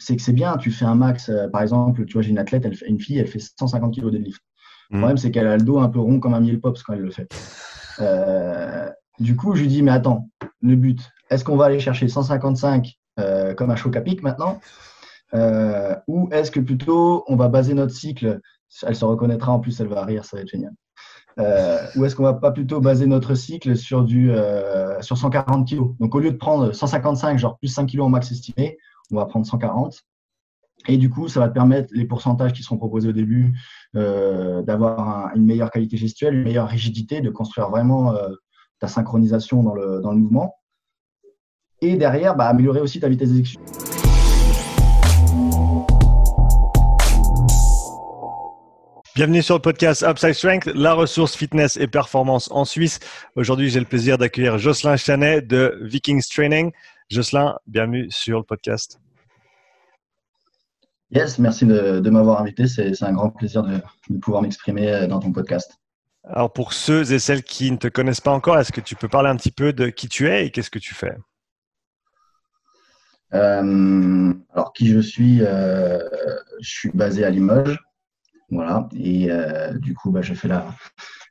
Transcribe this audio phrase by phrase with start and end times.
[0.00, 0.56] c'est que c'est bien.
[0.56, 2.98] Tu fais un max, euh, par exemple, tu vois, j'ai une athlète, elle fait, une
[3.00, 4.40] fille, elle fait 150 kg de deadlift.
[4.90, 5.00] Le Mm.
[5.00, 7.00] problème, c'est qu'elle a le dos un peu rond comme un miel pops quand elle
[7.02, 7.28] le fait.
[8.00, 8.88] Euh,
[9.20, 10.28] du coup, je lui dis, mais attends,
[10.62, 11.00] le but,
[11.30, 14.58] est-ce qu'on va aller chercher 155 euh, comme un choc à pic maintenant
[15.34, 18.40] Euh, Ou est-ce que plutôt on va baser notre cycle
[18.84, 20.72] Elle se reconnaîtra en plus, elle va rire, ça va être génial.
[21.96, 24.30] Ou est-ce qu'on va pas plutôt baser notre cycle sur du
[25.00, 28.30] sur 140 kg Donc au lieu de prendre 155, genre plus 5 kg en max
[28.32, 28.76] estimé,
[29.12, 30.00] on va prendre 140.
[30.88, 33.52] Et du coup, ça va te permettre les pourcentages qui seront proposés au début
[33.96, 38.28] euh, d'avoir un- une meilleure qualité gestuelle, une meilleure rigidité, de construire vraiment euh,
[38.78, 40.54] ta synchronisation dans le, dans le mouvement.
[41.82, 43.60] Et derrière, bah, améliorer aussi ta vitesse d'exécution.
[49.16, 53.00] Bienvenue sur le podcast Upside Strength, la ressource fitness et performance en Suisse.
[53.34, 56.70] Aujourd'hui, j'ai le plaisir d'accueillir Jocelyn Chanet de Vikings Training.
[57.10, 59.00] Jocelyn, bienvenue sur le podcast.
[61.10, 62.68] Yes, merci de, de m'avoir invité.
[62.68, 63.80] C'est un grand plaisir de,
[64.10, 65.76] de pouvoir m'exprimer euh, dans ton podcast.
[66.22, 69.08] Alors, pour ceux et celles qui ne te connaissent pas encore, est-ce que tu peux
[69.08, 71.16] parler un petit peu de qui tu es et qu'est-ce que tu fais?
[73.34, 75.98] Euh, alors, qui je suis euh,
[76.60, 77.80] Je suis basé à Limoges.
[78.50, 78.88] Voilà.
[78.94, 80.64] Et euh, du coup, bah, j'ai fait la,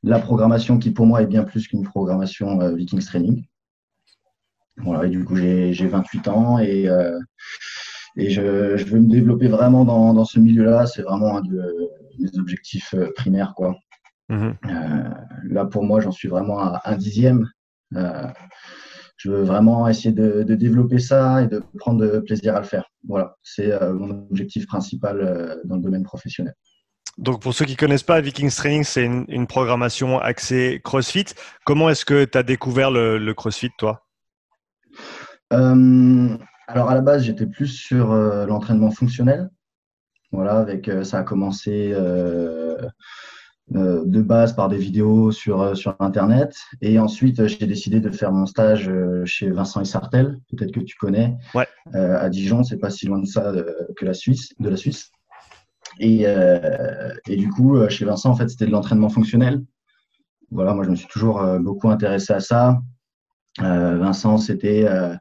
[0.03, 3.45] la programmation qui, pour moi, est bien plus qu'une programmation Vikings Training.
[4.83, 5.05] Voilà.
[5.05, 7.19] Et du coup, j'ai j'ai 28 ans et, euh,
[8.15, 10.85] et je, je veux me développer vraiment dans, dans ce milieu-là.
[10.85, 13.75] C'est vraiment un de mes objectifs euh, primaires, quoi.
[14.29, 14.55] Mhm.
[14.65, 15.09] Euh,
[15.49, 17.49] là, pour moi, j'en suis vraiment à un dixième.
[17.95, 18.27] Euh,
[19.17, 22.85] je veux vraiment essayer de, de développer ça et de prendre plaisir à le faire.
[23.07, 26.53] Voilà, c'est mon objectif principal dans le domaine professionnel.
[27.17, 31.25] Donc, pour ceux qui ne connaissent pas, Vikings Training, c'est une, une programmation axée CrossFit.
[31.65, 34.08] Comment est-ce que tu as découvert le, le CrossFit, toi?
[35.51, 39.49] Alors, à la base, j'étais plus sur euh, l'entraînement fonctionnel.
[40.31, 42.77] Voilà, avec euh, ça a commencé euh,
[43.75, 46.55] euh, de base par des vidéos sur, euh, sur Internet.
[46.81, 50.81] Et ensuite, euh, j'ai décidé de faire mon stage euh, chez Vincent Isartel, peut-être que
[50.81, 51.67] tu connais, Ouais.
[51.95, 52.63] euh, à Dijon.
[52.63, 53.65] C'est pas si loin de ça euh,
[53.97, 55.11] que la Suisse, de la Suisse.
[55.99, 59.63] Et, euh, et du coup, euh, chez Vincent, en fait, c'était de l'entraînement fonctionnel.
[60.51, 62.79] Voilà, moi, je me suis toujours euh, beaucoup intéressé à ça.
[63.61, 65.15] Euh, Vincent, c'était euh,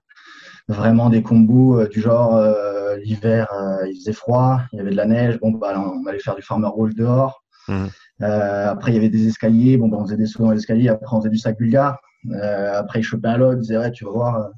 [0.68, 4.90] vraiment des combos euh, du genre euh, l'hiver, euh, il faisait froid, il y avait
[4.90, 7.42] de la neige, bon, bah, on allait faire du farmer roll dehors.
[7.70, 10.58] Euh, après, il y avait des escaliers, bon, bah, on faisait des sauts dans les
[10.58, 11.98] escaliers, après, on faisait du sac bulgare.
[12.32, 14.48] Après, il chopait un log, il disait, ouais, tu vas voir,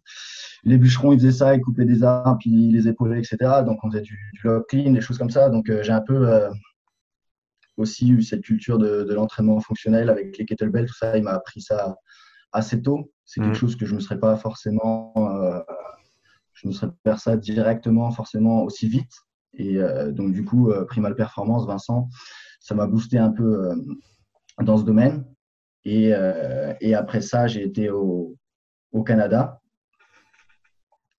[0.64, 3.36] les bûcherons, ils faisaient ça, ils coupaient des arbres, puis ils les épaulaient, etc.
[3.64, 5.48] Donc, on faisait du, du log clean, des choses comme ça.
[5.50, 6.48] Donc, j'ai un peu
[7.76, 11.32] aussi eu cette culture de, de l'entraînement fonctionnel avec les kettlebells, tout ça, il m'a
[11.32, 11.96] appris ça
[12.52, 13.10] assez tôt.
[13.24, 13.46] C'est Mhm.
[13.46, 15.60] quelque chose que je ne me serais pas forcément, euh,
[16.62, 19.12] je ne serais pas ça directement, forcément aussi vite.
[19.54, 22.08] Et euh, donc, du coup, euh, Primal Performance, Vincent,
[22.60, 23.74] ça m'a boosté un peu euh,
[24.62, 25.24] dans ce domaine.
[25.84, 28.36] Et, euh, et après ça, j'ai été au,
[29.06, 29.60] Canada.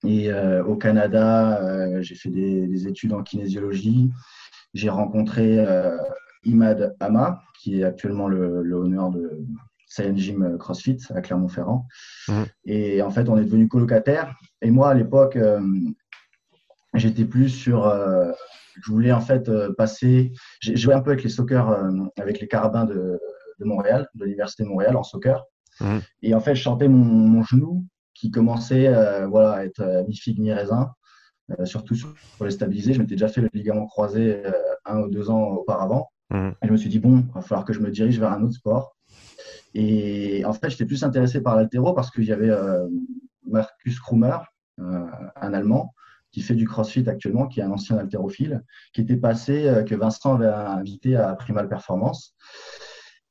[0.04, 4.10] Et au Canada, j'ai fait des, des études en kinésiologie.
[4.74, 5.64] J'ai rencontré
[6.44, 9.46] Imad Hama, qui est actuellement le, le honneur de
[9.92, 11.86] Science Gym CrossFit à Clermont-Ferrand.
[12.30, 12.46] Mhm.
[12.66, 14.34] Et en fait, on est devenus colocataires.
[14.62, 15.60] Et moi, à l'époque, euh,
[16.94, 17.88] j'étais plus sur.
[17.88, 18.32] euh,
[18.82, 20.32] je voulais en fait euh, passer.
[20.62, 23.20] J'ai joué un peu avec les soccer, euh, avec les carabins de,
[23.60, 25.44] de Montréal, de l'Université de Montréal en soccer.
[25.82, 26.02] Mhm.
[26.22, 30.04] Et en fait, je sentais mon, mon genou qui commençait euh, voilà, à être euh,
[30.08, 30.92] mi-figue, mi-raisin,
[31.60, 32.94] euh, surtout sur- pour les stabiliser.
[32.94, 34.52] Je m'étais déjà fait le ligament croisé euh,
[34.86, 36.10] un ou deux ans auparavant.
[36.30, 36.54] Mhm.
[36.64, 38.42] Et je me suis dit, bon, il va falloir que je me dirige vers un
[38.44, 38.96] autre sport.
[39.74, 42.88] Et en fait, j'étais plus intéressé par l'altéro parce qu'il y avait euh,
[43.48, 44.38] Marcus Krummer,
[44.80, 45.06] euh,
[45.36, 45.94] un Allemand,
[46.32, 49.96] qui fait du crossfit actuellement, qui est un ancien haltérophile, qui était passé, euh, que
[49.96, 52.36] Vincent avait invité à Primal Performance.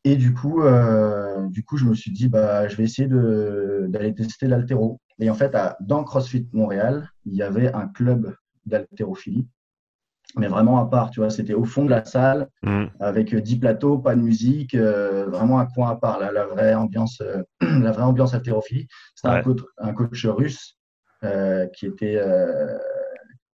[0.04, 4.14] Et du coup, euh, du coup, je me suis dit, bah, je vais essayer d'aller
[4.14, 5.00] tester l'altéro.
[5.18, 8.34] Et en fait, dans CrossFit Montréal, il y avait un club
[8.64, 9.46] d'haltérophilie,
[10.36, 12.90] mais vraiment à part, tu vois, c'était au fond de la salle, Mhm.
[13.00, 16.74] avec 10 plateaux, pas de musique, euh, vraiment un coin à part, la, la vraie
[16.74, 17.42] ambiance, euh,
[17.88, 18.86] la vraie ambiance haltérophilie.
[19.14, 19.38] C'était Ouais.
[19.38, 20.76] un, coach, un coach russe
[21.24, 22.78] euh, qui était, euh,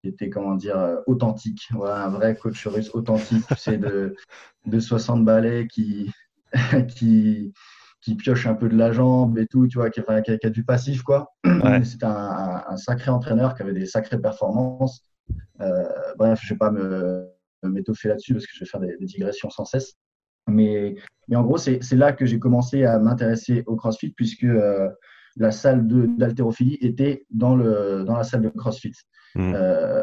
[0.01, 1.67] qui était, comment dire, euh, authentique.
[1.71, 4.15] Voilà, un vrai coach russe authentique, tu sais, de,
[4.65, 6.11] de 60 balais qui,
[6.89, 7.53] qui,
[8.01, 10.37] qui pioche un peu de la jambe et tout, tu vois, qui, enfin, qui a,
[10.37, 11.29] qui a du passif, quoi.
[11.45, 11.83] Ouais.
[11.85, 15.01] C'était un, un- un sacré entraîneur qui avait des sacrées performances.
[15.61, 15.83] Euh,
[16.17, 16.71] bref, je ne vais pas
[17.63, 19.93] m'étoffer là-dessus parce que je vais faire des, des digressions sans cesse.
[20.47, 20.95] Mais,
[21.27, 24.89] mais en gros, c'est là que j'ai commencé à m'intéresser au CrossFit puisque euh,
[25.37, 25.87] la salle
[26.17, 28.93] d'haltérophilie était dans, le, dans la salle de CrossFit.
[29.37, 29.53] Mmh.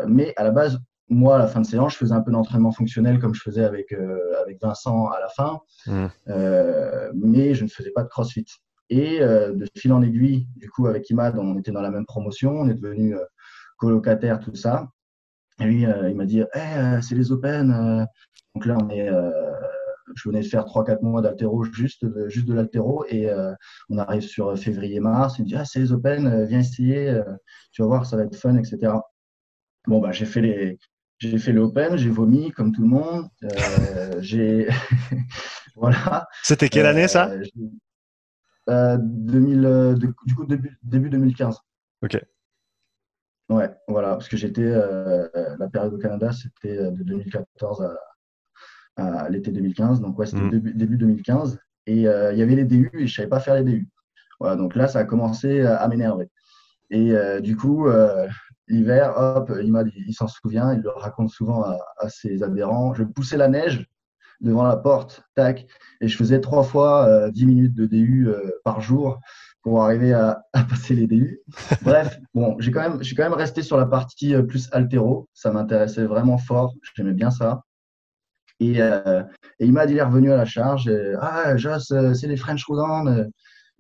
[0.09, 0.79] mais à la base,
[1.09, 3.65] moi, à la fin de séance, je faisais un peu d'entraînement fonctionnel comme je faisais
[3.65, 3.95] avec,
[4.43, 6.07] avec Vincent à la fin, mmh.
[7.15, 8.45] mais je ne faisais pas de CrossFit.
[8.91, 12.51] Et de fil en aiguille, du coup, avec Imad, on était dans la même promotion,
[12.51, 13.17] on est devenu
[13.79, 14.89] colocataire, tout ça.
[15.63, 18.07] Et lui, il m'a dit hey, c'est les Open.
[18.55, 19.09] donc là, on est
[20.15, 23.53] je venais de faire 3-4 mois d'altéro, juste de, juste de l'altéro, et euh,
[23.89, 25.39] on arrive sur février-mars.
[25.39, 27.25] Il me dit Ah, c'est les Open, euh, viens essayer, euh,
[27.73, 28.93] tu vas voir, ça va être fun, etc.
[29.87, 30.79] Bon, bah, j'ai fait les.
[31.19, 33.29] J'ai fait l'Open, j'ai vomi comme tout le monde.
[34.21, 34.67] j'ai
[35.77, 36.27] voilà.
[36.43, 37.31] C'était quelle année ça?
[38.67, 41.59] 2000, Du coup début, début 2015.
[42.03, 42.21] Ok.
[43.53, 47.95] Ouais, voilà, parce que j'étais la période au Canada, c'était de 2014 à,
[48.97, 50.01] à l'été 2015.
[50.01, 50.73] Donc, ouais, c'était mm.
[50.75, 51.59] début, 2015.
[51.87, 53.89] Et euh, il y avait les DU et je savais pas faire les DU.
[54.41, 56.29] Voilà, donc là, ça a commencé à m'énerver.
[56.91, 58.29] Et euh, du coup, euh,
[58.69, 62.95] l'hiver, hop, il, il s'en souvient, il le raconte souvent à, ses adhérents.
[62.95, 63.87] Je poussais la neige
[64.41, 65.67] devant la porte, tac,
[66.01, 68.29] et je faisais trois fois 10 minutes de DU
[68.65, 69.21] par jour
[69.63, 71.41] pour arriver à, à passer les DU.
[71.83, 75.29] Bref, bon, j'ai quand même, j'ai quand même resté sur la partie plus altéro.
[75.35, 76.75] Ça m'intéressait vraiment fort.
[76.97, 77.63] J'aimais bien ça.
[78.63, 79.23] Euh,
[79.59, 80.91] et, il m'a dit, il est revenu à la charge.
[81.21, 83.25] ah, Joss, euh, c'est les French Rodan, euh,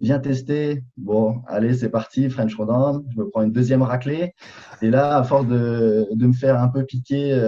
[0.02, 0.82] viens tester.
[0.98, 3.02] Bon, allez, c'est parti, French Rodan.
[3.10, 4.34] Je me prends une deuxième raclée.
[4.82, 7.38] Et là, à force de, de me faire un peu piquer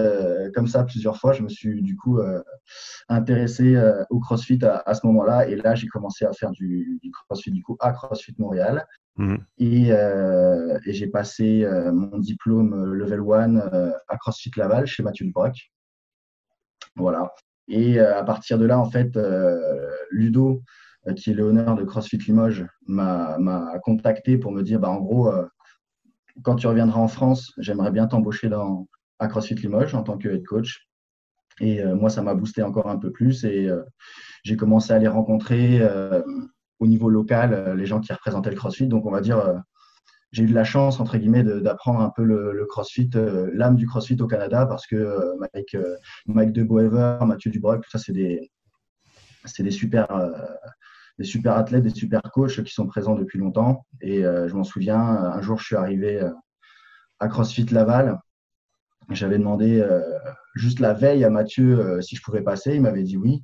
[0.55, 2.19] comme ça plusieurs fois, je me suis du coup
[3.09, 3.77] intéressé
[4.09, 5.47] au CrossFit à, ce moment-là.
[5.47, 8.85] Et là, j'ai commencé à faire du, CrossFit du coup à CrossFit Montréal.
[9.17, 9.35] Mmh.
[9.59, 13.57] Et, et j'ai passé mon diplôme level 1
[14.07, 15.71] à CrossFit Laval chez Mathieu Dubroc.
[16.95, 17.33] Voilà.
[17.67, 20.59] Et euh, à partir de là, en fait, euh, Ludo, euh,
[21.13, 23.37] qui est honneur de CrossFit Limoges, m'a
[23.83, 25.31] contacté pour me dire, bah, en gros,
[26.43, 28.49] quand tu reviendras en France, j'aimerais bien t'embaucher
[29.19, 30.87] à CrossFit Limoges en tant que head coach.
[31.61, 33.69] Et moi, ça m'a boosté encore un peu plus et
[34.43, 35.81] j'ai commencé à aller rencontrer
[36.79, 38.87] au niveau local les gens qui représentaient le CrossFit.
[38.87, 39.61] Donc, on va dire
[40.35, 43.87] j'ai eu de la chance, entre guillemets, d'apprendre un peu le, CrossFit, euh, l'âme du
[43.87, 48.51] CrossFit au Canada, parce que euh, Mike, euh, Mike Mathieu Dubroc, tout ça, c'est des,
[49.59, 50.07] des, super,
[51.17, 53.85] des super athlètes, des super coachs qui sont présents depuis longtemps.
[54.01, 56.21] Et je m'en souviens, un jour, je suis arrivé
[57.19, 58.19] à CrossFit Laval.
[59.11, 59.87] J'avais demandé
[60.55, 62.75] juste la veille à Mathieu si je pouvais passer.
[62.75, 63.43] Il m'avait dit oui.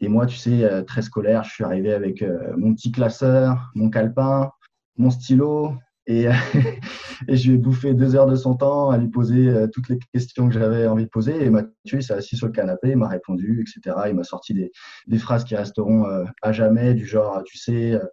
[0.00, 2.24] Et moi, tu sais, très scolaire, je suis arrivé avec
[2.56, 4.50] mon petit classeur, mon calepin,
[4.96, 5.74] mon stylo,
[6.06, 6.26] et,
[7.28, 9.88] et, je lui ai bouffé deux heures de son temps à lui poser euh, toutes
[9.88, 11.44] les questions que j'avais envie de poser.
[11.44, 13.96] Et Mathieu, il s'est assis sur le canapé, il m'a répondu, etc.
[14.08, 18.04] Il m'a sorti des, phrases qui resteront euh, à jamais, du genre, tu sais, euh,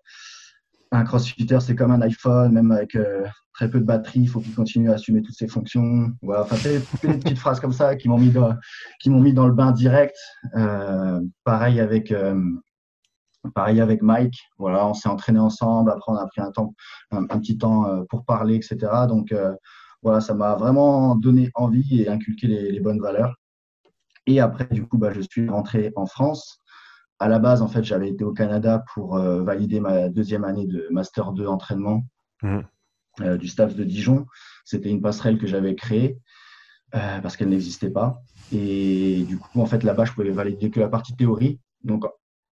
[0.91, 2.97] un crossfitter, c'est comme un iPhone, même avec
[3.53, 6.11] très peu de batterie, il faut qu'il continue à assumer toutes ses fonctions.
[6.23, 8.55] Voilà, enfin, c'est des petites phrases comme ça qui m'ont mis, dans,
[8.99, 10.17] qui m'ont mis dans le bain direct.
[11.43, 12.11] pareil avec
[13.55, 15.91] Pareil avec Mike, voilà, on s'est entraîné ensemble.
[15.91, 16.73] Après, on a pris un temps,
[17.11, 18.77] un, petit temps euh, pour parler, etc.
[19.07, 19.55] Donc, euh,
[20.03, 23.35] voilà, ça m'a vraiment donné envie et inculqué les, bonnes valeurs.
[24.27, 26.59] Et après, du coup, bah, je suis rentré en France.
[27.17, 30.67] À la base, en fait, j'avais été au Canada pour euh, valider ma deuxième année
[30.67, 32.03] de Master 2 entraînement
[32.41, 33.37] mmh.
[33.37, 34.25] du staff de Dijon.
[34.65, 36.17] C'était une passerelle que j'avais créée
[36.91, 38.21] parce qu'elle n'existait pas.
[38.51, 41.59] Et du coup, en fait, là-bas, je pouvais valider que la partie théorie.
[41.83, 42.05] Donc,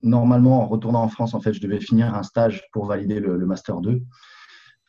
[0.04, 3.46] normalement, en retournant en France, en fait, je devais finir un stage pour valider le,
[3.46, 4.01] Master 2.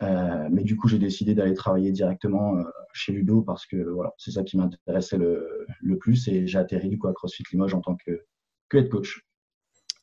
[0.01, 2.63] Euh, mais du coup, j'ai décidé d'aller travailler directement euh,
[2.93, 6.99] chez Ludo parce que voilà, c'est ça qui m'intéressait le, plus et j'ai atterri du
[6.99, 8.25] coup à CrossFit Limoges en tant que,
[8.73, 9.21] head coach.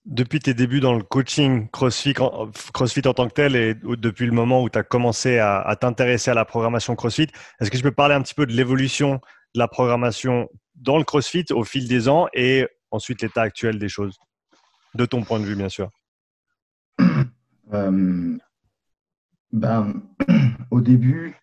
[0.03, 2.13] Depuis tes débuts dans le coaching CrossFit,
[2.73, 6.29] CrossFit en tant que tel et depuis le moment où tu as commencé à t'intéresser
[6.29, 9.15] à la programmation CrossFit, est-ce que je peux parler un petit peu de l'évolution
[9.55, 13.89] de la programmation dans le CrossFit au fil des ans et ensuite l'état actuel des
[13.89, 14.19] choses?
[14.95, 15.89] De ton point de vue, bien sûr
[17.73, 18.37] euh,
[19.51, 20.01] ben,
[20.71, 21.35] Au début,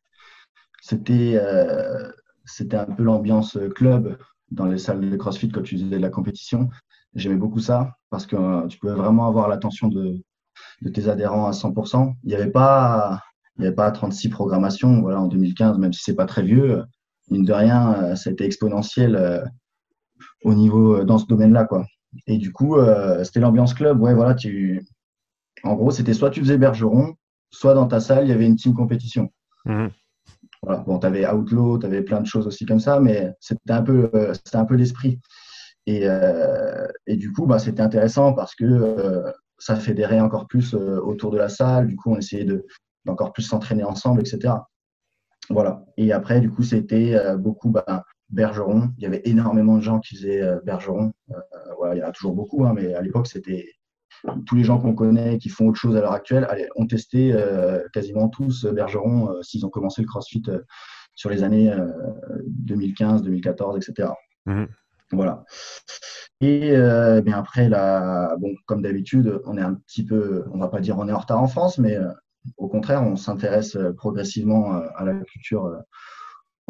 [0.80, 2.10] c'était euh,
[2.44, 4.18] c'était un peu l'ambiance club
[4.50, 6.68] dans les salles de CrossFit quand tu faisais de la compétition.
[7.14, 10.20] J'aimais beaucoup ça parce que euh, tu pouvais vraiment avoir l'attention de,
[10.92, 12.14] tes adhérents à 100%.
[12.24, 13.20] Il n'y avait pas
[13.58, 16.82] n'y avait pas 36 programmations voilà, en 2015, même si c'est pas très vieux.
[17.30, 19.44] Mine de rien, ça a été exponentiel
[20.42, 21.64] au niveau dans ce domaine-là.
[21.64, 21.84] quoi.
[22.26, 24.00] Et du coup, euh, c'était l'ambiance club.
[24.00, 24.84] Ouais, voilà, tu...
[25.64, 27.14] En gros, c'était soit tu faisais Bergeron,
[27.50, 29.30] soit dans ta salle, il y avait une team compétition.
[29.64, 29.90] Mhm.
[30.62, 30.80] Voilà.
[30.80, 33.82] Bon, tu avais Outlaw, tu avais plein de choses aussi comme ça, mais c'était un
[33.82, 35.20] peu, euh, c'était un peu l'esprit.
[35.86, 39.24] Et, euh, et, du coup, bah, c'était intéressant parce que
[39.58, 41.88] ça fédérait encore plus autour de la salle.
[41.88, 42.66] Du coup, on essayait de
[43.04, 44.54] d'encore plus s'entraîner ensemble, etc.
[45.50, 45.84] Voilà.
[45.96, 48.90] Et après, du coup, c'était beaucoup bah, Bergeron.
[48.98, 51.12] Il y avait énormément de gens qui faisaient Bergeron.
[51.78, 53.66] voilà, il y en a toujours beaucoup, hein, mais à l'époque, c'était
[54.46, 57.34] tous les gens qu'on connaît qui font autre chose à l'heure actuelle allez, ont testé
[57.92, 60.42] quasiment tous Bergeron s'ils ont commencé le CrossFit
[61.14, 61.74] sur les années
[62.46, 64.08] 2015, 2014, etc.
[65.12, 65.44] Voilà.
[66.40, 70.68] Et euh, bien après, là, bon, comme d'habitude, on est un petit peu, on va
[70.68, 72.08] pas dire on est en retard en France, mais euh,
[72.56, 75.70] au contraire, on s'intéresse euh, progressivement à la culture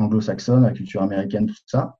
[0.02, 1.98] anglo-saxonne, la culture américaine, tout ça.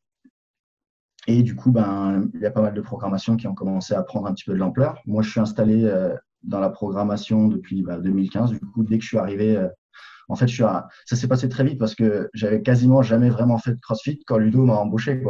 [1.27, 4.03] Et du coup, ben, il y a pas mal de programmations qui ont commencé à
[4.03, 5.01] prendre un petit peu de l'ampleur.
[5.07, 5.89] Moi, je suis installé
[6.43, 8.51] dans la programmation depuis 2015.
[8.51, 9.69] Ben, du coup, dès que je suis arrivé,
[10.29, 13.81] en fait, ça s'est passé très vite parce que j'avais quasiment jamais vraiment fait de
[13.81, 15.23] CrossFit quand Ludo m'a embauché.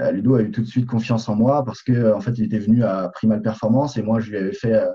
[0.00, 2.44] Euh, Ludo a eu tout de suite confiance en moi parce que en fait, il
[2.44, 4.92] était venu à Primal Performance et moi, je lui avais fait euh, euh,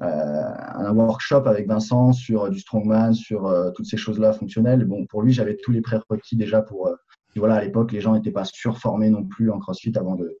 [0.00, 4.84] un workshop avec Vincent sur du strongman, sur toutes ces choses-là fonctionnelles.
[4.84, 6.90] Bon, pour lui, j'avais tous les prérequis déjà pour.
[7.36, 10.38] voilà, à l'époque, les gens n'étaient pas surformés non plus en CrossFit avant de,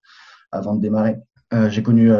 [0.50, 1.18] avant de démarrer.
[1.68, 2.10] j'ai connu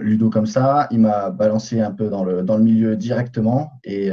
[0.00, 0.88] Ludo comme ça.
[0.90, 4.10] Il m'a balancé un peu dans le, dans le milieu directement et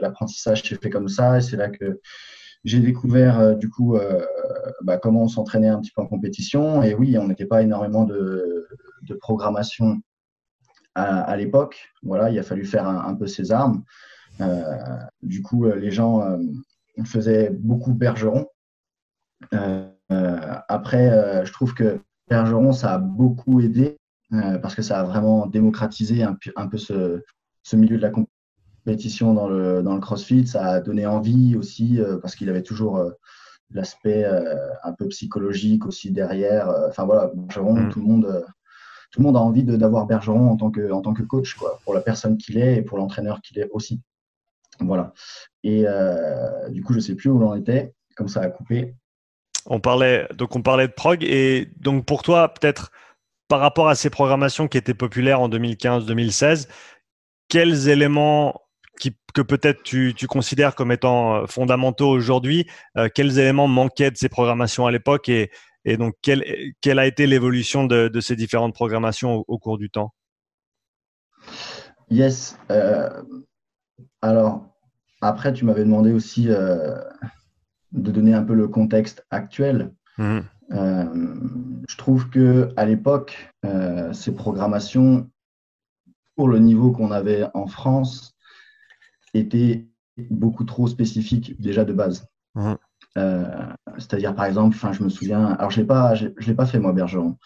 [0.00, 1.38] l'apprentissage s'est fait comme ça.
[1.38, 2.00] Et c'est là que
[2.64, 4.24] j'ai découvert euh, du coup euh,
[4.82, 6.82] bah, comment on s'entraînait un petit peu en compétition.
[6.82, 8.66] Et oui, on n'était pas énormément de,
[9.20, 10.02] programmation
[10.98, 11.90] à, l'époque.
[12.02, 13.82] Voilà, il a fallu faire un, peu ses armes.
[14.40, 14.62] Euh,
[15.22, 16.38] du coup, les gens
[17.04, 18.46] faisaient beaucoup Bergeron.
[20.10, 23.98] après, je trouve que Bergeron, ça a beaucoup aidé
[24.30, 27.22] parce que ça a vraiment démocratisé un, peu ce,
[27.62, 30.46] ce milieu de la compétition dans le, dans le CrossFit.
[30.46, 33.10] Ça a donné envie aussi euh, parce qu'il avait toujours euh,
[33.70, 36.72] l'aspect euh, un peu psychologique aussi derrière.
[36.88, 37.88] Enfin voilà, Bergeron, mm.
[37.90, 38.44] tout le monde.
[39.10, 41.80] Tout le monde a envie d'avoir Bergeron en tant que, en tant que coach, quoi,
[41.84, 44.00] pour la personne qu'il est et pour l'entraîneur qu'il est aussi.
[44.80, 45.12] Voilà.
[45.64, 45.84] Et
[46.70, 48.94] du coup, je sais plus où l'on était, comme ça a coupé.
[49.66, 52.90] On parlait, donc on parlait de prog, et donc pour toi, peut-être
[53.48, 56.68] par rapport à ces programmations qui étaient populaires en 2015-2016,
[57.48, 58.60] quels éléments
[59.34, 62.66] que peut-être tu, considères comme étant euh, fondamentaux aujourd'hui.
[62.96, 65.50] Euh, quels éléments manquaient de ces programmations à l'époque et,
[65.96, 66.44] donc quelle,
[66.80, 70.12] quelle, a été l'évolution de, ces différentes programmations au, cours du temps?
[72.10, 72.58] Yes.
[72.70, 73.22] Euh,
[74.22, 74.74] alors,
[75.20, 77.00] après, tu m'avais demandé aussi de
[77.92, 79.92] donner un peu le contexte actuel.
[80.18, 80.40] Mmh.
[80.70, 83.50] je trouve que à l'époque,
[84.12, 85.30] ces programmations,
[86.34, 88.34] pour le niveau qu'on avait en France,
[89.34, 89.86] était
[90.30, 92.26] beaucoup trop spécifique déjà de base.
[92.54, 92.74] Mmh.
[93.18, 93.44] Euh,
[93.98, 96.92] c'est-à-dire, par exemple, je me souviens, alors je ne pas, je, l'ai pas fait moi,
[96.92, 97.36] Bergeron,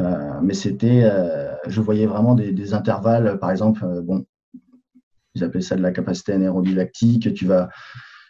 [0.00, 4.24] euh, mais c'était, euh, je voyais vraiment des, intervalles, par exemple, bon,
[5.34, 7.68] ils appelaient ça de la capacité anaérobie lactique, tu vas,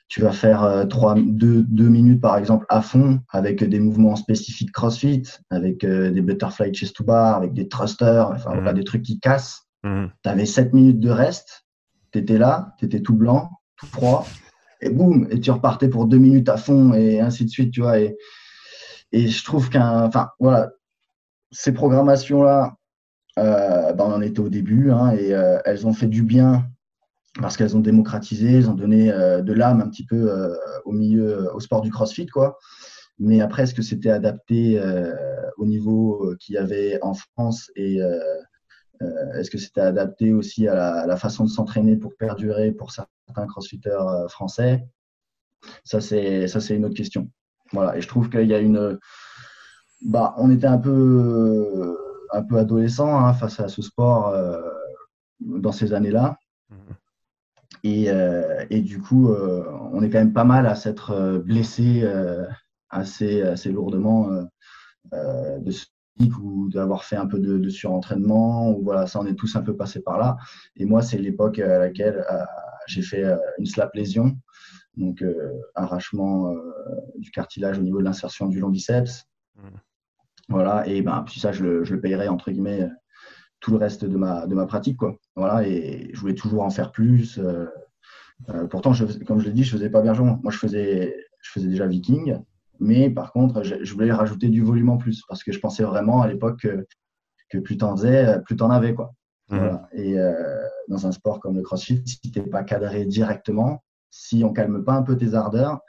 [0.08, 5.22] tu vas faire 3, 2, minutes, par exemple, à fond, avec des mouvements spécifiques CrossFit,
[5.50, 8.74] avec des butterfly chest to bar, avec des thrusters, enfin, mmh.
[8.74, 9.62] des trucs qui cassent.
[9.82, 10.06] Mmh.
[10.22, 11.64] Tu avais 7 minutes de reste,
[12.12, 14.26] tu étais là, tu étais tout blanc, tout froid,
[14.80, 17.80] et boum, et tu repartais pour deux minutes à fond, et ainsi de suite, tu
[17.80, 17.98] vois.
[17.98, 18.16] Et,
[19.12, 20.04] et je trouve qu'un.
[20.04, 20.70] Enfin, voilà,
[21.50, 22.76] ces programmations-là,
[23.36, 26.66] ben, on en était au début, hein, et euh, elles ont fait du bien
[27.40, 30.56] parce qu'elles ont démocratisé, elles ont donné euh, de l'âme un petit peu
[30.86, 32.58] au milieu, au sport du crossfit, quoi.
[33.18, 34.80] Mais après, est-ce que c'était adapté
[35.56, 38.00] au niveau qu'il y avait en France et
[39.00, 43.90] est-ce que c'était adapté aussi à la, façon de s'entraîner pour perdurer pour certains crossfitters
[43.90, 44.86] euh, français?
[45.84, 47.30] Ça, c'est ça, c'est une autre question.
[47.72, 47.96] Voilà.
[47.96, 48.98] Et je trouve qu'il y a une,
[50.02, 51.98] bah, on était un peu,
[52.32, 54.60] un peu adolescent hein, face à ce sport euh,
[55.40, 56.38] dans ces années-là.
[57.82, 58.08] Et,
[58.70, 62.04] et, du coup, on est quand même pas mal à s'être blessé
[62.90, 64.28] assez, assez lourdement
[65.12, 65.70] de
[66.18, 68.70] ou d'avoir fait un peu de, surentraînement.
[68.70, 70.36] Ou voilà, ça, on est tous un peu passés par là.
[70.76, 72.44] Et moi, c'est l'époque à laquelle euh,
[72.86, 74.36] j'ai fait euh, une slap lésion,
[74.96, 76.54] donc euh, arrachement
[77.18, 79.26] du cartilage au niveau de l'insertion du long biceps.
[79.56, 79.68] Mmh.
[80.48, 82.88] Voilà, et ben, puis ça, je le, je le payerai entre guillemets
[83.58, 84.96] tout le reste de ma, de ma pratique.
[84.96, 85.18] Quoi.
[85.34, 87.40] Voilà, et je voulais toujours en faire plus.
[88.70, 90.38] pourtant, je, comme je l'ai dit, je faisais pas Bergeron.
[90.42, 92.38] Moi, je faisais, je faisais déjà Viking.
[92.80, 96.22] Mais par contre, je, voulais rajouter du volume en plus parce que je pensais vraiment
[96.22, 96.86] à l'époque que,
[97.50, 98.94] que, plus t'en faisais, plus t'en avais.
[98.94, 99.12] Quoi.
[99.48, 99.78] Mmh.
[99.92, 100.34] Et euh,
[100.88, 104.82] dans un sport comme le crossfit, si tu n'es pas cadré directement, si on calme
[104.84, 105.80] pas un peu tes ardeurs,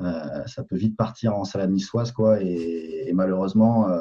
[0.00, 2.12] euh, ça peut vite partir en salade niçoise.
[2.12, 4.00] Quoi, et, malheureusement, euh,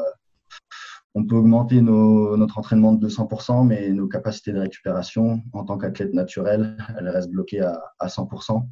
[1.14, 6.14] on peut augmenter notre entraînement de 200%, mais nos capacités de récupération en tant qu'athlète
[6.14, 8.66] naturel, elles restent bloquées à, 100%.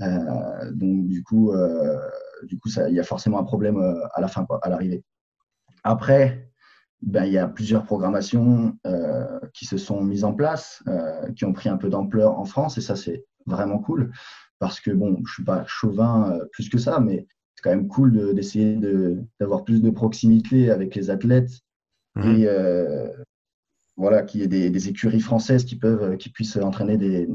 [0.00, 1.98] Euh, donc du coup, euh,
[2.44, 5.04] du coup, il y a forcément un problème euh, à la fin, à l'arrivée.
[5.84, 6.50] Après,
[7.02, 8.78] ben, il y a plusieurs programmations
[9.52, 10.84] qui se sont mises en place,
[11.34, 14.12] qui ont pris un peu d'ampleur en France, et ça c'est vraiment cool
[14.60, 18.32] parce que bon, je suis pas chauvin plus que ça, mais c'est quand même cool
[18.36, 18.78] d'essayer
[19.40, 21.50] d'avoir plus de proximité avec les athlètes
[22.16, 22.36] Mhm.
[22.36, 22.48] Et
[23.96, 27.28] voilà, qu'il y ait des, écuries françaises qui peuvent, qui puissent entraîner des,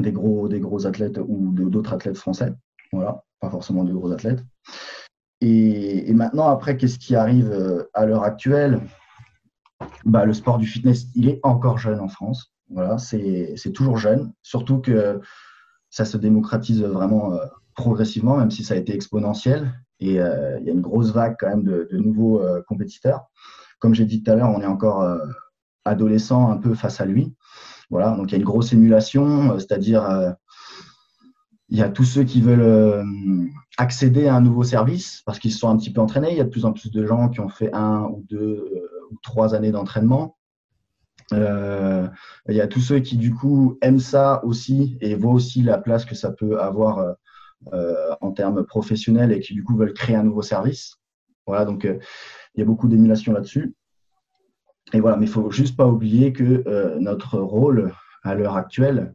[0.00, 2.52] des gros, des gros athlètes ou d'autres athlètes français.
[2.92, 4.44] Voilà, pas forcément de gros athlètes.
[5.40, 8.80] Et, maintenant, après, qu'est-ce qui arrive euh, à l'heure actuelle?
[10.04, 12.52] Bah, Le sport du fitness, il est encore jeune en France.
[12.70, 15.20] Voilà, c'est toujours jeune, surtout que
[15.90, 17.44] ça se démocratise vraiment euh,
[17.74, 19.74] progressivement, même si ça a été exponentiel.
[20.00, 23.28] Et il y a une grosse vague quand même de, nouveaux compétiteurs
[23.82, 25.18] comme j'ai dit tout à l'heure, on est encore euh,
[25.84, 27.34] adolescent un peu face à lui.
[27.92, 30.30] Voilà, donc il y a une grosse émulation, euh, c'est-à-dire euh,
[31.68, 33.04] il y a tous ceux qui veulent
[33.78, 36.30] accéder à un nouveau service parce qu'ils sont un petit peu entraînés.
[36.30, 38.90] Il y a de plus en plus de gens qui ont fait un ou deux
[39.10, 40.36] ou trois années d'entraînement.
[41.30, 42.10] il
[42.48, 46.04] y a tous ceux qui du coup aiment ça aussi et voient aussi la place
[46.04, 47.16] que ça peut avoir
[47.72, 50.96] en termes professionnels et qui du coup veulent créer un nouveau service.
[51.46, 53.74] Voilà, donc il y a beaucoup d'émulation là-dessus.
[54.92, 59.14] Et voilà, mais il faut juste pas oublier que euh, notre rôle à l'heure actuelle,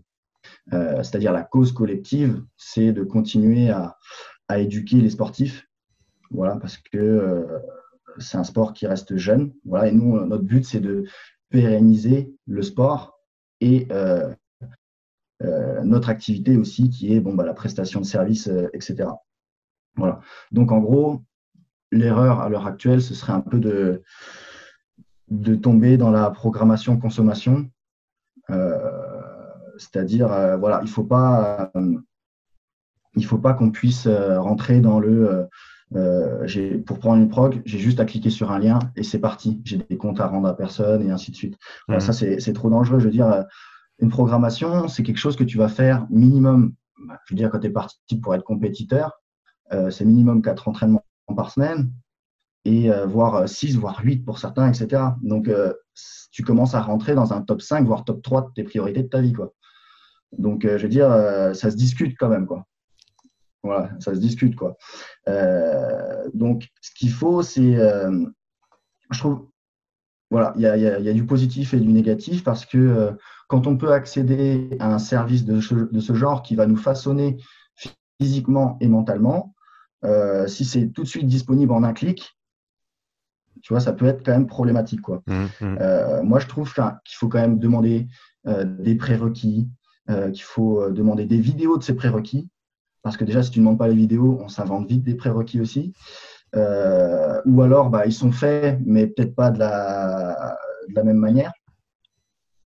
[0.74, 3.98] euh, c'est-à-dire la cause collective, c'est de continuer à,
[4.58, 5.68] éduquer les sportifs.
[6.32, 7.60] Voilà, parce que euh,
[8.18, 9.54] c'est un sport qui reste jeune.
[9.66, 11.06] Voilà, et nous, notre but, c'est de
[11.50, 13.20] pérenniser le sport
[13.60, 13.88] et
[15.84, 19.10] notre activité aussi, qui est bon, bah, la prestation de services, etc.
[19.96, 20.20] Voilà.
[20.52, 21.22] Donc, en gros,
[21.92, 24.02] l'erreur à l'heure actuelle, ce serait un peu de,
[25.30, 27.70] de tomber dans la programmation consommation.
[28.50, 28.78] Euh,
[29.78, 31.72] c'est-à-dire, euh, voilà, il ne faut pas,
[33.16, 35.48] il faut pas qu'on puisse euh, rentrer dans le
[36.86, 39.62] pour prendre une prog, j'ai juste à cliquer sur un lien et c'est parti.
[39.64, 41.58] J'ai des comptes à rendre à personne et ainsi de suite.
[41.88, 42.02] Mmh.
[42.02, 43.00] Ça, c'est trop dangereux.
[43.00, 43.46] Je veux dire,
[44.00, 46.74] une programmation, c'est quelque chose que tu vas faire minimum.
[47.26, 49.14] Je veux dire, quand tu es parti pour être compétiteur,
[49.90, 51.90] c'est minimum quatre entraînements par semaine
[52.68, 55.02] et euh, voire 6, euh, voire 8 pour certains, etc.
[55.22, 55.74] Donc, euh,
[56.32, 59.08] tu commences à rentrer dans un top 5, voire top 3 de tes priorités de
[59.08, 59.32] ta vie.
[59.32, 59.54] Quoi.
[60.38, 61.10] Donc, je veux dire,
[61.56, 62.46] ça se discute quand même.
[62.46, 62.66] Quoi.
[63.64, 64.56] Voilà, ça se discute.
[64.56, 64.76] Quoi.
[66.34, 67.76] donc, ce qu'il faut, c'est,
[69.12, 69.48] je trouve,
[70.30, 74.70] voilà, il y a, du positif et du négatif parce que quand on peut accéder
[74.80, 77.38] à un service de ce genre qui va nous façonner
[78.22, 79.56] physiquement et mentalement,
[80.46, 82.37] si c'est tout de suite disponible en un clic,
[83.68, 85.02] tu vois, ça peut être quand même problématique.
[85.02, 85.22] Quoi.
[85.28, 85.78] Mmh, mmh.
[85.82, 88.08] Euh, moi, je trouve qu'il faut quand même demander
[88.48, 89.68] euh, des prérequis,
[90.08, 92.50] qu'il faut demander des vidéos de ces prérequis,
[93.04, 95.60] parce que déjà, si tu ne demandes pas les vidéos, on s'invente vite des prérequis
[95.60, 95.92] aussi.
[96.56, 101.52] ou alors, bah, ils sont faits, mais peut-être pas de la, de la, même manière.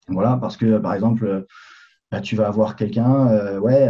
[0.08, 1.46] Voilà, parce que par exemple,
[2.10, 3.88] bah, tu vas avoir quelqu'un, ouais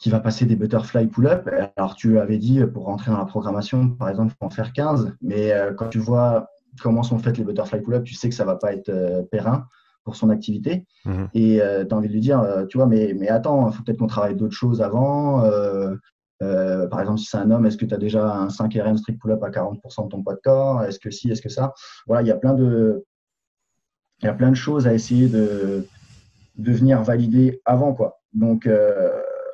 [0.00, 1.48] qui va passer des butterfly pull-up.
[1.76, 4.72] Alors, tu avais dit pour rentrer dans la programmation, par exemple, il faut en faire
[4.72, 6.48] 15, mais euh, quand tu vois
[6.82, 9.66] comment sont faites les butterfly pull-up, tu sais que ça va pas être euh, périn
[10.04, 10.86] pour son activité.
[11.04, 11.28] Mhm.
[11.34, 13.82] Et euh, tu as envie de lui dire, tu vois, mais, mais attends, il faut
[13.82, 15.42] peut-être qu'on travaille d'autres choses avant.
[16.40, 19.20] par exemple, si c'est un homme, est-ce que tu as déjà un 5 RM strict
[19.20, 20.82] pull-up à 40% de ton poids de corps?
[20.82, 21.74] Est-ce que si, est-ce que ça?
[22.06, 23.04] Voilà, il y a plein de,
[24.22, 25.86] il y a plein de choses à essayer de,
[26.56, 28.20] de venir valider avant, quoi.
[28.32, 28.66] Donc,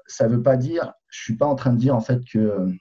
[0.07, 2.38] ça veut pas dire, je ne suis pas en train de dire en fait que
[2.38, 2.73] euh,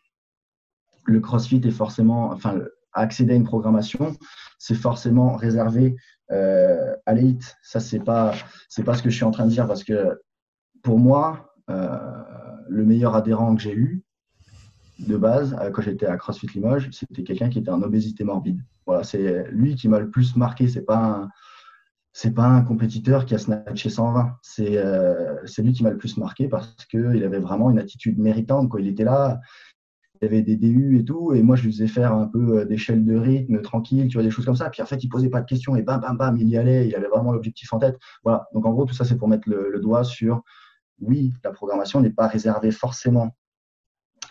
[1.05, 2.59] le CrossFit est forcément, enfin,
[2.93, 4.15] accéder à une programmation,
[4.57, 5.95] c'est forcément réservé
[6.31, 7.55] euh, à l'élite.
[7.61, 8.33] Ça, c'est pas,
[8.69, 10.19] c'est pas ce que je suis en train de dire parce que
[10.81, 11.97] pour moi, euh,
[12.67, 14.03] le meilleur adhérent que j'ai eu
[14.99, 18.61] de base, quand j'étais à CrossFit Limoges, c'était quelqu'un qui était en obésité morbide.
[18.85, 20.67] Voilà, c'est lui qui m'a le plus marqué.
[20.67, 21.27] C'est pas
[22.17, 24.37] c'est pas un compétiteur qui a snatché 120.
[24.41, 28.69] C'est euh, lui qui m'a le plus marqué parce qu'il avait vraiment une attitude méritante.
[28.69, 28.79] Quoi.
[28.79, 29.41] Il était là,
[30.21, 32.65] il avait des DU et tout, et moi je lui faisais faire un peu euh,
[32.65, 34.69] d'échelle de rythme tranquille, tu vois, des choses comme ça.
[34.69, 36.87] Puis en fait, il posait pas de questions et bam, bam, bam, il y allait,
[36.87, 37.97] il avait vraiment l'objectif en tête.
[38.23, 38.47] Voilà.
[38.53, 40.41] Donc en gros, tout ça, c'est pour mettre le, doigt sur
[41.01, 43.35] oui, la programmation n'est pas réservée forcément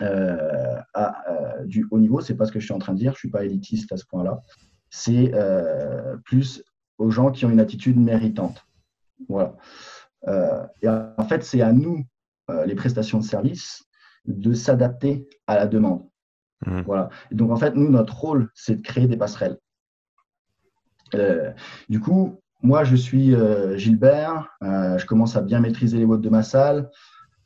[0.01, 1.23] euh, à
[1.65, 2.19] du haut niveau.
[2.19, 3.13] C'est pas ce que je suis en train de dire.
[3.13, 4.41] Je suis pas élitiste à ce point-là.
[4.89, 5.31] C'est
[6.23, 6.63] plus
[6.97, 8.65] aux gens qui ont une attitude méritante.
[9.29, 9.55] Voilà.
[10.27, 12.05] Euh, et en fait, c'est à nous,
[12.49, 13.83] euh, les prestations de service,
[14.25, 16.03] de s'adapter à la demande.
[16.65, 16.81] Mmh.
[16.81, 17.09] Voilà.
[17.31, 19.57] donc, en fait, nous, notre rôle, c'est de créer des passerelles.
[21.13, 21.51] Euh,
[21.89, 23.35] du coup, moi, je suis
[23.75, 24.49] Gilbert.
[24.61, 26.89] Je commence à bien maîtriser les votes de ma salle.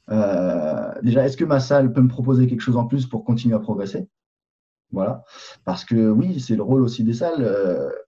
[0.08, 3.60] déjà, est-ce que ma salle peut me proposer quelque chose en plus pour continuer à
[3.60, 4.08] progresser?
[4.92, 5.24] Voilà.
[5.66, 7.48] Parce que oui, c'est le rôle aussi des salles.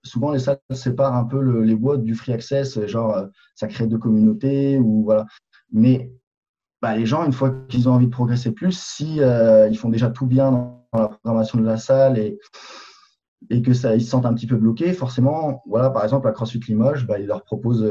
[0.02, 3.98] souvent, les salles séparent un peu les boîtes du free access, genre ça crée deux
[3.98, 5.26] communautés ou voilà.
[5.72, 6.12] Mais
[6.80, 10.10] bah, les gens, une fois qu'ils ont envie de progresser plus, si ils font déjà
[10.10, 12.38] tout bien dans, la programmation de la salle et,
[13.48, 16.32] et que ça, ils se sentent un petit peu bloqués, forcément, voilà, par exemple, à
[16.32, 17.84] CrossFit Limoges, bah, ils leur proposent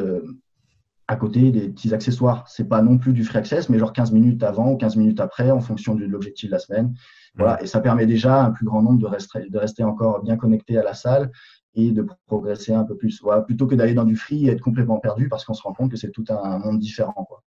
[1.12, 2.46] à côté des petits accessoires.
[2.48, 5.20] C'est pas non plus du free access, mais genre 15 minutes avant ou 15 minutes
[5.20, 6.96] après, en fonction de l'objectif de la semaine.
[7.36, 10.24] Voilà, et ça permet déjà à un plus grand nombre de rester, de rester encore
[10.24, 11.30] bien connecté à la salle
[11.76, 13.22] et de progresser un peu plus.
[13.22, 15.74] Voilà, plutôt que d'aller dans du free et être complètement perdu parce qu'on se rend
[15.74, 17.26] compte que c'est tout un monde différent.
[17.26, 17.44] Quoi.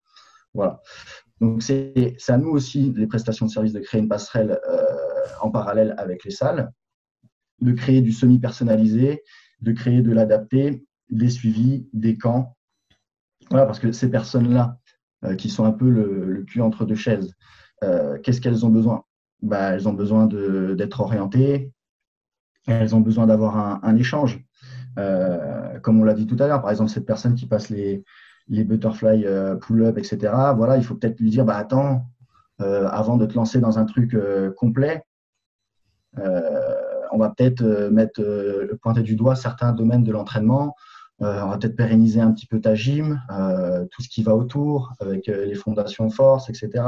[0.53, 0.79] Voilà.
[1.41, 4.85] Donc c'est à nous aussi, les prestations de services, de créer une passerelle euh,
[5.41, 6.71] en parallèle avec les salles,
[7.59, 9.21] de créer du semi-personnalisé,
[9.61, 12.55] de créer de l'adapté, des suivis, des camps,
[13.49, 14.77] voilà, parce que ces personnes-là,
[15.25, 17.33] euh, qui sont un peu le, cul entre deux chaises,
[17.83, 19.03] euh, qu'est-ce qu'elles ont besoin?
[19.41, 21.71] Bah, Elles ont besoin d'être orientées,
[22.67, 24.43] elles ont besoin d'avoir un, échange.
[24.97, 28.03] Euh, comme on l'a dit tout à l'heure, par exemple, cette personne qui passe les,
[28.47, 29.25] les butterfly
[29.61, 32.05] pull-up, etc., voilà, il faut peut-être lui dire, bah, attends,
[32.59, 34.15] avant de te lancer dans un truc
[34.55, 35.03] complet,
[36.17, 38.21] on va peut-être mettre
[38.81, 40.75] pointer du doigt certains domaines de l'entraînement
[41.21, 44.93] on va peut-être pérenniser un petit peu ta gym, euh, tout ce qui va autour,
[44.99, 46.83] avec euh, les fondations force, etc.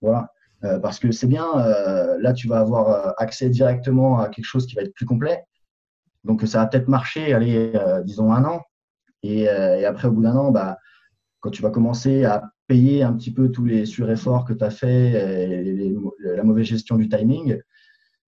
[0.00, 0.28] Voilà.
[0.82, 1.46] parce que c'est bien,
[2.20, 5.44] là, tu vas avoir accès directement à quelque chose qui va être plus complet.
[6.24, 7.72] Donc, ça va peut-être marcher, allez,
[8.04, 8.62] disons un an.
[9.22, 10.78] Et, après, au bout d'un an, bah,
[11.40, 14.70] quand tu vas commencer à payer un petit peu tous les sur-efforts que tu as
[14.70, 17.58] fait, et la mauvaise gestion du timing,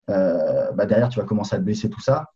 [0.07, 2.27] bah, derrière, tu vas commencer à te blesser tout ça.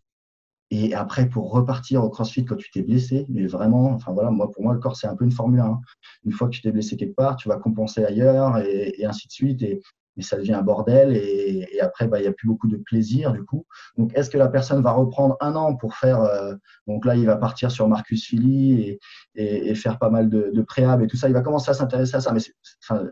[0.72, 4.52] Et après, pour repartir au CrossFit quand tu t'es blessé, mais vraiment, enfin voilà, moi
[4.52, 5.80] pour moi le corps c'est un peu une Formule 1.
[6.26, 9.32] Une fois que tu t'es blessé quelque part, tu vas compenser ailleurs et, ainsi de
[9.32, 9.62] suite.
[9.62, 9.82] Et,
[10.20, 11.12] ça devient un bordel.
[11.14, 13.66] Et, après, bah, il n'y a plus beaucoup de plaisir du coup.
[13.98, 16.56] Donc, est-ce que la personne va reprendre un an pour faire euh,
[16.88, 18.98] Donc là, il va partir sur Marcus Philly
[19.36, 21.28] et, faire pas mal de, de préhab et tout ça?
[21.28, 22.32] Il va commencer à s'intéresser à ça.
[22.32, 22.40] Mais
[22.82, 23.10] enfin,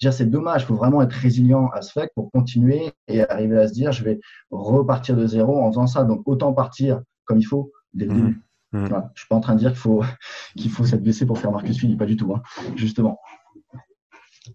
[0.00, 3.68] c'est dommage, il faut vraiment être résilient à ce fait pour continuer et arriver à
[3.68, 6.04] se dire, je vais repartir de zéro en faisant ça.
[6.04, 8.16] Donc, autant partir comme il faut dès le mmh.
[8.16, 8.42] début.
[8.72, 8.86] Mmh.
[8.86, 10.04] je ne suis pas en train de dire qu'il faut,
[10.56, 12.42] qu'il faut s'être blessé pour faire Marcus Philly, pas du tout, hein.
[12.76, 13.18] justement.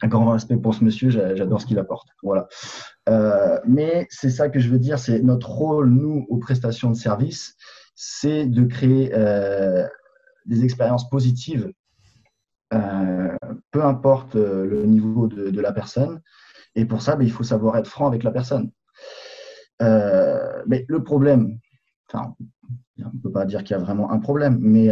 [0.01, 2.07] Un grand respect pour ce monsieur, j'adore ce qu'il apporte.
[2.23, 2.47] Voilà.
[3.09, 6.95] Euh, mais c'est ça que je veux dire, c'est notre rôle, nous, aux prestations de
[6.95, 7.55] service,
[7.95, 9.85] c'est de créer euh,
[10.45, 11.71] des expériences positives
[12.73, 13.35] euh,
[13.71, 16.21] peu importe euh, le niveau de, la personne.
[16.75, 18.71] Et pour ça, ben, il faut savoir être franc avec la personne.
[19.81, 21.59] Euh, mais le problème,
[22.09, 22.35] enfin,
[22.99, 24.89] on ne peut pas dire qu'il y a vraiment un problème, mais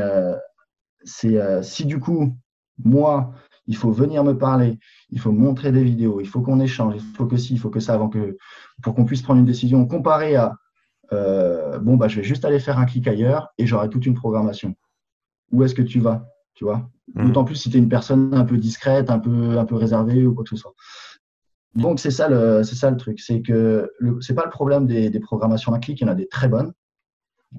[1.03, 2.35] c'est si du coup,
[2.83, 3.33] moi,
[3.67, 7.15] il faut venir me parler, il faut montrer des vidéos, il faut qu'on échange, il
[7.15, 8.37] faut que ci, il faut que ça, avant que,
[8.81, 10.55] pour qu'on puisse prendre une décision comparée à
[11.11, 14.75] bon, bah, je vais juste aller faire un clic ailleurs et j'aurai toute une programmation.
[15.51, 16.30] Où est-ce que tu vas?
[16.53, 17.27] Tu vois Mm.
[17.27, 20.25] D'autant plus si tu es une personne un peu discrète, un peu, un peu réservée
[20.25, 20.73] ou quoi que ce soit.
[21.75, 23.19] Donc, c'est ça le, c'est ça le truc.
[23.19, 25.99] C'est que c'est pas le problème des, des programmations à clic.
[26.01, 26.73] Il y en a des très bonnes.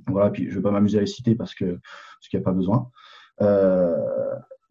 [0.06, 2.44] Voilà, puis je vais pas m'amuser à les citer parce que parce qu'il n'y a
[2.44, 2.90] pas besoin.
[3.40, 3.96] Euh,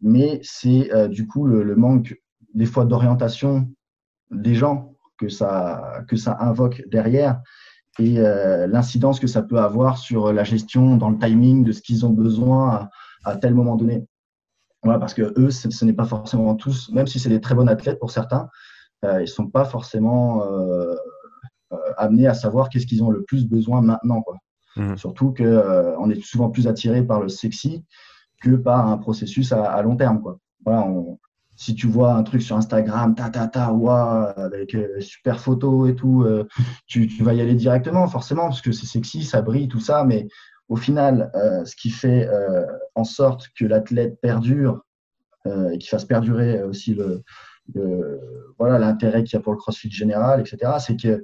[0.01, 2.15] mais c'est euh, du coup le, manque
[2.55, 3.69] des fois d'orientation
[4.31, 7.41] des gens que ça, que ça invoque derrière
[7.99, 11.81] et euh, l'incidence que ça peut avoir sur la gestion dans le timing de ce
[11.81, 12.89] qu'ils ont besoin
[13.23, 14.07] à tel moment donné.
[14.83, 17.67] Voilà, parce que eux, ce, n'est pas forcément tous, même si c'est des très bons
[17.67, 18.49] athlètes pour certains,
[19.05, 20.95] euh, ils ne sont pas forcément euh,
[21.71, 24.21] euh, amenés à savoir qu'est-ce qu'ils ont le plus besoin maintenant.
[24.21, 24.37] Quoi.
[24.77, 24.97] Mmh.
[24.97, 27.83] Surtout qu'on est souvent plus attiré par le sexy
[28.41, 30.19] que par un processus à, long terme.
[30.21, 30.39] Quoi.
[30.65, 30.87] Voilà,
[31.55, 35.93] si tu vois un truc sur Instagram, ta ta ta, ouah, avec super photo et
[35.93, 36.25] tout,
[36.87, 40.03] tu, tu, vas y aller directement, forcément, parce que c'est sexy, ça brille, tout ça,
[40.05, 40.27] mais
[40.71, 44.85] au final, euh, ce qui fait euh, en sorte que l'athlète perdure
[45.45, 46.97] euh, et qu'il fasse perdurer aussi
[48.57, 51.23] l'intérêt qu'il y a pour le CrossFit général, etc., c'est qu'il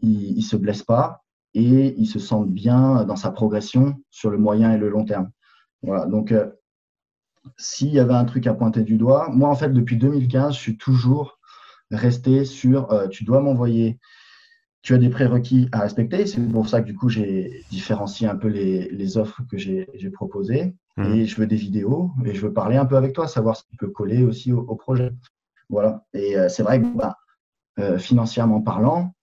[0.00, 4.72] ne se blesse pas et il se sente bien dans sa progression sur le moyen
[4.72, 5.28] et le long terme.
[5.82, 6.32] Voilà, donc
[7.56, 10.60] s'il y avait un truc à pointer du doigt, moi en fait depuis 2015, je
[10.60, 11.40] suis toujours
[11.90, 13.98] resté sur tu dois m'envoyer
[14.84, 16.26] tu as des prérequis à respecter.
[16.26, 20.74] C'est pour ça que du coup, j'ai différencié un peu les, offres que j'ai proposées.
[20.98, 21.04] Mmh.
[21.06, 23.64] Et je veux des vidéos et je veux parler un peu avec toi, savoir ce
[23.64, 25.10] qui peut coller aussi au, projet.
[25.70, 26.04] Voilà.
[26.12, 27.16] Et euh, c'est vrai que bah,
[27.80, 29.14] euh, financièrement parlant,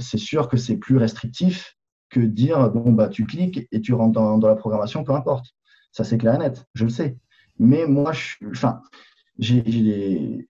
[0.00, 1.76] c'est sûr que c'est plus restrictif
[2.08, 5.54] que de dire bon bah tu cliques et tu rentres dans, la programmation, peu importe.
[5.92, 7.18] Ça c'est clair et net, je le sais.
[7.58, 8.80] Mais moi, je, enfin,
[9.38, 10.48] j'ai des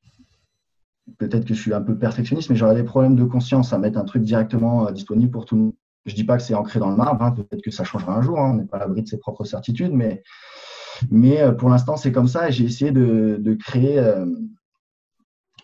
[1.19, 3.99] peut-être que je suis un peu perfectionniste, mais j'aurais des problèmes de conscience à mettre
[3.99, 5.75] un truc directement disponible pour tout le monde.
[6.07, 8.23] Je dis pas que c'est ancré dans le marbre, hein, peut-être que ça changera un
[8.23, 10.23] jour, hein, on n'est pas à l'abri de ses propres certitudes, mais,
[11.13, 14.27] euh, pour l'instant c'est comme ça et j'ai essayé de, créer euh,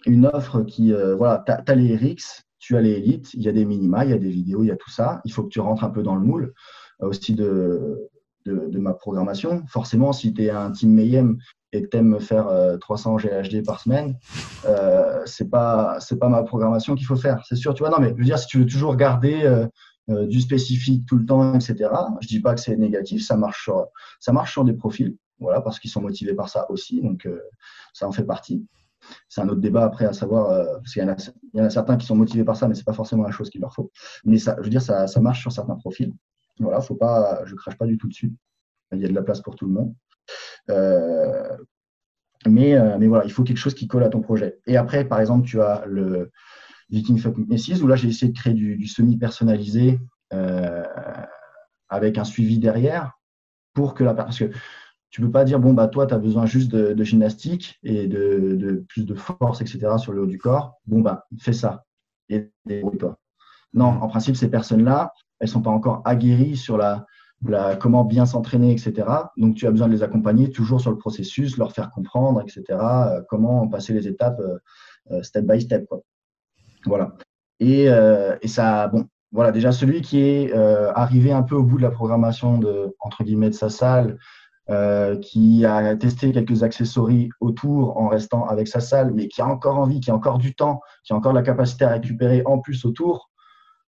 [0.07, 3.49] une offre qui, euh, voilà, tu as, les RX, tu as les élites, il y
[3.49, 5.43] a des minima, il y a des vidéos, il y a tout ça, il faut
[5.43, 6.55] que tu rentres un peu dans le moule
[7.01, 8.09] aussi de,
[8.47, 9.65] ma programmation.
[9.69, 11.39] Forcément, si tu es un team Mayhem
[11.73, 12.49] et que tu me faire
[12.81, 14.17] 300 GHD par semaine,
[14.67, 17.75] euh, c'est pas pas ma programmation qu'il faut faire, c'est sûr.
[17.75, 19.69] Tu vois, non, mais je veux dire, si tu veux toujours garder
[20.11, 21.89] euh, du spécifique tout le temps, etc.
[22.21, 23.87] Je dis pas que c'est négatif, ça marche sur,
[24.19, 27.41] ça marche sur des profils, voilà, parce qu'ils sont motivés par ça aussi, donc euh,
[27.93, 28.67] ça en fait partie.
[29.29, 31.97] C'est un autre débat après à savoir, euh, parce qu'il y, y, en a certains
[31.97, 33.93] qui sont motivés par ça, mais c'est pas forcément la chose qu'il leur faut.
[34.25, 36.13] Mais ça, je veux dire, ça, ça marche sur certains profils.
[36.59, 38.33] Voilà, faut pas, je crache pas du tout dessus.
[38.93, 39.95] Il y a de la place pour tout le monde.
[42.47, 44.59] Mais, mais voilà, il faut quelque chose qui colle à ton projet.
[44.67, 46.31] Et après, par exemple, tu as le,
[46.91, 50.01] Viking Fuck Witnesses, où là, j'ai essayé de créer du, semi-personnalisé
[50.33, 50.85] euh,
[51.89, 53.19] avec un suivi derrière
[53.73, 54.51] pour que la parce que
[55.11, 58.85] tu peux pas dire bon bah toi tu as besoin juste de, gymnastique et de,
[58.89, 61.85] plus de force etc sur le haut du corps bon bah fais ça
[62.29, 63.19] et débrouille-toi
[63.75, 67.07] non en principe ces personnes là elles sont pas encore aguerries sur la,
[67.81, 71.57] comment bien s'entraîner etc donc tu as besoin de les accompagner toujours sur le processus
[71.57, 74.41] leur faire comprendre etc euh, comment passer les étapes
[75.11, 76.03] euh, step by step quoi.
[76.87, 77.13] Voilà.
[77.63, 81.77] Euh, et, ça, bon, voilà, déjà celui qui est euh, arrivé un peu au bout
[81.77, 84.19] de la programmation de, entre guillemets, de sa salle,
[84.71, 89.47] euh, qui a testé quelques accessoires autour en restant avec sa salle, mais qui a
[89.47, 92.59] encore envie, qui a encore du temps, qui a encore la capacité à récupérer en
[92.59, 93.30] plus autour,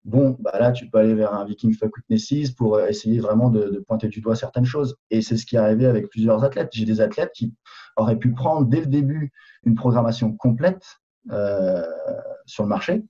[0.07, 3.85] bon, bah là, tu peux aller vers un Viking Fuck Witnesses pour essayer vraiment de,
[3.87, 4.97] pointer du doigt certaines choses.
[5.11, 6.71] Et c'est ce qui est arrivé avec plusieurs athlètes.
[6.73, 7.53] J'ai des athlètes qui
[7.97, 9.33] auraient pu prendre dès le début
[9.65, 11.01] une programmation complète
[11.33, 11.85] euh,
[12.47, 13.05] sur le marché.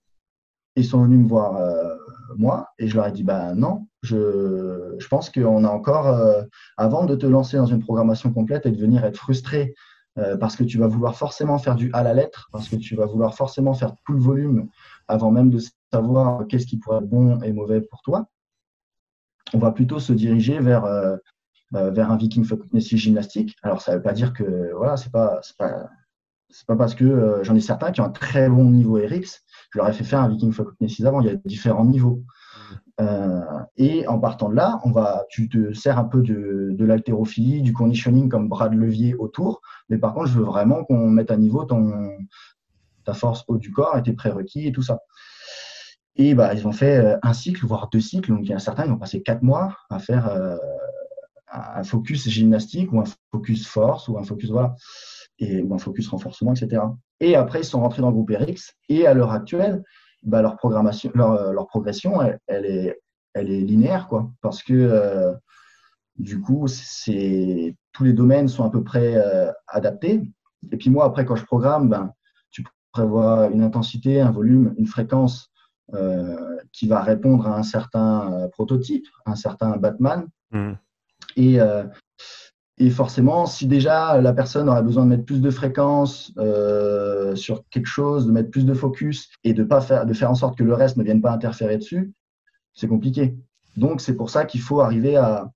[0.75, 1.95] Ils sont venus me voir euh,
[2.37, 6.43] moi et je leur ai dit bah non, je, pense qu'on a encore, euh,
[6.77, 9.75] avant de te lancer dans une programmation complète et de venir être frustré
[10.41, 13.05] parce que tu vas vouloir forcément faire du à la lettre, parce que tu vas
[13.05, 14.67] vouloir forcément faire tout le volume
[15.09, 15.59] avant même de
[15.92, 18.29] savoir qu'est-ce qui pourrait être bon et mauvais pour toi,
[19.55, 20.85] on va plutôt se diriger vers,
[21.73, 23.55] vers un Viking Fitness gymnastique.
[23.62, 25.88] Alors, ça ne veut pas dire que voilà, c'est pas, pas
[26.66, 29.42] pas parce que euh, j'en ai certains qui ont un très bon niveau RX,
[29.73, 32.23] je leur ai fait faire un Viking 6 avant, il y a différents niveaux.
[32.99, 33.40] Euh,
[33.77, 37.61] et en partant de là, on va, tu te sers un peu de, de l'haltérophilie,
[37.61, 39.61] du conditioning comme bras de levier autour.
[39.90, 42.09] Mais par contre, je veux vraiment qu'on mette à niveau ton,
[43.07, 45.01] ta force haut du corps tes prérequis et tout ça.
[46.16, 48.31] Et bah, ils ont fait euh, un cycle, voire deux cycles.
[48.31, 50.31] Donc, il y a certains qui ont passé quatre mois à faire
[51.51, 54.75] un focus gymnastique ou un focus force ou un focus, voilà
[55.38, 56.83] et, ou un focus renforcement, etc.
[57.21, 59.83] Et après, ils sont rentrés dans le groupe RX et à l'heure actuelle,
[60.23, 60.57] bah, leur,
[61.53, 62.99] leur progression, elle, est,
[63.35, 65.33] linéaire, quoi, parce que euh,
[66.16, 70.23] du coup, tous les domaines sont à peu près euh, adaptés.
[70.73, 72.12] Et puis moi, après, quand je programme, ben,
[72.97, 75.51] tu prévois une intensité, un volume, une fréquence
[75.95, 80.27] euh, qui va répondre à un certain prototype, un certain Batman.
[80.53, 80.73] Mmh.
[81.37, 81.59] Et,
[82.79, 87.65] et forcément, si déjà la personne aurait besoin de mettre plus de fréquence euh, sur
[87.71, 90.59] quelque chose, de mettre plus de focus et de pas faire, de faire en sorte
[90.59, 92.13] que le reste ne vienne pas interférer dessus,
[92.75, 93.35] c'est compliqué.
[93.79, 95.51] Donc c'est pour ça qu'il faut arriver à,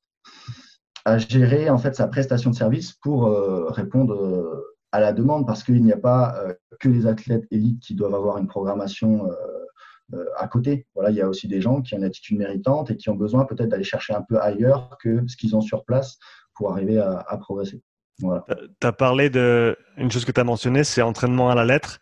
[1.05, 5.47] à, gérer en fait sa prestation de service pour euh, répondre euh, à la demande,
[5.47, 9.31] parce qu'il n'y a pas euh, que les athlètes élites qui doivent avoir une programmation
[10.15, 10.87] euh, à côté.
[10.95, 13.15] Voilà, il y a aussi des gens qui ont une attitude méritante et qui ont
[13.15, 16.19] besoin peut-être d'aller chercher un peu ailleurs que ce qu'ils ont sur place
[16.55, 17.81] pour arriver à, progresser.
[18.19, 18.45] Voilà.
[18.81, 22.01] Tu as parlé de une chose que tu as mentionnée, c'est entraînement à la lettre.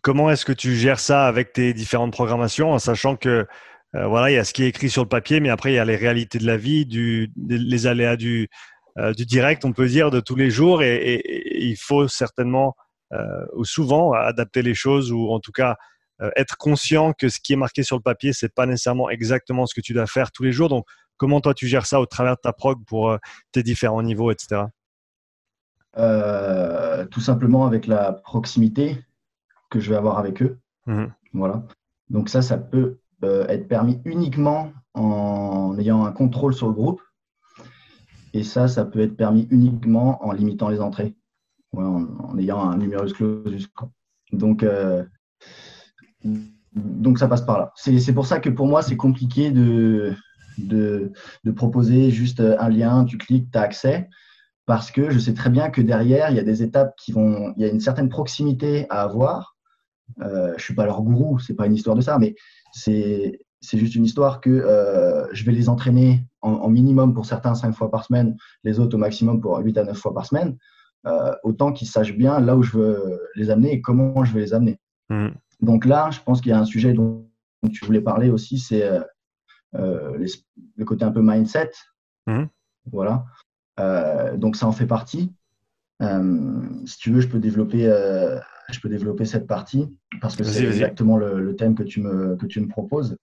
[0.00, 3.46] Comment est-ce que tu gères ça avec tes différentes programmations en sachant que
[3.94, 5.74] euh, voilà, il y a ce qui est écrit sur le papier, mais après il
[5.74, 6.88] y a les réalités de la vie,
[7.36, 8.48] les aléas du,
[8.98, 10.82] euh, du direct, on peut dire, de tous les jours,
[11.62, 12.74] et, il faut certainement
[13.54, 15.76] ou souvent adapter les choses ou en tout cas
[16.22, 19.66] euh, être conscient que ce qui est marqué sur le papier, c'est pas nécessairement exactement
[19.66, 20.68] ce que tu dois faire tous les jours.
[20.68, 23.18] Donc, comment toi tu gères ça au travers de ta prog pour euh,
[23.50, 24.66] tes différents niveaux, etc.
[25.98, 29.04] Euh, tout simplement avec la proximité
[29.68, 30.58] que je vais avoir avec eux.
[30.86, 31.06] Mmh.
[31.32, 31.64] Voilà.
[32.08, 37.00] Donc ça, ça peut être permis uniquement en ayant un contrôle sur le groupe.
[38.32, 41.14] Et ça, ça peut être permis uniquement en limitant les entrées,
[41.76, 43.68] en, ayant un numerus clausus.
[44.32, 44.64] Donc,
[46.74, 47.72] donc ça passe par là.
[47.76, 50.14] C'est pour ça que pour moi, c'est compliqué de,
[50.58, 51.12] de,
[51.54, 54.08] proposer juste un lien, tu cliques, tu as accès,
[54.66, 57.52] parce que je sais très bien que derrière, il y a des étapes qui vont,
[57.56, 59.56] il y a une certaine proximité à avoir.
[60.20, 62.34] Euh, je suis pas leur gourou, c'est pas une histoire de ça, mais
[62.72, 67.72] c'est juste une histoire que euh, je vais les entraîner en, minimum pour certains 5
[67.72, 70.56] fois par semaine, les autres au maximum pour 8 à 9 fois par semaine,
[71.06, 74.40] euh, autant qu'ils sachent bien là où je veux les amener et comment je vais
[74.40, 74.78] les amener.
[75.10, 75.28] Mmh.
[75.60, 77.26] Donc là, je pense qu'il y a un sujet dont
[77.72, 79.00] tu voulais parler aussi, c'est euh,
[79.76, 80.26] euh,
[80.76, 81.70] le côté un peu mindset.
[82.26, 82.44] Mmh.
[82.90, 83.24] Voilà.
[83.80, 85.32] Euh, donc ça en fait partie.
[86.00, 87.84] si tu veux, je peux développer,
[88.70, 92.46] je peux développer cette partie parce que c'est exactement le, thème que tu me, que
[92.46, 93.16] tu me proposes.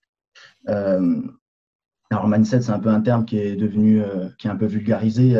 [0.65, 4.01] alors mindset, c'est un peu un terme qui est devenu,
[4.37, 5.35] qui est un peu vulgarisé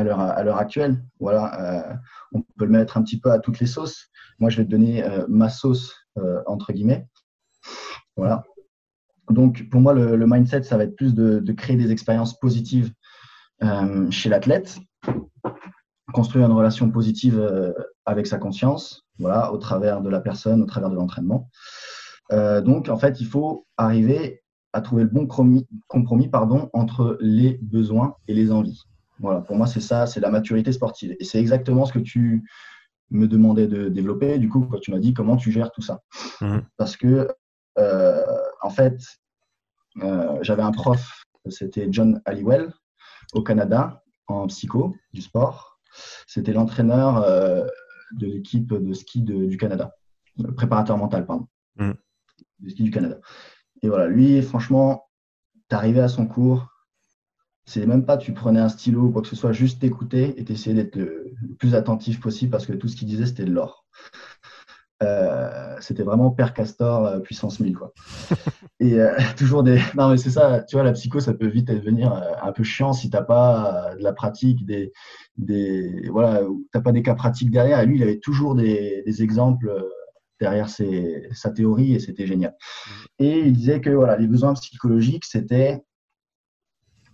[0.00, 1.02] à l'heure actuelle.
[1.20, 1.98] Voilà,
[2.32, 4.10] on peut le mettre un petit peu à toutes les sauces.
[4.38, 7.06] Moi, je vais te donner euh, ma sauce, euh, entre guillemets.
[8.16, 8.44] Voilà.
[9.30, 12.92] Donc, pour moi, le, mindset, ça va être plus de, créer des expériences positives
[13.62, 14.78] euh, chez l'athlète,
[16.12, 20.90] construire une relation positive avec sa conscience, voilà, au travers de la personne, au travers
[20.90, 21.50] de l'entraînement.
[22.30, 28.14] donc, en fait, il faut arriver à trouver le bon compromis, pardon, entre les besoins
[28.28, 28.84] et les envies.
[29.18, 31.16] Voilà, pour moi, c'est ça, c'est la maturité sportive.
[31.18, 32.44] Et c'est exactement ce que tu,
[33.10, 34.38] me demandait de développer.
[34.38, 36.02] Du coup, tu m'as dit comment tu gères tout ça.
[36.40, 36.62] Mhm.
[36.76, 37.28] Parce que,
[37.78, 38.24] euh,
[38.62, 39.00] en fait,
[40.02, 42.72] euh, j'avais un prof, c'était John Halliwell,
[43.32, 45.78] au Canada, en psycho du sport.
[46.26, 47.66] C'était l'entraîneur euh,
[48.12, 49.94] de l'équipe de ski du Canada,
[50.38, 51.94] le préparateur mental, pardon, mhm.
[52.60, 53.18] de ski du Canada.
[53.82, 55.08] Et voilà, lui, franchement,
[55.68, 56.68] tu arrivé à son cours,
[57.66, 60.44] c'est même pas tu prenais un stylo ou quoi que ce soit, juste t'écouter et
[60.44, 63.84] t'essayais d'être le, plus attentif possible parce que tout ce qu'il disait, c'était de l'or.
[65.02, 67.92] Euh, c'était vraiment Père Castor euh, puissance 1000 quoi.
[68.80, 71.66] et euh, toujours des non mais c'est ça tu vois la psycho ça peut vite
[71.66, 74.94] devenir un peu chiant si t'as pas de la pratique des
[75.36, 76.40] des voilà
[76.72, 79.70] t'as pas des cas pratiques derrière et lui il avait toujours des, des exemples
[80.40, 82.92] derrière ses, sa théorie et c'était génial mmh.
[83.18, 85.85] et il disait que voilà les besoins psychologiques c'était euh,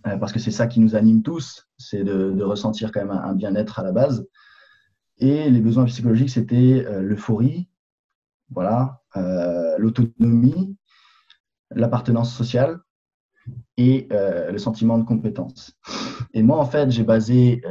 [0.03, 3.79] parce que c'est ça qui nous anime tous, c'est de, ressentir quand même un, bien-être
[3.79, 4.27] à la base.
[5.17, 7.69] Et les besoins psychologiques, c'était euh, l'euphorie,
[8.49, 10.75] voilà, euh, l'autonomie,
[11.71, 12.79] l'appartenance sociale
[13.77, 15.73] et le sentiment de compétence.
[16.33, 17.61] Et moi, en fait, j'ai basé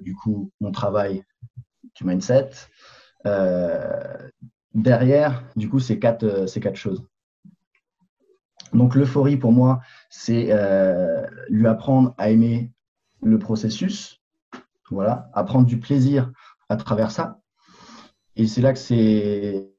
[0.00, 1.22] du coup mon travail
[1.94, 2.50] du mindset
[4.74, 7.04] derrière du coup ces quatre, ces quatre choses.
[8.74, 12.72] Donc l'euphorie pour moi, c'est euh, lui apprendre à aimer
[13.22, 14.20] le processus,
[14.90, 16.30] voilà, apprendre du plaisir
[16.68, 17.40] à travers ça.
[18.36, 19.70] Et c'est là que c'est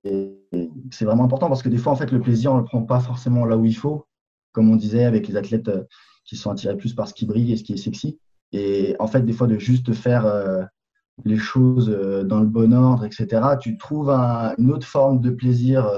[0.91, 3.01] c'est vraiment important parce que des fois en fait le plaisir on le prend pas
[3.01, 4.05] forcément là où il faut,
[4.53, 5.83] comme on disait avec les athlètes euh,
[6.23, 8.17] qui sont attirés plus par ce qui brille et ce qui est sexy.
[8.53, 10.63] Et en fait des fois de juste faire euh,
[11.25, 11.89] les choses
[12.25, 13.41] dans le bon ordre, etc.
[13.59, 15.89] Tu trouves une autre forme de plaisir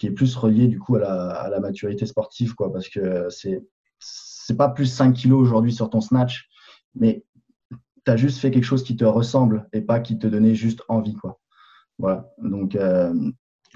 [0.00, 3.62] qui est plus relié du coup à la, maturité sportive, quoi, parce que c'est
[3.98, 6.48] c'est pas plus 5 kilos aujourd'hui sur ton snatch,
[6.94, 7.22] mais
[7.70, 10.82] tu as juste fait quelque chose qui te ressemble et pas qui te donnait juste
[10.88, 11.38] envie, quoi.
[11.98, 12.32] Voilà.
[12.38, 13.12] Donc euh,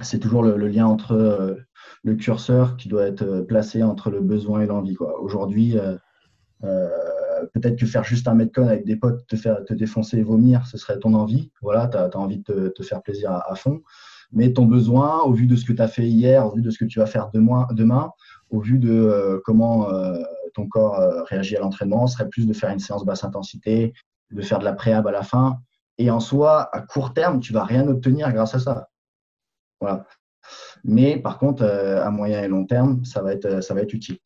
[0.00, 1.56] c'est toujours le, lien entre euh,
[2.02, 5.20] le curseur qui doit être placé entre le besoin et l'envie, quoi.
[5.20, 5.98] Aujourd'hui, euh,
[7.52, 10.66] peut-être que faire juste un metcon avec des potes, te faire te défoncer et vomir,
[10.66, 11.52] ce serait ton envie.
[11.60, 13.82] Voilà, tu as, envie de te, faire plaisir à fond
[14.32, 16.70] mais ton besoin, au vu de ce que tu as fait hier, au vu de
[16.70, 18.10] ce que tu vas faire demain,
[18.50, 20.22] au vu de euh, comment euh,
[20.54, 23.92] ton corps euh, réagit à l'entraînement, serait plus de faire une séance basse intensité,
[24.30, 25.58] de faire de la préhab à la fin.
[25.98, 28.88] Et en soi, à court terme, tu vas rien obtenir grâce à ça.
[29.80, 30.06] Voilà.
[30.84, 34.18] Mais par contre, à moyen et long terme, ça va être, ça va être utile.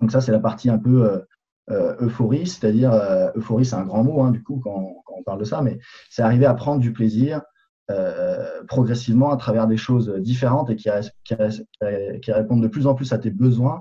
[0.00, 1.24] Donc ça, c'est la partie un peu
[1.68, 2.92] euphorie, c'est-à-dire
[3.34, 6.22] euphorie, c'est un grand mot hein, du coup quand, on parle de ça, mais c'est
[6.22, 7.42] arriver à prendre du plaisir,
[7.90, 10.90] euh, progressivement à travers des choses différentes et qui,
[11.24, 13.80] qui, répondent de plus en plus à tes besoins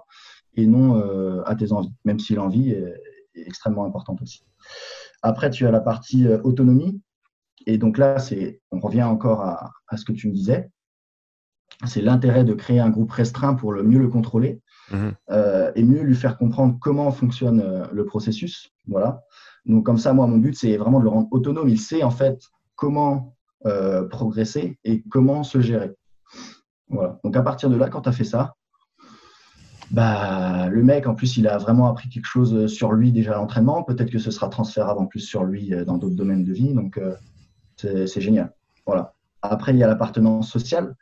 [0.55, 2.93] et non euh, à tes envies, même si l'envie est,
[3.35, 4.45] extrêmement importante aussi.
[5.21, 7.01] Après, tu as la partie euh, autonomie.
[7.65, 10.71] Et donc là, c'est, on revient encore à, ce que tu me disais.
[11.85, 15.09] C'est l'intérêt de créer un groupe restreint pour le mieux le contrôler mmh.
[15.75, 18.71] et mieux lui faire comprendre comment fonctionne le processus.
[18.87, 19.21] Voilà.
[19.65, 21.67] Donc comme ça, moi, mon but, c'est vraiment de le rendre autonome.
[21.67, 22.41] Il sait en fait
[22.75, 25.91] comment euh, progresser et comment se gérer.
[26.89, 27.19] Voilà.
[27.23, 28.55] Donc à partir de là, quand tu as fait ça,
[29.89, 33.37] bah, le mec, en plus, il a vraiment appris quelque chose sur lui déjà à
[33.37, 33.83] l'entraînement.
[33.83, 36.73] Peut-être que ce sera transférable en plus sur lui euh, dans d'autres domaines de vie.
[36.73, 37.15] Donc, euh,
[37.77, 38.53] c'est génial.
[38.85, 39.15] Voilà.
[39.41, 40.95] Après, il y a l'appartenance sociale.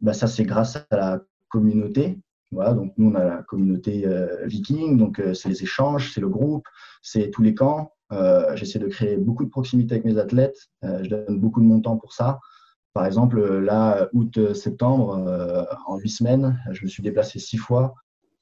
[0.00, 2.18] bah, ça c'est grâce à la communauté.
[2.50, 4.06] Voilà, donc nous on a la communauté
[4.44, 6.68] viking, donc c'est les échanges, c'est le groupe,
[7.02, 7.93] c'est tous les camps.
[8.54, 10.68] J'essaie de créer beaucoup de proximité avec mes athlètes.
[10.82, 12.38] je donne beaucoup de mon temps pour ça.
[12.92, 17.94] Par exemple, là, août-septembre, en huit semaines, je me suis déplacé six fois.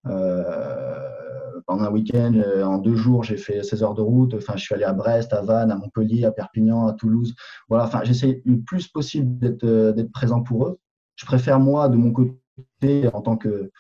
[0.07, 4.35] Euh, pendant un week-end, euh, en deux jours, j'ai fait 16 heures de route.
[4.35, 7.35] Enfin, je suis allé à Brest, à Vannes, à Montpellier, à Perpignan, à Toulouse.
[7.69, 10.79] Voilà, enfin, j'essaie le plus possible d'être euh, présent pour eux.
[11.17, 13.71] Je préfère, moi, de mon côté, en tant que,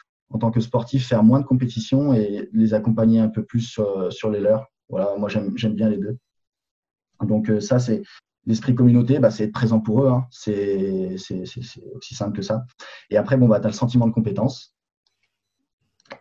[0.61, 3.80] sportif, faire moins de compétitions et les accompagner un peu plus
[4.11, 4.66] sur les leurs.
[4.88, 6.16] Voilà, moi, j'aime bien les deux.
[7.22, 8.02] Donc, ça, c'est
[8.46, 10.08] l'esprit communauté, bah, c'est être présent pour eux.
[10.08, 10.26] Hein.
[10.30, 11.14] C'est
[11.96, 12.64] aussi simple que ça.
[13.10, 14.74] Et après, bon, bah, tu as le sentiment de compétence.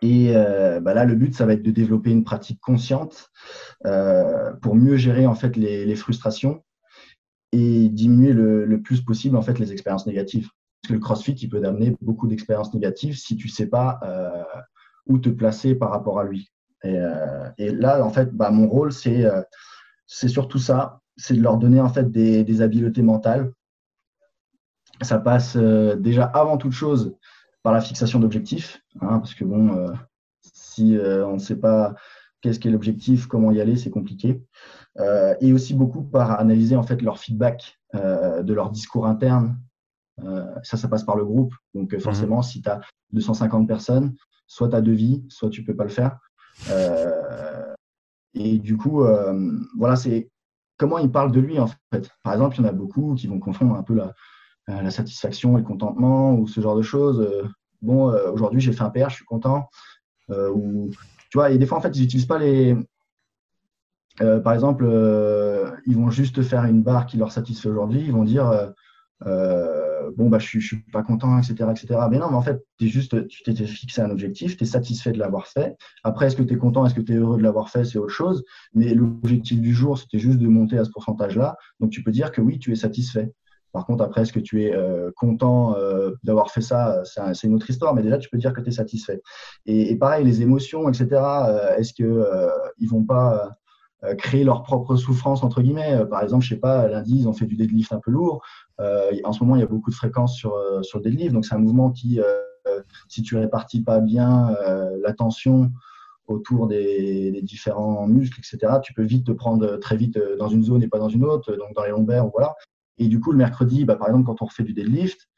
[0.00, 3.30] Et euh, bah là, le but, ça va être de développer une pratique consciente
[3.84, 6.64] euh, pour mieux gérer en fait les, frustrations
[7.52, 10.48] et diminuer le, plus possible en fait les expériences négatives.
[10.80, 14.42] Parce que le CrossFit, il peut amener beaucoup d'expériences négatives si tu sais pas euh,
[15.06, 16.50] où te placer par rapport à lui.
[16.84, 19.24] Et, là, en fait, bah, mon rôle, c'est
[20.06, 23.52] c'est surtout ça, c'est de leur donner en fait des, des habiletés mentales.
[25.00, 27.16] Ça passe déjà avant toute chose
[27.62, 29.92] par la fixation d'objectifs, hein, parce que bon, euh,
[30.40, 31.94] si euh, on ne sait pas
[32.40, 34.42] qu'est-ce qu'est l'objectif, comment y aller, c'est compliqué.
[34.98, 39.58] Euh, et aussi beaucoup par analyser en fait leur feedback de leur discours interne.
[40.62, 41.54] ça, ça passe par le groupe.
[41.74, 42.42] Donc forcément, mhm.
[42.42, 42.80] si tu as
[43.12, 44.14] 250 personnes,
[44.46, 46.18] soit tu as deux vies, soit tu peux pas le faire.
[48.34, 49.04] Et du coup,
[49.76, 50.30] voilà, c'est
[50.82, 52.10] comment il parle de lui en fait.
[52.22, 54.12] Par exemple, il y en a beaucoup qui vont confondre un peu la,
[54.68, 57.20] euh, satisfaction et le contentement ou ce genre de choses.
[57.20, 57.48] Euh,
[57.82, 59.68] bon, euh, aujourd'hui, j'ai fait un PR, je suis content.
[60.28, 60.90] ou,
[61.30, 62.76] tu vois, et des fois, en fait, ils n'utilisent pas les.
[64.18, 64.84] par exemple,
[65.86, 68.00] ils vont juste faire une barre qui leur satisfait aujourd'hui.
[68.00, 68.72] Ils vont dire
[70.16, 73.26] bon bah je suis, suis pas content etc etc mais non mais en fait juste
[73.28, 75.76] tu t'étais fixé un objectif tu es satisfait de l'avoir fait.
[76.04, 77.98] Après est-ce que tu es content est-ce que tu es heureux de l'avoir fait c'est
[77.98, 78.44] autre chose.
[78.74, 82.12] Mais l'objectif du jour c'était juste de monter à ce pourcentage là donc tu peux
[82.12, 83.32] dire que oui tu es satisfait.
[83.72, 87.54] Par contre, après, est-ce que tu es euh, content euh, d'avoir fait ça C'est une
[87.54, 89.22] autre histoire, mais déjà, tu peux dire que tu es satisfait.
[89.64, 93.56] Et, pareil, les émotions, etc., euh, est-ce qu'ils ne vont pas
[94.18, 97.46] créer leur propre souffrance, entre guillemets Par exemple, je sais pas, lundi, ils ont fait
[97.46, 98.42] du deadlift un peu lourd.
[98.78, 101.32] en ce moment, il y a beaucoup de fréquences sur, sur le deadlift.
[101.32, 102.20] Donc, c'est un mouvement qui,
[103.08, 104.56] si tu répartis pas bien
[105.02, 105.70] la tension
[106.26, 110.82] autour des, différents muscles, etc., tu peux vite te prendre très vite dans une zone
[110.82, 112.54] et pas dans une autre, donc dans les lombaires, voilà.
[112.98, 115.28] Et du coup, le mercredi, bah, par exemple, quand on refait du deadlift,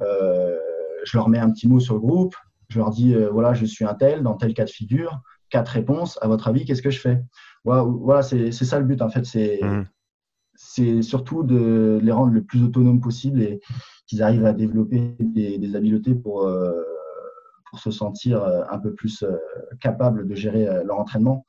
[0.00, 0.56] euh,
[1.04, 2.34] je leur mets un petit mot sur le groupe.
[2.68, 5.20] Je leur dis, euh, voilà, je suis un tel, dans tel cas de figure,
[5.52, 6.18] quatre réponses.
[6.20, 7.22] À votre avis, qu'est-ce que je fais?
[7.64, 9.24] Voilà, c'est ça le but, en fait.
[9.24, 11.02] C'est mmh.
[11.02, 13.60] surtout de les rendre le plus autonomes possible et
[14.06, 16.82] qu'ils arrivent à développer des, habiletés pour, euh,
[17.70, 19.24] pour se sentir un peu plus
[19.80, 21.46] capables de gérer leur entraînement.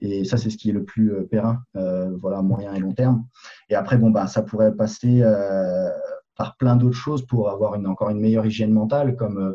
[0.00, 2.92] Et ça, c'est ce qui est le plus euh, périn, euh, voilà, moyen et long
[2.92, 3.24] terme.
[3.68, 5.90] Et après, bon, bah, ça pourrait passer euh,
[6.36, 9.54] par plein d'autres choses pour avoir une, encore une meilleure hygiène mentale, comme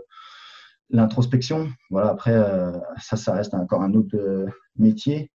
[0.94, 1.70] l'introspection.
[1.90, 2.34] Voilà, après,
[3.02, 4.46] ça, ça reste encore un autre
[4.78, 5.32] métier.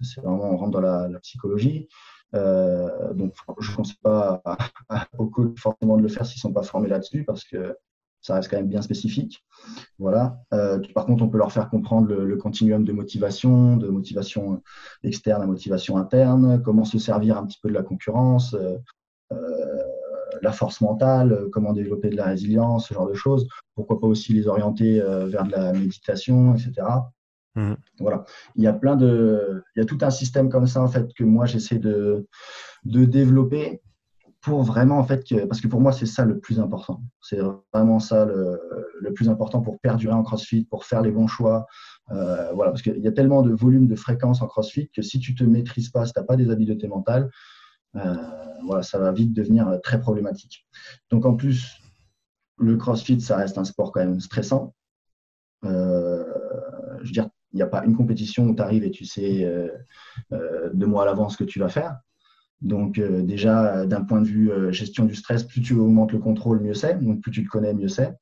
[0.00, 1.88] c'est vraiment, on rentre dans la, psychologie.
[2.32, 4.42] donc, je ne pense pas
[5.18, 7.76] aux coachs forcément de le faire s'ils ne sont pas formés là-dessus, parce que
[8.20, 9.44] ça reste quand même bien spécifique.
[9.98, 10.40] Voilà.
[10.52, 14.62] Euh, par contre, on peut leur faire comprendre le, continuum de motivation, de motivation
[15.02, 18.76] externe à motivation interne, comment se servir un petit peu de la concurrence, euh,
[19.32, 19.82] euh,
[20.42, 23.48] la force mentale, comment développer de la résilience, ce genre de choses.
[23.74, 26.86] Pourquoi pas aussi les orienter vers de la méditation, etc.
[27.54, 27.74] Mmh.
[28.00, 28.24] Voilà.
[28.56, 31.12] Il y a plein de, il y a tout un système comme ça en fait
[31.14, 32.26] que moi j'essaie de,
[32.84, 33.80] de développer
[34.40, 37.02] pour vraiment, en fait, parce que pour moi, c'est ça le plus important.
[37.20, 37.38] C'est
[37.72, 41.66] vraiment ça le, plus important pour perdurer en CrossFit, pour faire les bons choix.
[42.10, 45.18] Euh, voilà, parce qu'il y a tellement de volume de fréquences en CrossFit que si
[45.18, 47.28] tu te maîtrises pas, si tu n'as pas des habiletés mentales, euh,
[47.94, 50.66] voilà, ça va vite devenir très problématique.
[51.10, 51.78] Donc en plus,
[52.58, 54.74] le CrossFit, ça reste un sport quand même stressant.
[55.64, 56.24] Euh,
[57.00, 59.48] je veux dire, il n'y a pas une compétition où tu arrives et tu sais
[60.30, 61.98] deux mois à l'avance ce que tu vas faire.
[62.60, 66.18] Donc euh, déjà, d'un point de vue euh, gestion du stress, plus tu augmentes le
[66.18, 66.94] contrôle, mieux c'est.
[67.02, 68.14] Donc plus tu te connais, mieux c'est.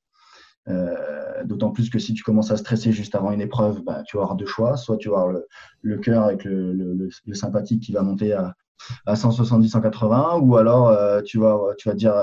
[0.68, 4.16] Euh, d'autant plus que si tu commences à stresser juste avant une épreuve, bah, tu
[4.16, 4.76] vas avoir deux choix.
[4.76, 5.42] Soit tu vas avoir
[5.82, 8.54] le, cœur avec le, sympathique qui va monter à,
[9.06, 12.14] 170, 180, ou alors tu, vas, tu vas dire,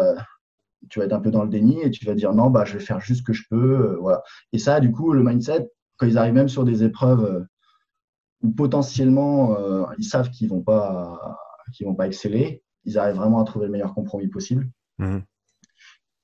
[0.89, 2.73] tu vas être un peu dans le déni et tu vas dire non, bah, je
[2.73, 3.97] vais faire juste ce que je peux.
[3.99, 4.21] voilà.
[4.51, 7.45] Et ça, du coup, le mindset, quand ils arrivent même sur des épreuves
[8.41, 9.57] où potentiellement
[9.97, 11.37] ils savent qu'ils vont pas
[11.73, 14.69] qui vont pas exceller, ils arrivent vraiment à trouver le meilleur compromis possible.
[14.99, 15.23] Mhm.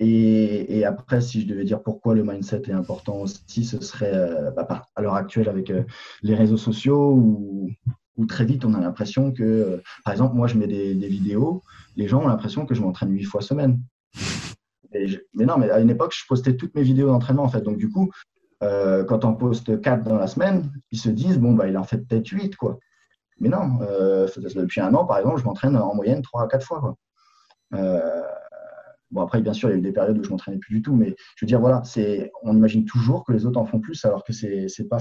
[0.01, 4.49] Et, après, si je devais dire pourquoi le mindset est important aussi, ce serait euh,
[4.51, 5.84] bah, à l'heure actuelle avec euh,
[6.21, 7.69] les réseaux sociaux où,
[8.26, 11.61] très vite on a l'impression que, euh, par exemple, moi je mets des, vidéos,
[11.95, 13.80] les gens ont l'impression que je m'entraîne huit fois semaine.
[14.93, 17.61] mais non, mais à une époque, je postais toutes mes vidéos d'entraînement en fait.
[17.61, 18.11] Donc du coup,
[18.61, 21.99] quand on poste quatre dans la semaine, ils se disent bon bah il en fait
[21.99, 22.78] peut-être huit quoi.
[23.39, 26.95] Mais non, depuis un an par exemple, je m'entraîne en moyenne trois à quatre fois.
[29.11, 30.82] Bon, après, bien sûr, il y a eu des périodes où je m'entraînais plus du
[30.82, 33.80] tout, mais je veux dire, voilà, c'est, on imagine toujours que les autres en font
[33.80, 34.99] plus, alors que c'est, c'est pas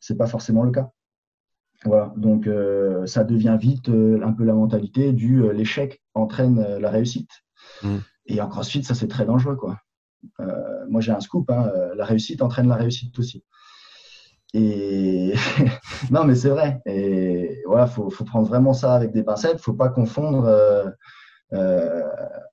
[0.00, 0.90] c'est pas forcément le cas.
[1.84, 6.78] Voilà, donc euh, ça devient vite euh, un peu la mentalité du euh, l'échec entraîne
[6.78, 7.30] la réussite.
[7.82, 7.96] Mmh.
[8.26, 9.78] Et en CrossFit, ça c'est très dangereux, quoi.
[10.88, 13.44] moi, j'ai un scoop, hein, la réussite entraîne la réussite aussi.
[14.54, 15.34] Et
[16.10, 16.80] non, mais c'est vrai.
[16.84, 19.60] Et voilà, faut, faut prendre vraiment ça avec des pincettes.
[19.60, 20.92] Faut pas confondre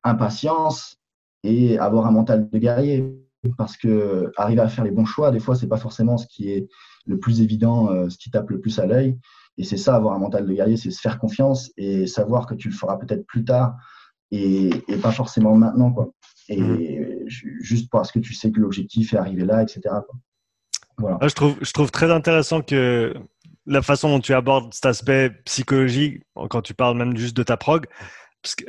[0.03, 0.97] impatience
[1.43, 3.19] et avoir un mental de guerrier.
[3.57, 6.51] Parce que arriver à faire les bons choix, des fois, c'est pas forcément ce qui
[6.51, 6.69] est
[7.05, 9.17] le plus évident, euh, ce qui tape le plus à l'œil.
[9.57, 12.55] Et c'est ça, avoir un mental de guerrier, c'est se faire confiance et savoir que
[12.55, 13.75] tu le feras peut-être plus tard
[14.31, 14.69] et,
[15.01, 15.91] pas forcément maintenant.
[15.91, 16.11] Quoi.
[16.49, 17.27] Et mmh.
[17.27, 19.81] juste parce que tu sais que l'objectif est arrivé là, etc.
[20.97, 21.17] Voilà.
[21.21, 23.13] Je, trouve, je trouve très intéressant que
[23.65, 27.57] la façon dont tu abordes cet aspect psychologique, quand tu parles même juste de ta
[27.57, 27.87] prog,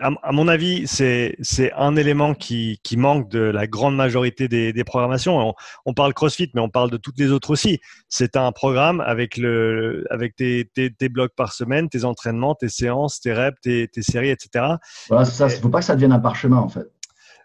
[0.01, 1.37] à, mon avis, c'est
[1.77, 5.55] un élément qui, manque de la grande majorité des, programmations.
[5.85, 7.81] On, parle CrossFit, mais on parle de toutes les autres aussi.
[8.09, 13.33] C'est un programme avec, le, avec tes, blocs par semaine, tes entraînements, tes séances, tes
[13.33, 14.77] reps, tes, séries, etc.
[15.09, 15.49] Voilà, c'est ça.
[15.49, 16.87] Il ne faut pas que ça devienne un parchemin, en fait.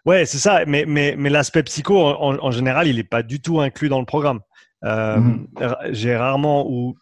[0.04, 0.64] Ouais, c'est ça.
[0.66, 4.06] Mais, mais, mais l'aspect psycho, en, général, il n'est pas du tout inclus dans le
[4.06, 4.40] programme.
[4.84, 5.46] Euh, mhm.
[5.90, 6.96] J'ai rarement, ou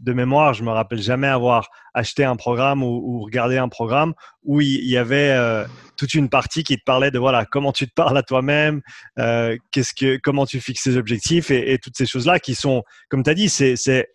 [0.00, 4.60] de mémoire, je me rappelle jamais avoir acheté un programme ou, regardé un programme où
[4.60, 5.64] il, y avait euh,
[5.98, 8.80] toute une partie qui te parlait de voilà comment tu te parles à toi-même,
[9.18, 13.22] euh, qu'est-ce que, comment tu fixes tes objectifs et, toutes ces choses-là qui sont, comme
[13.22, 14.08] tu as dit, c'est,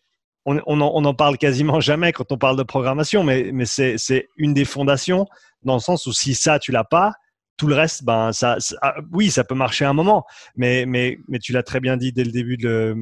[0.45, 3.65] on, on, en, on, en, parle quasiment jamais quand on parle de programmation, mais, mais
[3.65, 5.27] c'est, c'est une des fondations
[5.63, 7.13] dans le sens où si ça tu l'as pas,
[7.57, 10.25] tout le reste, ben, ça, ah, oui, ça peut marcher un moment,
[10.55, 12.95] mais, mais, mais tu l'as très bien dit dès le début de,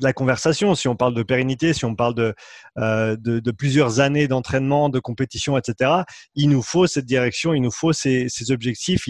[0.00, 0.74] la conversation.
[0.74, 2.34] Si on parle de pérennité, si on parle de,
[2.78, 6.02] euh, de, plusieurs années d'entraînement, de compétition, etc.,
[6.34, 9.06] il nous faut cette direction, il nous faut ces, objectifs.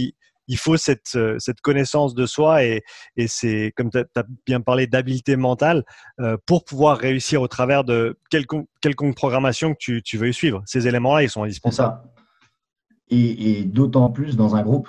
[0.48, 2.82] Il, faut cette, cette, connaissance de soi et,
[3.16, 5.84] et c'est, comme tu as, bien parlé, d'habileté mentale
[6.20, 10.62] euh, pour pouvoir réussir au travers de quelconque, quelconque programmation que tu, tu veuilles suivre.
[10.64, 11.98] Ces éléments-là, ils sont indispensables
[13.08, 14.88] et, d'autant plus dans un groupe.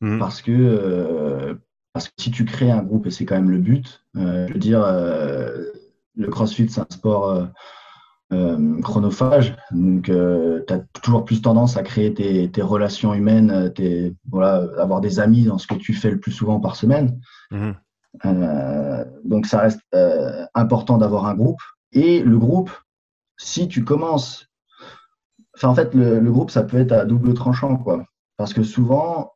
[0.00, 0.18] Mmh.
[0.18, 1.54] Parce, que, euh,
[1.92, 4.54] parce que si tu crées un groupe, et c'est quand même le but, euh, je
[4.54, 5.66] veux dire, euh,
[6.16, 7.48] le CrossFit, c'est un sport
[8.82, 10.12] chronophage, donc tu
[10.72, 15.44] as toujours plus tendance à créer tes, tes relations humaines, tes, voilà, avoir des amis
[15.44, 17.20] dans ce que tu fais le plus souvent par semaine.
[17.50, 17.72] Mmh.
[19.24, 19.80] donc ça reste
[20.54, 21.60] important d'avoir un groupe.
[21.92, 22.70] Et le groupe,
[23.36, 24.49] si tu commences
[25.68, 28.04] en fait, le, groupe, ça peut être à double tranchant, quoi.
[28.36, 29.32] Parce que souvent,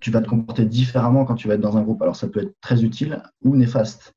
[0.00, 2.02] tu vas te comporter différemment quand tu vas être dans un groupe.
[2.02, 4.14] Alors, ça peut être très utile ou néfaste.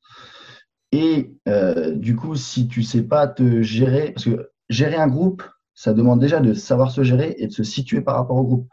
[0.90, 5.42] Et euh, du coup, si tu sais pas te gérer, parce que gérer un groupe,
[5.74, 8.68] ça demande déjà de savoir se gérer et de se situer par rapport au groupe.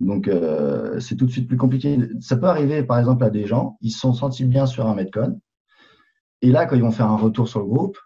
[0.00, 1.98] Donc, euh, c'est tout de suite plus compliqué.
[2.20, 4.94] Ça peut arriver, par exemple, à des gens, ils se sont sentis bien sur un
[4.94, 5.40] Metcon.
[6.40, 7.98] Et là, quand ils vont faire un retour sur le groupe,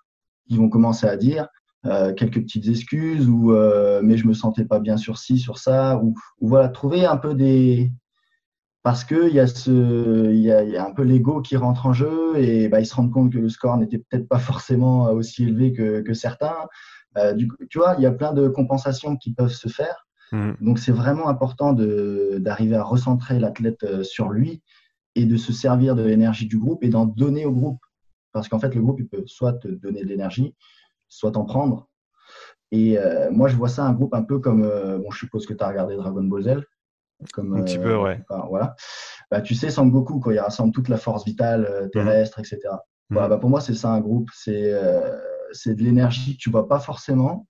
[0.48, 1.48] ils vont commencer à dire
[1.84, 5.58] euh, quelques petites excuses ou euh, mais je me sentais pas bien sur ci, sur
[5.58, 7.90] ça ou, voilà trouver un peu des
[8.84, 11.56] parce que il y a ce il y a, y a un peu l'ego qui
[11.56, 14.38] rentre en jeu et bah, ils se rendent compte que le score n'était peut-être pas
[14.38, 16.54] forcément aussi élevé que, que certains.
[17.18, 20.06] Euh, du coup, tu vois, il y a plein de compensations qui peuvent se faire.
[20.30, 20.52] Mmh.
[20.60, 24.62] Donc c'est vraiment important d'arriver à recentrer l'athlète sur lui
[25.16, 27.80] et de se servir de l'énergie du groupe et d'en donner au groupe.
[28.32, 30.54] Parce qu'en fait, le groupe, il peut soit te donner de l'énergie,
[31.12, 31.88] soit en prendre.
[32.70, 35.46] Et euh, moi, je vois ça un groupe un peu comme, euh, bon, je suppose
[35.46, 36.48] que tu as regardé Dragon Ball Z.
[37.34, 38.20] Comme, un petit peu, euh, ouais.
[38.48, 38.74] voilà.
[39.30, 42.58] Bah, tu sais, Sangoku, quoi, il rassemble toute la force vitale terrestre, etc.
[42.64, 42.78] Mhm.
[43.10, 44.30] Voilà, bah, pour moi, c'est ça un groupe.
[44.34, 44.74] C'est
[45.54, 47.46] c'est de l'énergie que tu vois pas forcément,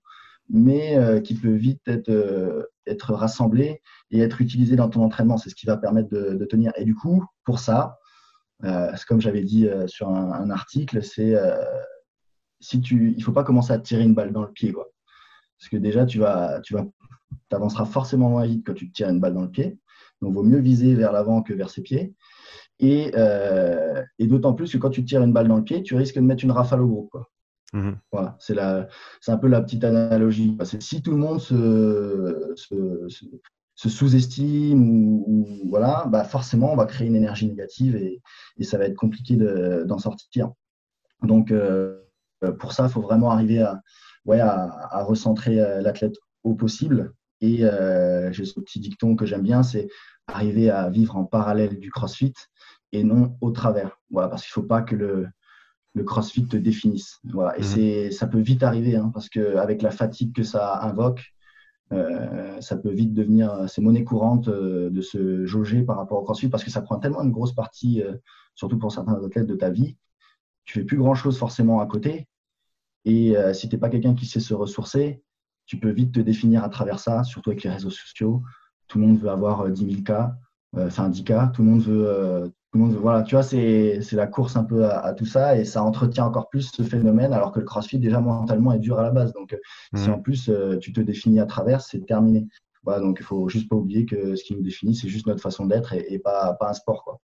[0.49, 5.37] mais qui peut vite être, être rassemblée et être utilisée dans ton entraînement.
[5.37, 6.73] C'est ce qui va permettre de, tenir.
[6.75, 7.97] Et du coup, pour ça,
[9.07, 11.33] comme j'avais dit sur un, un article, c'est
[12.63, 14.89] si tu, il faut pas commencer à tirer une balle dans le pied, quoi.
[15.59, 16.85] Parce que déjà, tu vas, tu vas,
[17.51, 19.77] avanceras forcément moins vite quand tu te tires une balle dans le pied.
[20.21, 22.13] Donc, il vaut mieux viser vers l'avant que vers ses pieds.
[22.79, 25.95] Et, euh, et d'autant plus que quand tu tires une balle dans le pied, tu
[25.95, 27.09] risques de mettre une rafale au groupe.
[27.11, 27.29] Quoi.
[27.73, 27.97] Mhm.
[28.11, 30.57] Voilà, c'est un peu la petite analogie.
[30.79, 33.07] Si tout le monde se, se,
[33.75, 38.21] se sous-estime ou, voilà, bah forcément, on va créer une énergie négative et,
[38.63, 40.51] ça va être compliqué d'en sortir.
[41.23, 41.99] Donc, euh,
[42.51, 43.81] pour ça, il faut vraiment arriver à,
[44.25, 47.13] ouais, à, recentrer euh, l'athlète au possible.
[47.41, 49.87] Et euh, j'ai ce petit dicton que j'aime bien, c'est
[50.27, 52.33] arriver à vivre en parallèle du CrossFit
[52.91, 53.99] et non au travers.
[54.11, 55.27] Voilà, parce qu'il ne faut pas que le,
[55.93, 57.19] le CrossFit te définisse.
[57.25, 57.57] Voilà.
[57.57, 57.63] Et mmh.
[57.63, 61.33] c'est, ça peut vite arriver, hein, parce qu'avec la fatigue que ça invoque,
[61.91, 66.23] euh, ça peut vite devenir, c'est monnaie courante euh, de se jauger par rapport au
[66.23, 68.13] CrossFit, parce que ça prend tellement une grosse partie, euh,
[68.55, 69.97] surtout pour certains athlètes, de ta vie.
[70.65, 72.27] Tu fais plus grand-chose forcément à côté.
[73.05, 75.21] Et si tu n'es pas quelqu'un qui sait se ressourcer,
[75.65, 78.41] tu peux vite te définir à travers ça, surtout avec les réseaux sociaux.
[78.87, 80.35] Tout le monde veut avoir 10 000 cas,
[80.77, 81.47] enfin 10 cas.
[81.47, 85.57] Tout le monde veut voilà, tu vois, c'est la course un peu à, tout ça
[85.57, 88.97] et ça entretient encore plus ce phénomène, alors que le CrossFit, déjà mentalement, est dur
[88.97, 89.31] à la base.
[89.33, 89.55] Donc,
[89.95, 90.13] si mmh.
[90.13, 92.47] en plus euh, tu te définis à travers, c'est terminé.
[92.83, 95.41] Voilà, donc il faut juste pas oublier que ce qui nous définit, c'est juste notre
[95.41, 97.03] façon d'être et, pas, pas un sport.
[97.03, 97.19] Quoi.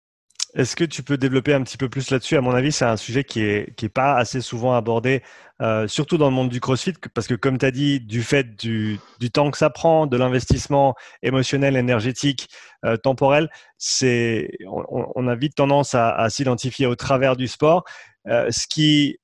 [0.54, 2.38] Est-ce que tu peux développer un petit peu plus là-dessus?
[2.38, 5.22] À mon avis, c'est un sujet qui est, qui est pas assez souvent abordé,
[5.62, 8.56] euh, surtout dans le monde du CrossFit, parce que comme tu as dit, du fait
[8.56, 12.48] du, du, temps que ça prend, de l'investissement émotionnel, énergétique,
[12.86, 17.84] euh, temporel, c'est, on, a vite tendance à, s'identifier au travers du sport,
[18.28, 19.18] euh, ce qui,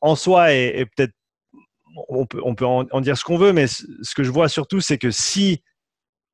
[0.00, 1.12] en soi, est, peut-être,
[2.08, 4.80] on peut, on peut en dire ce qu'on veut, mais ce que je vois surtout,
[4.80, 5.62] c'est que si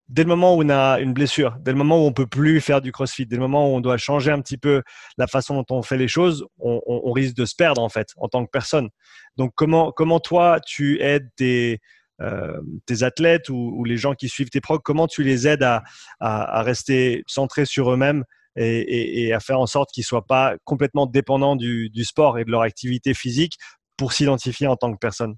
[0.09, 2.61] dès le moment où on a une blessure, dès le moment où on peut plus
[2.61, 4.83] faire du crossfit, dès le moment où on doit changer un petit peu
[5.19, 8.29] la façon dont on fait les choses, on, risque de se perdre en fait en
[8.29, 8.89] tant que personne.
[9.37, 11.81] Donc comment comment toi tu aides tes
[12.21, 15.85] euh, tes athlètes ou, les gens qui suivent tes procs, comment tu les aides à,
[16.21, 18.25] à, rester centrés sur eux-mêmes
[18.57, 22.51] et, à faire en sorte qu'ils soient pas complètement dépendants du, du sport et de
[22.51, 23.57] leur activité physique
[23.97, 25.37] pour s'identifier en tant que personne?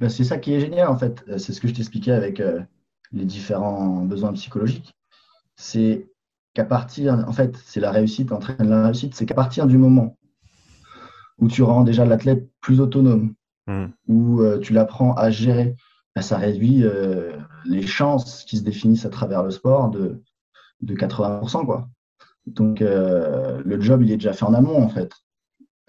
[0.00, 1.22] Ben, c'est ça qui est génial en fait.
[1.38, 2.60] C'est ce que je t'expliquais avec euh,
[3.14, 4.94] les différents besoins psychologiques,
[5.56, 6.08] c'est
[6.52, 10.18] qu'à partir, en fait, c'est la réussite entraîne la réussite, c'est qu'à partir du moment
[11.38, 13.34] où tu rends déjà l'athlète plus autonome,
[13.66, 13.86] hmm.
[14.08, 15.76] où euh, tu l'apprends à gérer,
[16.14, 20.22] ben, ça réduit euh, les chances qui se définissent à travers le sport de,
[20.80, 21.64] de 80%.
[21.64, 21.88] Quoi.
[22.46, 25.10] Donc, euh, le job, il est déjà fait en amont, en fait.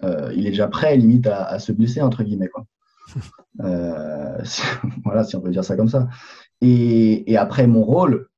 [0.02, 2.48] il est déjà prêt, limite, à, à se blesser, entre guillemets.
[2.48, 2.64] Quoi.
[5.04, 6.08] voilà, si on peut dire ça comme ça.
[6.60, 8.28] Et, après, mon rôle,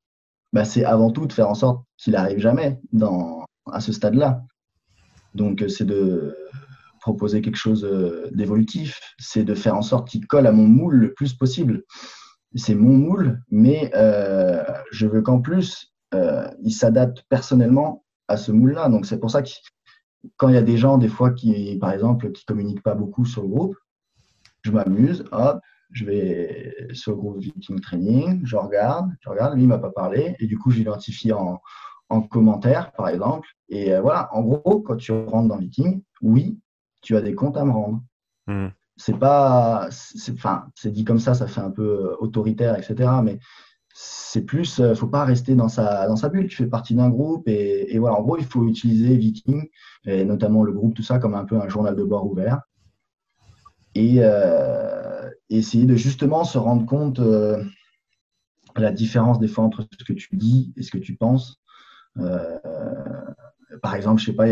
[0.52, 2.80] bah, c'est avant tout de faire en sorte qu'il n'arrive jamais
[3.70, 4.42] à ce stade-là.
[5.34, 6.36] Donc, c'est de
[7.00, 10.96] proposer quelque chose euh, d'évolutif, c'est de faire en sorte qu'il colle à mon moule
[10.96, 11.84] le plus possible.
[12.54, 18.52] C'est mon moule, mais euh, je veux qu'en plus, euh, il s'adapte personnellement à ce
[18.52, 18.88] moule-là.
[18.88, 19.50] Donc, c'est pour ça que
[20.36, 23.24] quand il y a des gens, des fois, qui, par exemple, qui communiquent pas beaucoup
[23.24, 23.76] sur le groupe,
[24.62, 25.60] je m'amuse, hop,
[25.92, 29.90] je vais sur le groupe Viking Training, je regarde, je regarde, lui, il m'a pas
[29.90, 31.60] parlé, et du coup, j'identifie en,
[32.10, 33.48] en commentaire, par exemple.
[33.68, 36.58] Et euh, voilà, en gros, quand tu rentres dans Viking, oui,
[37.02, 38.02] tu as des comptes à me rendre.
[38.46, 38.68] Hmm.
[38.96, 39.88] C'est pas,
[40.30, 43.10] enfin, c'est dit comme ça, ça fait un peu euh, autoritaire, etc.
[43.22, 43.38] Mais
[43.94, 46.48] c'est plus, euh, faut pas rester dans sa, dans sa bulle.
[46.48, 49.68] Tu fais partie d'un groupe et, et, voilà, en gros, il faut utiliser Viking
[50.04, 52.62] et notamment le groupe, tout ça, comme un peu un journal de bord ouvert.
[53.98, 54.22] Et,
[55.50, 57.62] essayer de justement se rendre compte euh,
[58.76, 61.60] la différence des fois entre ce que tu dis et ce que tu penses.
[62.18, 62.58] Euh,
[63.82, 64.46] par exemple, je sais pas,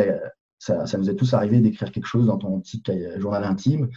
[0.59, 2.83] ça, ça, nous est tous arrivé d'écrire quelque chose dans ton petit
[3.19, 3.89] journal intime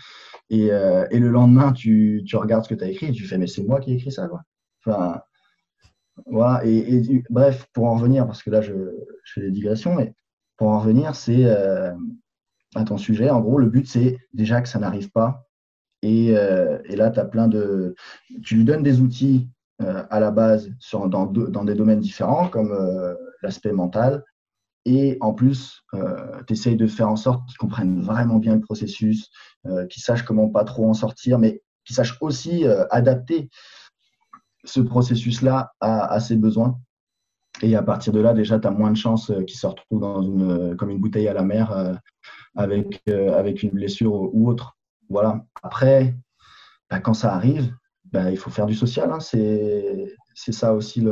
[0.49, 3.37] et, euh, le lendemain, tu, tu, regardes ce que tu as écrit et tu fais
[3.37, 4.27] mais c'est moi qui ai écrit ça.
[4.27, 4.41] Quoi.
[4.85, 5.21] Enfin,
[6.25, 6.65] voilà.
[6.65, 8.73] Et, bref, pour en revenir, parce que là je
[9.33, 10.13] fais des digressions, mais
[10.57, 11.45] pour en revenir, c'est
[12.75, 13.29] à ton sujet.
[13.29, 15.49] En gros, le but c'est déjà que ça n'arrive pas
[16.05, 17.95] euh, et, là, tu plein de.
[18.43, 19.49] Tu lui donnes des outils
[19.81, 24.23] euh, à la base dans, des domaines différents, comme euh, l'aspect mental.
[24.85, 25.83] Et en plus,
[26.47, 29.29] tu essayes de faire en sorte qu'ils comprennent vraiment bien le processus,
[29.89, 33.49] qu'ils sachent comment pas trop en sortir, mais qu'ils sachent aussi adapter
[34.63, 36.79] ce processus-là à, à, ses besoins.
[37.61, 40.89] Et à partir de là, déjà, tu as moins de chances qu'ils se retrouvent comme
[40.89, 41.99] une bouteille à la mer
[42.55, 44.75] avec, avec une blessure ou autre
[45.09, 45.43] voilà.
[45.63, 46.15] Après,
[46.89, 47.73] bah, quand ça arrive,
[48.11, 49.11] bah, il faut faire du social.
[49.11, 49.19] Hein.
[49.19, 51.05] C'est, ça aussi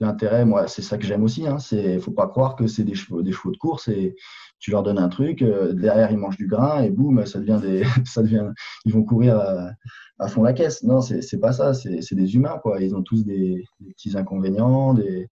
[0.00, 0.44] l'intérêt.
[0.44, 1.46] Moi, c'est ça que j'aime aussi.
[1.46, 1.58] Hein.
[1.72, 4.16] Il ne faut pas croire que c'est des chevaux, des chevaux de course et
[4.58, 7.58] tu leur donnes un truc, euh, derrière ils mangent du grain et boum, ça devient
[7.62, 8.50] des, ça devient,
[8.84, 9.38] ils vont courir
[10.18, 10.82] à, fond la caisse.
[10.82, 11.72] Non, c'est pas ça.
[11.72, 12.82] C'est des humains quoi.
[12.82, 14.94] Ils ont tous des, petits inconvénients.
[14.94, 15.28] Des,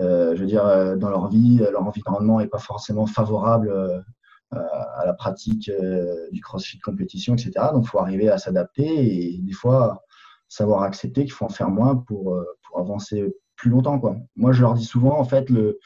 [0.00, 4.02] euh, je veux dire, euh, dans leur vie, leur environnement n'est pas forcément favorable
[4.50, 7.52] à la pratique euh, du crossfit compétition, etc.
[7.72, 10.04] Donc, il faut arriver à s'adapter et des fois
[10.48, 13.98] savoir accepter qu'il faut en faire moins pour, euh, pour avancer plus longtemps.
[13.98, 14.16] Quoi.
[14.36, 15.78] Moi, je leur dis souvent, en fait, le,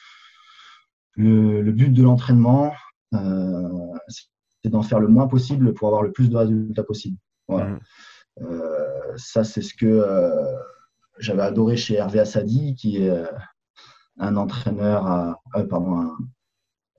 [1.14, 2.72] le, but de l'entraînement,
[3.14, 3.68] euh,
[4.08, 7.16] c'est d'en faire le moins possible pour avoir le plus de résultats possible.
[7.48, 7.70] Voilà.
[7.70, 7.80] Mmh.
[8.42, 10.56] Euh, ça, c'est ce que euh,
[11.18, 13.12] j'avais adoré chez Hervé Assadi, qui est
[14.18, 16.12] un entraîneur à, pardon,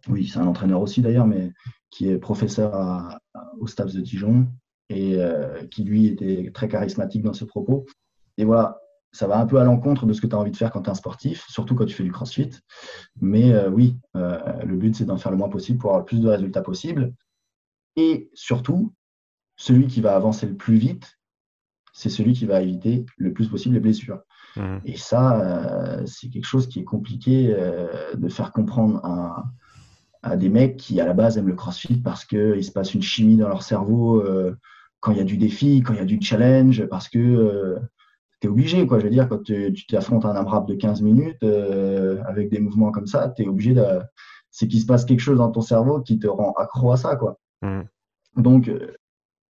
[0.08, 1.52] oui, c'est un entraîneur aussi d'ailleurs, mais
[1.90, 3.20] qui est professeur
[3.60, 4.48] au Staff de Dijon
[4.90, 5.18] et
[5.72, 7.86] qui lui était très charismatique dans ses propos.
[8.38, 8.80] Et voilà,
[9.12, 10.82] ça va un peu à l'encontre de ce que tu as envie de faire quand
[10.82, 12.52] tu es un sportif, surtout quand tu fais du crossfit.
[13.22, 16.06] Mais euh, oui, euh, le but, c'est d'en faire le moins possible pour avoir le
[16.06, 17.14] plus de résultats possible.
[17.96, 18.94] Et surtout,
[19.56, 21.20] celui qui va avancer le plus vite,
[21.92, 24.22] c'est celui qui va éviter le plus possible les blessures.
[24.56, 24.78] Mmh.
[24.86, 27.56] Et ça, euh, c'est quelque chose qui est compliqué
[28.14, 29.44] de faire comprendre à,
[30.24, 33.02] à, des mecs qui, à la base, aiment le crossfit parce qu'il se passe une
[33.02, 34.24] chimie dans leur cerveau
[35.00, 37.80] quand il y a du défi, quand il y a du challenge, parce que
[38.40, 39.00] tu es obligé, quoi.
[39.00, 42.92] Je veux dire, quand tu t'affrontes un AMRAP de 15 minutes euh, avec des mouvements
[42.92, 43.84] comme ça, tu es obligé de.
[44.52, 47.16] C'est qu'il se passe quelque chose dans ton cerveau qui te rend accro à ça,
[47.16, 47.38] quoi.
[47.62, 47.82] Mmh.
[48.38, 48.96] Donc, euh,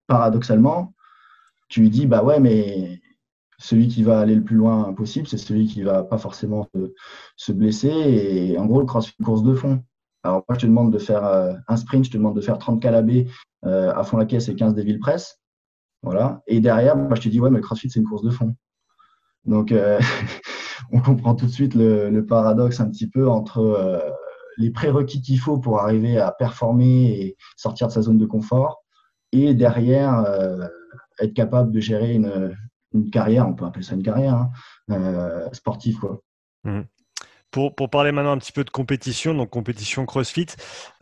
[0.07, 0.95] paradoxalement,
[1.69, 3.01] tu lui dis, bah ouais, mais
[3.59, 6.69] celui qui va aller le plus loin possible, c'est celui qui va pas forcément
[7.37, 7.89] se, blesser.
[7.89, 9.83] Et en gros, le crossfit, course de fond.
[10.25, 12.59] Alors, moi, je te demande de faire euh, un sprint, je te demande de faire
[12.59, 13.29] 30 calabés
[13.63, 15.41] à fond la caisse et 15 déville press.
[16.03, 16.43] Voilà.
[16.47, 18.55] Et derrière, moi, je te dis, ouais, mais le crossfit, c'est une course de fond.
[19.47, 19.99] Donc, euh,
[20.93, 23.99] on comprend tout de suite le, paradoxe un petit peu entre euh,
[24.59, 28.85] les prérequis qu'il faut pour arriver à performer et sortir de sa zone de confort
[29.33, 30.67] et derrière euh,
[31.19, 32.55] être capable de gérer une,
[33.11, 34.49] carrière, on peut appeler ça une carrière
[34.89, 35.99] hein, sportive.
[35.99, 36.21] Quoi.
[36.63, 36.83] Mmh.
[37.55, 40.49] Pour, parler maintenant un petit peu de compétition, donc compétition CrossFit,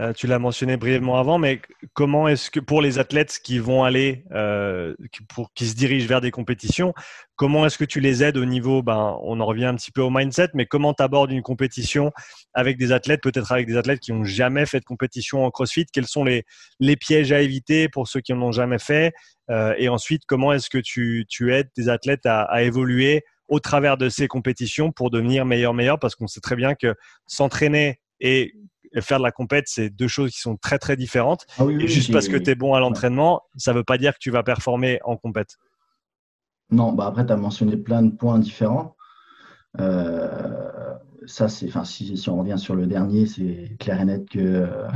[0.03, 1.63] euh, tu l'as mentionné brièvement avant, mais
[1.95, 4.95] comment est-ce que pour les athlètes qui vont aller, euh,
[5.31, 6.93] pour, qui se dirigent vers des compétitions,
[7.37, 10.03] comment est-ce que tu les aides au niveau, ben, on en revient un petit peu
[10.03, 12.13] au mindset, mais comment tu abordes une compétition
[12.53, 15.87] avec des athlètes, peut-être avec des athlètes qui n'ont jamais fait de compétition en CrossFit?
[15.91, 16.45] Quels sont les,
[16.81, 19.15] les pièges à éviter pour ceux qui n'en ont jamais fait?
[19.49, 23.61] Euh, Et ensuite, comment est-ce que tu, tu aides tes athlètes à, à évoluer au
[23.61, 26.95] travers de ces compétitions pour devenir meilleur, meilleur, parce qu'on sait très bien que
[27.27, 28.55] s'entraîner et
[29.01, 31.47] faire de la compète, c'est deux choses qui sont très, très différentes.
[31.59, 34.13] Ah et juste parce que tu es bon à l'entraînement, ça ne veut pas dire
[34.15, 35.57] que tu vas performer en compète.
[36.71, 38.97] Non, bah après, tu as mentionné plein de points différents.
[39.79, 40.95] Euh,
[41.27, 44.39] ça, c'est, enfin, si, si, on revient sur le dernier, c'est clair et net que
[44.39, 44.89] euh,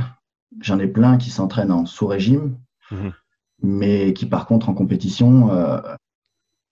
[0.61, 2.57] j'en ai plein qui s'entraînent en sous-régime,
[2.91, 3.09] mmh
[3.63, 5.79] mais qui, par contre, en compétition, euh,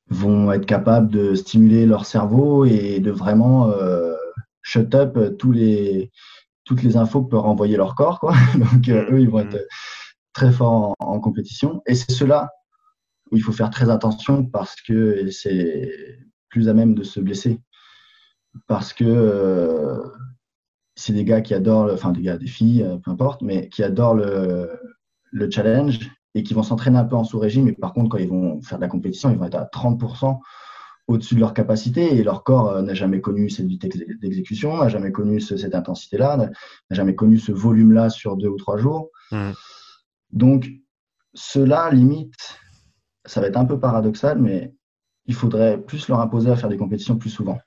[0.10, 4.14] vont être capables de stimuler leur cerveau et de vraiment euh,
[4.62, 6.12] shut up tous les,
[6.64, 8.20] toutes les infos que peut renvoyer leur corps.
[8.20, 8.34] Quoi.
[8.56, 9.58] Donc, euh, eux, ils vont être
[10.34, 11.82] très forts en, compétition.
[11.88, 12.50] Et c'est cela
[13.32, 15.92] où il faut faire très attention parce que c'est
[16.50, 17.60] plus à même de se blesser.
[18.68, 20.04] Parce que euh,
[20.96, 24.14] c'est des gars qui adorent, enfin des gars, des filles, peu importe, mais qui adorent
[24.14, 24.70] le,
[25.32, 26.00] le challenge
[26.36, 27.66] et qui vont s'entraîner un peu en sous-régime.
[27.66, 30.40] Mais par contre, quand ils vont faire de la compétition, ils vont être à 30%
[31.08, 34.90] au-dessus de leur capacité et leur corps euh, n'a jamais connu cette vitesse d'exécution, n'a
[34.90, 36.52] jamais connu cette intensité-là, n'a
[36.92, 39.10] jamais connu ce volume-là sur deux ou trois jours.
[39.32, 39.52] Mmh.
[40.32, 40.68] Donc,
[41.34, 42.60] cela, limite,
[43.26, 44.74] ça va être un peu paradoxal, mais
[45.26, 47.60] il faudrait plus leur imposer à faire des compétitions plus souvent.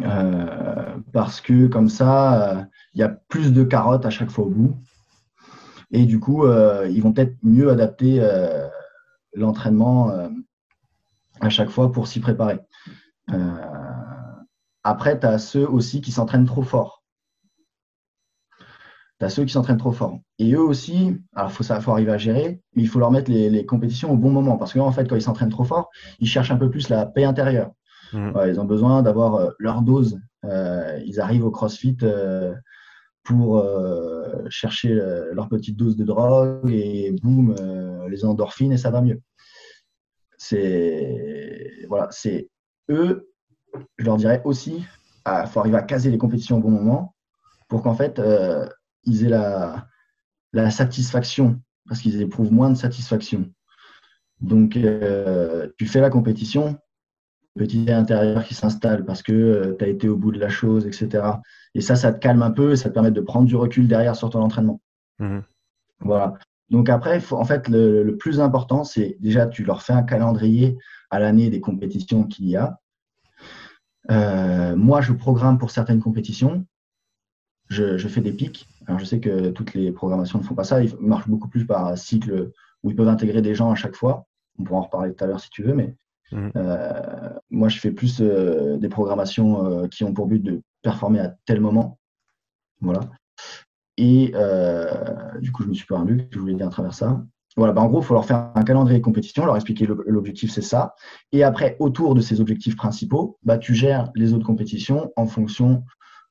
[0.00, 2.62] Euh, parce que comme ça, euh,
[2.94, 4.76] il y a plus de carottes à chaque fois au bout.
[5.94, 8.66] Et du coup, euh, ils vont peut-être mieux adapter euh,
[9.32, 10.28] l'entraînement euh,
[11.40, 12.58] à chaque fois pour s'y préparer.
[14.82, 17.04] après, tu as ceux aussi qui s'entraînent trop fort.
[19.20, 20.18] Tu as ceux qui s'entraînent trop fort.
[20.40, 23.30] Et eux aussi, alors il faut, faut arriver à gérer, mais il faut leur mettre
[23.30, 24.56] les, compétitions au bon moment.
[24.56, 27.24] Parce qu'en fait, quand ils s'entraînent trop fort, ils cherchent un peu plus la paix
[27.24, 27.70] intérieure.
[28.12, 28.32] Mmh.
[28.48, 30.18] ils ont besoin d'avoir leur dose.
[30.42, 31.98] ils arrivent au CrossFit
[33.24, 38.78] pour euh, chercher euh, leur petite dose de drogue et boum, euh, les endorphines et
[38.78, 39.20] ça va mieux.
[40.36, 42.50] C'est voilà, c'est
[42.90, 43.30] eux,
[43.96, 44.84] je leur dirais aussi,
[45.26, 47.14] il faut arriver à caser les compétitions au bon moment
[47.68, 48.20] pour qu'en fait
[49.04, 49.86] ils aient la,
[50.52, 53.50] la satisfaction parce qu'ils éprouvent moins de satisfaction.
[54.40, 54.78] Donc,
[55.78, 56.78] tu fais la compétition,
[57.56, 60.86] petit intérieur qui s'installe parce que euh, tu as été au bout de la chose,
[60.86, 61.24] etc.
[61.74, 63.88] Et ça, ça te calme un peu et ça te permet de prendre du recul
[63.88, 64.80] derrière sur ton entraînement.
[65.18, 65.40] Mmh.
[66.00, 66.34] Voilà.
[66.70, 70.76] Donc après, faut, en fait, le, plus important, c'est déjà, tu leur fais un calendrier
[71.10, 72.80] à l'année des compétitions qu'il y a.
[74.10, 76.66] Euh, moi, je programme pour certaines compétitions.
[77.68, 78.68] Je, je, fais des pics.
[78.86, 80.82] Alors, je sais que toutes les programmations ne font pas ça.
[80.82, 82.50] Ils marchent beaucoup plus par cycle
[82.82, 84.26] où ils peuvent intégrer des gens à chaque fois.
[84.58, 85.96] On pourra en reparler tout à l'heure si tu veux, mais
[86.32, 86.50] Mmh.
[87.50, 91.98] moi, je fais plus des programmations qui ont pour but de performer à tel moment.
[92.80, 93.00] Voilà.
[93.96, 94.32] Et
[95.40, 97.24] du coup, je me suis perdu, je voulais dire à travers ça.
[97.56, 100.50] Voilà, bah, en gros, il faut leur faire un calendrier de compétition, leur expliquer l'objectif,
[100.50, 100.94] c'est ça.
[101.30, 105.84] Et après, autour de ces objectifs principaux, bah, tu gères les autres compétitions en fonction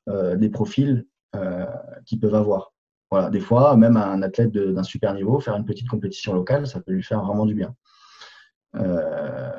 [0.10, 1.66] euh, des profils euh,
[2.06, 2.74] qu'ils peuvent avoir.
[3.10, 6.82] Voilà, des fois, même un athlète d'un super niveau, faire une petite compétition locale, ça
[6.82, 7.74] peut lui faire vraiment du bien.
[8.76, 9.52] Euh,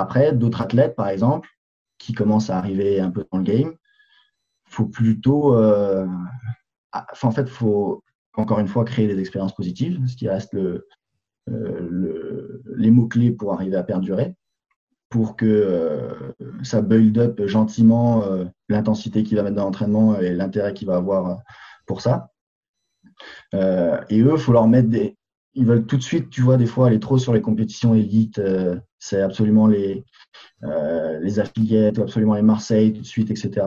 [0.00, 1.48] après, d'autres athlètes, par exemple,
[1.98, 3.74] qui commencent à arriver un peu dans le game,
[4.64, 5.56] faut plutôt.
[5.56, 8.02] en fait, faut
[8.36, 10.86] encore une fois, créer des expériences positives, ce qui reste le,
[11.50, 14.34] euh, les mots-clés pour arriver à perdurer,
[15.08, 16.32] pour que euh,
[16.62, 20.96] ça build up gentiment euh, l'intensité qu'il va mettre dans l'entraînement et l'intérêt qu'il va
[20.96, 21.40] avoir
[21.86, 22.30] pour ça.
[23.52, 25.16] et eux, il faut leur mettre des.
[25.54, 28.42] Ils veulent tout de suite, tu vois, des fois aller trop sur les compétitions élites.
[28.98, 30.04] C'est absolument les,
[30.62, 33.66] les affiliates, absolument les Marseille tout de suite, etc.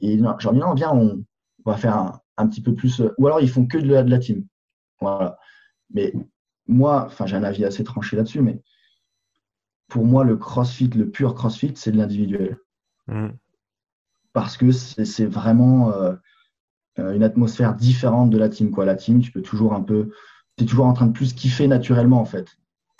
[0.00, 1.24] et genre, non, bien, on,
[1.64, 3.00] on va faire un, un petit peu plus.
[3.00, 4.44] Euh, ou alors ils font que de la, de la team.
[5.00, 5.38] Voilà.
[5.92, 6.12] Mais
[6.66, 8.62] moi, enfin, j'ai un avis assez tranché là-dessus, mais
[9.88, 12.58] pour moi, le crossfit, le pur crossfit, c'est de l'individuel.
[13.08, 13.28] Mmh.
[14.32, 16.14] Parce que c'est vraiment euh,
[17.00, 18.70] euh, une atmosphère différente de la team.
[18.70, 18.84] Quoi.
[18.84, 20.10] La team, tu peux toujours un peu.
[20.56, 22.46] Tu es toujours en train de plus kiffer naturellement, en fait.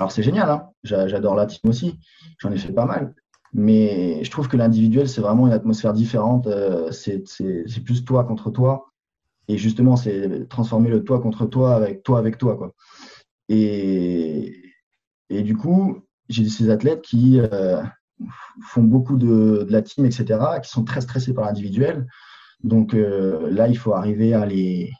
[0.00, 2.00] Alors, c'est génial, hein j'adore la team aussi.
[2.38, 3.14] J'en ai fait pas mal.
[3.52, 6.48] Mais je trouve que l'individuel, c'est vraiment une atmosphère différente.
[6.90, 8.90] c'est plus toi contre toi.
[9.48, 12.56] Et justement, c'est transformer le toi contre toi avec toi avec toi.
[12.56, 12.72] Quoi.
[13.50, 14.62] Et,
[15.28, 15.98] du coup,
[16.28, 17.82] j'ai ces athlètes qui euh,
[18.62, 22.06] font beaucoup de, la team, etc., qui sont très stressés par l'individuel.
[22.62, 24.92] Donc euh, là, il faut arriver à les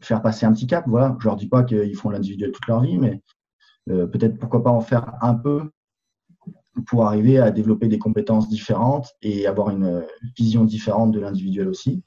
[0.00, 0.84] faire passer un petit cap.
[0.88, 1.16] Voilà.
[1.20, 3.39] Je ne leur dis pas qu'ils font l'individuel toute leur vie, mais euh,
[4.12, 5.70] peut-être pourquoi pas en faire un peu
[6.86, 10.04] pour arriver à développer des compétences différentes et avoir une
[10.36, 12.02] vision différente de l'individuel aussi.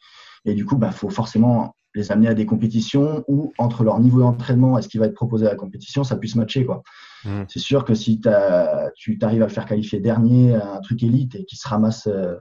[0.45, 3.99] Et du coup, il bah, faut forcément les amener à des compétitions où, entre leur
[3.99, 6.65] niveau d'entraînement et ce qui va être proposé à la compétition, ça puisse matcher.
[6.65, 6.81] Quoi.
[7.25, 7.43] Mmh.
[7.47, 11.35] C'est sûr que si tu arrives à le faire qualifier dernier à un truc élite
[11.35, 12.35] et qu'il se ramasse euh,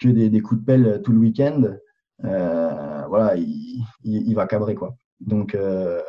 [0.00, 1.74] que des, coups de pelle tout le week-end,
[2.24, 4.74] euh, voilà, il, va cabrer.
[4.74, 4.96] Quoi.
[5.20, 6.00] Donc, euh,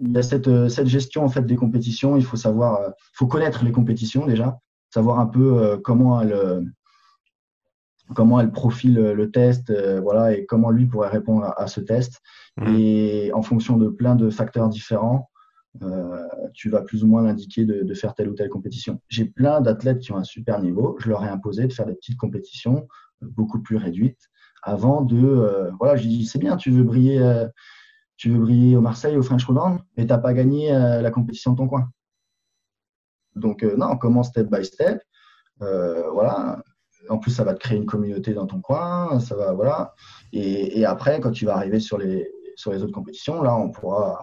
[0.00, 2.16] il y a cette, cette, gestion en fait, des compétitions.
[2.16, 4.58] Il faut savoir, il faut connaître les compétitions déjà,
[4.90, 6.64] savoir un peu comment elles
[8.14, 12.20] comment elle profile le test, euh, voilà, et comment lui pourrait répondre à, ce test.
[12.56, 12.74] Mmh.
[12.76, 15.30] Et en fonction de plein de facteurs différents,
[15.82, 19.00] euh, tu vas plus ou moins l'indiquer de, faire telle ou telle compétition.
[19.08, 20.96] J'ai plein d'athlètes qui ont un super niveau.
[21.00, 22.88] Je leur ai imposé de faire des petites compétitions
[23.22, 24.28] euh, beaucoup plus réduites
[24.62, 25.70] avant de.
[25.78, 27.46] voilà, je dis c'est bien, tu veux briller,
[28.20, 31.56] tu veux briller au Marseille, au French Roland, mais t'as pas gagné la compétition de
[31.56, 31.90] ton coin.
[33.34, 35.00] Donc non, on commence step by step.
[35.58, 36.62] voilà,
[37.08, 39.94] en plus, ça va te créer une communauté dans ton coin, ça va, voilà.
[40.32, 44.22] Et, après, quand tu vas arriver sur les, sur les autres compétitions, là, on pourra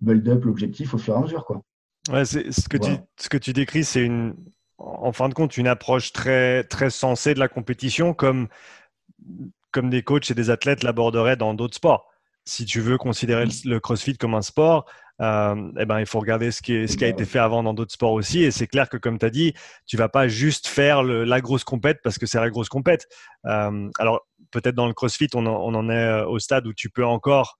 [0.00, 1.62] build up l'objectif au fur et à mesure, quoi.
[2.10, 4.34] Ouais, c'est, ce, que tu, ce que tu décris, c'est une,
[4.78, 8.48] en fin de compte, une approche très, très sensée de la compétition, comme,
[9.70, 12.08] comme des coachs et des athlètes l'aborderaient dans d'autres sports.
[12.48, 14.86] Si tu veux considérer le CrossFit comme un sport,
[15.20, 18.12] euh, eh ben, il faut regarder ce qui, a été fait avant dans d'autres sports
[18.12, 18.42] aussi.
[18.42, 19.54] Et c'est clair que, comme tu as dit,
[19.86, 23.06] tu vas pas juste faire la grosse compète parce que c'est la grosse compète.
[23.46, 27.04] Euh, alors, peut-être dans le CrossFit, on en, est euh, au stade où tu peux
[27.04, 27.58] encore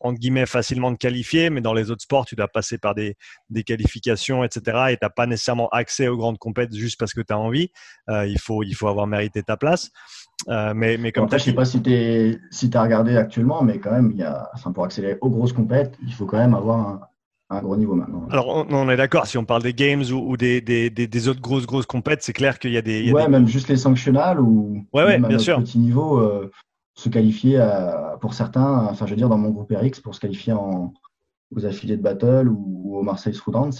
[0.00, 3.16] entre guillemets facilement te qualifier, mais dans les autres sports, tu dois passer par des,
[3.66, 4.90] qualifications, etc.
[4.90, 7.72] Et tu n'as pas nécessairement accès aux grandes compètes juste parce que tu as envie.
[8.08, 9.90] il faut avoir mérité ta place.
[10.46, 13.90] Euh, mais, mais comme je sais pas si tu si as regardé actuellement, mais quand
[13.90, 17.10] même, il y a, enfin, pour accélérer aux grosses compètes, il faut quand même avoir
[17.50, 18.26] un, gros niveau maintenant.
[18.30, 21.66] Alors, on, est d'accord, si on parle des games ou, des, des, des, autres grosses,
[21.66, 23.12] grosses compètes, c'est clair qu'il y a des.
[23.12, 25.58] ouais, même juste les sanctionnales ou ouais, ouais, bien sûr.
[25.58, 26.50] petit niveau, euh,
[26.94, 27.60] se qualifier
[28.20, 30.92] pour certains, enfin, je veux dire, dans mon groupe RX, pour se qualifier en,
[31.54, 33.72] aux affiliés de Battle ou, au Marseille Round,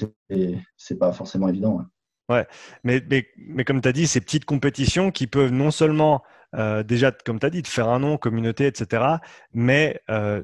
[0.76, 1.82] c'est pas forcément évident.
[2.28, 2.46] Ouais,
[2.84, 6.22] mais, mais, mais comme tu as dit, ces petites compétitions qui peuvent non seulement
[6.54, 9.04] euh, déjà, comme tu as dit, de faire un nom, communauté, etc.
[9.52, 10.42] Mais euh,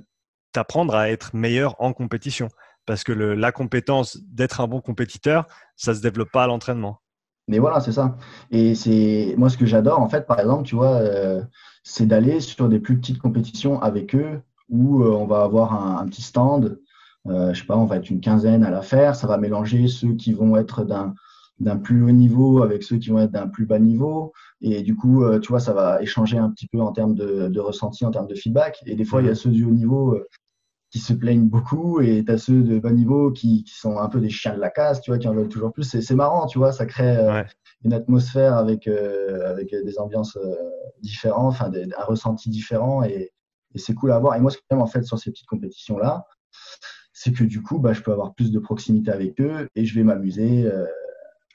[0.53, 2.49] t'apprendre à être meilleur en compétition.
[2.87, 7.01] Parce que la compétence d'être un bon compétiteur, ça ne se développe pas à l'entraînement.
[7.49, 8.17] Mais voilà, c'est ça.
[8.51, 11.43] Et c'est moi ce que j'adore, en fait, par exemple, tu vois, euh,
[11.83, 16.23] c'est d'aller sur des plus petites compétitions avec eux où on va avoir un, petit
[16.23, 16.79] stand.
[17.27, 19.15] je sais pas, on va être une quinzaine à la faire.
[19.15, 21.15] Ça va mélanger ceux qui vont être d'un
[21.61, 24.33] d'un plus haut niveau avec ceux qui vont être d'un plus bas niveau.
[24.61, 27.61] Et du coup, euh, tu vois, ça va échanger un petit peu en termes de,
[27.61, 28.83] ressenti, en termes de feedback.
[28.87, 29.37] Et des fois, il y a mhm.
[29.37, 30.27] ceux du haut niveau euh,
[30.95, 34.09] qui se plaignent beaucoup et tu as ceux de bas niveau qui, qui, sont un
[34.09, 35.83] peu des chiens de la casse, tu vois, qui en veulent toujours plus.
[35.83, 37.43] C'est marrant, tu vois, ça crée euh,
[37.83, 40.55] une atmosphère avec, euh, avec des ambiances euh,
[41.03, 43.33] différentes, enfin un ressenti différent et,
[43.75, 44.37] et c'est cool à voir.
[44.37, 46.29] Et moi, ce que j'aime en fait sur ces petites compétitions-là,
[47.13, 49.97] c'est que du coup, bah, je peux avoir plus de proximité avec eux et je
[49.97, 50.71] vais m'amuser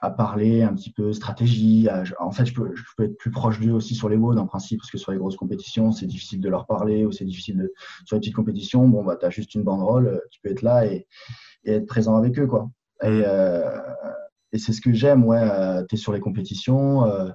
[0.01, 1.87] à parler un petit peu stratégie.
[2.19, 4.47] en fait, je peux, je peux, être plus proche d'eux aussi sur les WOD en
[4.47, 7.57] principe, parce que sur les grosses compétitions, c'est difficile de leur parler ou c'est difficile
[7.57, 7.73] de.
[8.05, 10.61] Sur les petites compétitions, bon, bah, tu as juste une banderole, euh, tu peux être
[10.61, 11.07] là et,
[11.65, 12.69] et être présent avec eux, quoi.
[13.03, 13.69] Et, euh,
[14.51, 15.41] et c'est ce que j'aime, ouais.
[15.41, 17.05] Euh, tu es sur les compétitions.
[17.05, 17.29] Euh,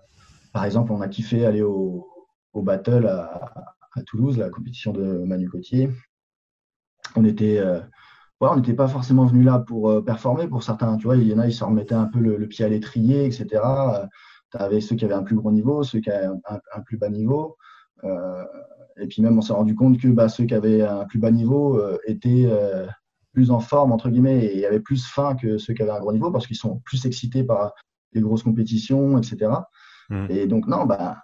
[0.53, 2.09] par exemple, on a kiffé aller au,
[2.53, 5.91] au battle à, à, Toulouse, la compétition de Manu Cotier.
[7.17, 7.63] On était
[8.41, 10.97] on n'était pas forcément venu là pour euh, performer pour certains.
[10.97, 13.25] Tu vois, il y en a, ils se remettaient un peu le, pied à l'étrier,
[13.25, 13.47] etc.
[14.51, 17.09] tu avais ceux qui avaient un plus gros niveau, ceux qui avaient un, plus bas
[17.09, 17.57] niveau.
[18.05, 18.45] Euh,
[18.97, 21.31] et puis même, on s'est rendu compte que bah, ceux qui avaient un plus bas
[21.31, 22.49] niveau euh, étaient
[23.33, 26.13] plus en forme, entre guillemets, et avaient plus faim que ceux qui avaient un gros
[26.13, 27.73] niveau parce qu'ils sont plus excités par
[28.13, 29.51] les grosses compétitions, etc.
[30.11, 30.27] Mmh.
[30.29, 31.17] Et donc, non, bah,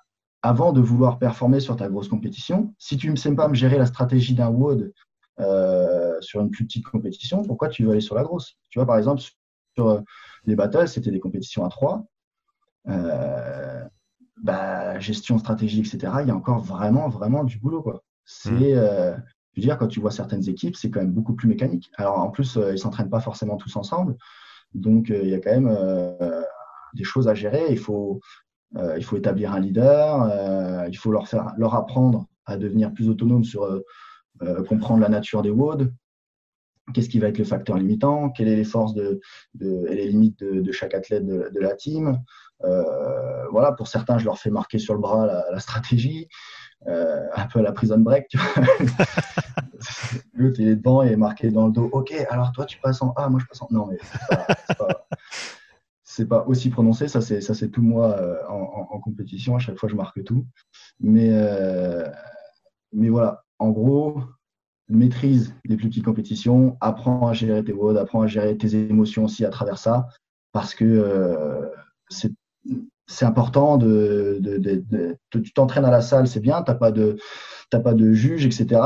[0.43, 3.79] avant de vouloir performer sur ta grosse compétition, si tu ne sais pas me gérer
[3.79, 4.93] la stratégie d'un WOD
[5.41, 8.57] euh, sur une plus petite compétition, pourquoi tu veux aller sur la grosse?
[8.69, 9.23] Tu vois, par exemple,
[9.75, 10.01] sur euh,
[10.45, 12.07] les battles, c'était des compétitions à 3.
[12.89, 13.85] Euh,
[14.43, 16.13] bah, gestion, stratégie, etc.
[16.23, 17.83] Il y a encore vraiment, vraiment du boulot.
[17.83, 18.03] Quoi.
[18.25, 19.23] C'est, mmh.
[19.53, 21.91] je veux dire, quand tu vois certaines équipes, c'est quand même beaucoup plus mécanique.
[21.97, 24.17] Alors, en plus, ils s'entraînent pas forcément tous ensemble.
[24.75, 25.77] Donc, il y a quand même
[26.95, 27.67] des choses à gérer.
[27.71, 28.21] Il faut,
[28.97, 30.87] il faut établir un leader.
[30.89, 33.85] il faut leur, faire, leur apprendre à devenir plus autonome sur euh,
[34.69, 35.93] comprendre la nature des WOD,
[36.93, 40.73] qu'est-ce qui va être le facteur limitant, quelles sont les forces et les limites de,
[40.73, 42.21] chaque athlète de, la team.
[42.65, 46.29] Euh, voilà, pour certains, je leur fais marquer sur le bras la, stratégie,
[46.87, 48.33] euh, un peu la prison break.
[50.35, 51.89] L'autre, il est devant et marqué dans le dos.
[51.93, 53.69] Ok, alors toi, tu passes en A, moi, je passe en.
[53.71, 53.99] Non, mais
[56.03, 57.09] c'est pas, aussi prononcé.
[57.09, 58.19] Ça, c'est tout moi
[58.49, 59.57] en, en, compétition.
[59.57, 60.47] À chaque fois, je marque tout.
[61.01, 61.31] Mais,
[62.93, 64.23] mais voilà, en gros,
[64.89, 69.25] maîtrise des plus petites compétitions, apprends à gérer tes WOD, apprends à gérer tes émotions
[69.25, 70.09] aussi à travers ça,
[70.53, 71.67] parce que euh,
[72.09, 74.41] c'est important de,
[75.31, 77.17] tu t'entraînes à la salle, c'est bien, tu n'as pas de
[77.71, 78.81] pas de juge, etc.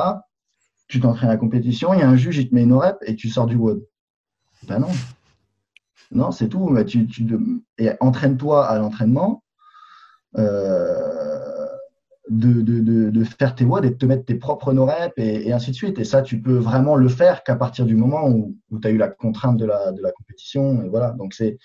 [0.88, 2.96] Tu t'entraînes à la compétition, il y a un juge, il te met une rep
[3.02, 3.82] et tu sors du WOD.
[4.66, 4.88] Ben non.
[6.11, 6.76] Non, c'est tout.
[6.86, 7.09] Tu,
[8.00, 9.42] entraîne-toi à l'entraînement.
[10.36, 11.24] Euh,
[12.31, 15.77] de, faire tes voix, et de te mettre tes propres no et, et, ainsi de
[15.77, 15.99] suite.
[15.99, 18.97] Et ça, tu peux vraiment le faire qu'à partir du moment où, tu as eu
[18.97, 20.83] la contrainte de la, de la compétition.
[20.83, 21.11] Et voilà.
[21.12, 21.59] Donc, c'est,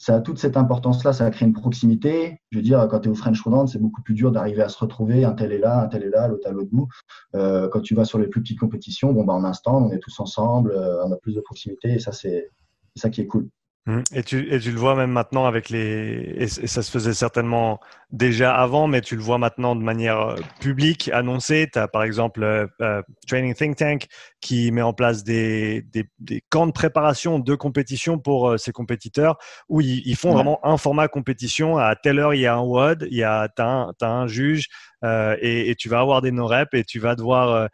[0.00, 2.40] ça a toute cette importance-là, ça a créé une proximité.
[2.50, 4.70] Je veux dire, quand tu es au French Rodent, c'est beaucoup plus dur d'arriver à
[4.70, 5.24] se retrouver.
[5.24, 6.88] Un tel est là, un tel est là, l'autre à l'autre bout.
[7.34, 9.98] Euh, quand tu vas sur les plus petites compétitions, bon, bah, en instant, on est
[9.98, 12.48] tous ensemble, euh, on a plus de proximité et ça, c'est
[12.96, 13.50] ça qui est cool.
[13.86, 14.00] Mmh.
[14.14, 16.34] Et tu, et tu le vois même maintenant avec les.
[16.36, 17.80] Et ça se faisait certainement
[18.12, 21.68] déjà avant, mais tu le vois maintenant de manière euh, publique, annoncée.
[21.72, 24.06] Tu par exemple euh, euh, Training Think Tank
[24.40, 29.36] qui met en place des, des, des camps de préparation de compétition pour ses compétiteurs
[29.68, 31.76] où ils, font vraiment un format compétition.
[31.76, 34.68] À telle heure, il y a un WOD, il y a, as un, juge
[35.04, 37.68] et, et, tu vas avoir des no-reps et tu vas devoir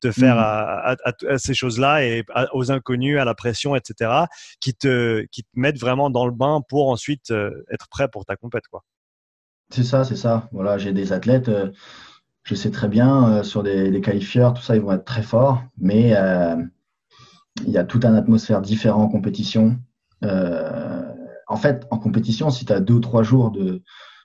[0.00, 0.96] te, faire mmh.
[1.28, 4.10] à, ces choses-là et aux inconnus, à la pression, etc.,
[4.60, 8.24] qui te, qui te mettent vraiment dans le bain pour ensuite euh, être prêt pour
[8.24, 8.66] ta compète.
[8.68, 8.82] Quoi.
[9.72, 10.48] C'est ça, c'est ça.
[10.52, 11.70] Voilà, j'ai des athlètes, euh,
[12.50, 15.22] je sais très bien, euh, sur des, des, qualifieurs, tout ça, ils vont être très
[15.22, 16.14] forts, mais
[17.64, 19.78] il y a toute une atmosphère différente en compétition.
[20.22, 23.82] en fait, en compétition, si tu as deux ou trois jours de,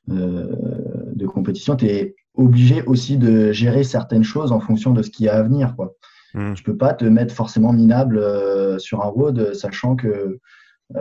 [0.08, 5.26] de compétition, tu es obligé aussi de gérer certaines choses en fonction de ce qui
[5.26, 5.76] y a à venir.
[5.76, 5.94] Quoi.
[6.34, 6.54] ne hmm.
[6.56, 10.40] Tu peux pas te mettre forcément minable euh, sur un road, sachant que, euh,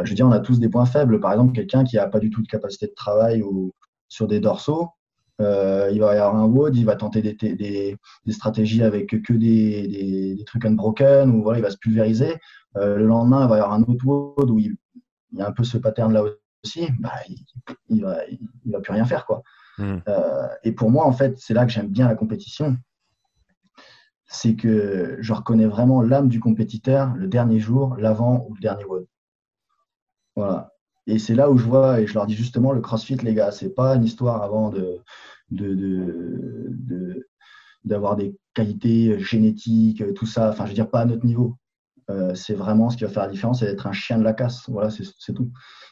[0.05, 1.21] je veux dire, on a tous des points faibles.
[1.21, 3.73] Par exemple, quelqu'un qui n'a pas du tout de capacité de travail ou
[4.09, 4.89] sur des dorsaux,
[5.41, 9.09] euh, il va y avoir un WOD, il va tenter des, des, des stratégies avec
[9.23, 12.37] que des, des, des, trucs unbroken, ou voilà, il va se pulvériser.
[12.77, 14.77] le lendemain, il va y avoir un autre WOD où il,
[15.33, 16.23] y a un peu ce pattern-là
[16.65, 17.45] aussi, bah, il,
[17.89, 19.27] il, va, il va plus rien faire.
[19.27, 19.43] quoi.
[19.79, 19.99] Hmm.
[20.09, 22.77] Euh, et pour moi, en fait, c'est là que j'aime bien la compétition.
[24.27, 28.85] C'est que je reconnais vraiment l'âme du compétiteur le dernier jour, l'avant ou le dernier
[28.85, 29.07] WOD.
[30.37, 30.74] Voilà.
[31.07, 33.51] Et c'est là où je vois, et je leur dis justement, le CrossFit, les gars,
[33.51, 35.03] c'est pas une histoire avant de,
[37.85, 40.51] d'avoir des qualités génétiques, tout ça.
[40.51, 41.57] Enfin, je veux dire, pas à notre niveau.
[42.11, 44.33] Euh, c'est vraiment ce qui va faire la différence, c'est d'être un chien de la
[44.33, 44.69] casse.
[44.69, 45.51] Voilà, c'est tout.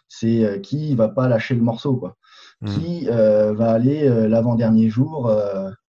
[0.08, 2.16] C'est euh, qui va pas lâcher le morceau, quoi.
[2.60, 2.66] Mm.
[2.68, 5.32] qui euh, va aller euh, l'avant-dernier jour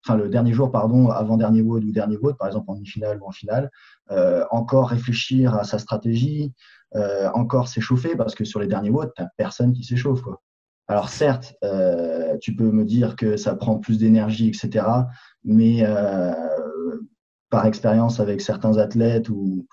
[0.05, 3.19] enfin le dernier jour, pardon, avant dernier WOD ou dernier WOD, par exemple en demi-finale
[3.21, 3.69] ou en finale,
[4.51, 6.53] encore réfléchir à sa stratégie,
[6.95, 10.21] euh, encore s'échauffer, parce que sur les derniers WOD, tu personne qui s'échauffe.
[10.21, 10.41] Quoi.
[10.87, 14.85] Alors certes, euh, tu peux me dire que ça prend plus d'énergie, etc.
[15.43, 15.85] Mais
[17.49, 19.67] par expérience avec certains athlètes ou,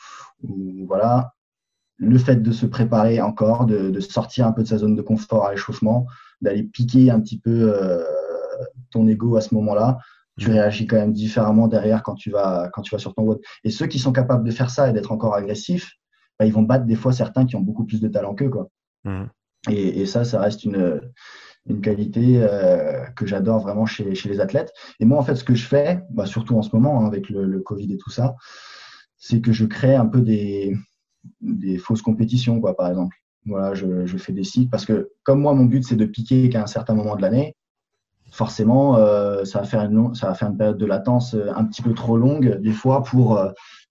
[0.87, 1.33] voilà,
[1.97, 5.03] le fait de se préparer encore, de, de, sortir un peu de sa zone de
[5.03, 6.07] confort à l'échauffement,
[6.41, 7.75] d'aller piquer un petit peu
[8.91, 9.99] ton ego à ce moment-là,
[10.39, 10.53] tu mmh.
[10.53, 13.41] réagis quand même différemment derrière quand tu vas, quand tu vas sur ton WOD.
[13.65, 15.93] Et ceux qui sont capables de faire ça et d'être encore agressifs,
[16.41, 18.49] bah, ils vont battre des fois certains qui ont beaucoup plus de talent qu'eux.
[18.49, 18.69] Quoi.
[19.05, 19.25] Mmh.
[19.69, 21.03] Et, et, ça, ça reste une,
[21.67, 24.73] une qualité euh, que j'adore vraiment chez, chez, les athlètes.
[25.01, 27.29] Et moi, en fait, ce que je fais, bah, surtout en ce moment, hein, avec
[27.29, 28.37] le, le, Covid et tout ça,
[29.19, 30.75] c'est que je crée un peu des,
[31.43, 33.15] des fausses compétitions, quoi, par exemple.
[33.45, 36.49] Voilà, je, je fais des sites parce que comme moi, mon but, c'est de piquer
[36.49, 37.55] qu'à un certain moment de l'année,
[38.33, 41.67] forcément, euh, ça, va faire une, ça va faire une période de latence euh, un
[41.67, 43.39] petit peu trop longue, des fois, pour,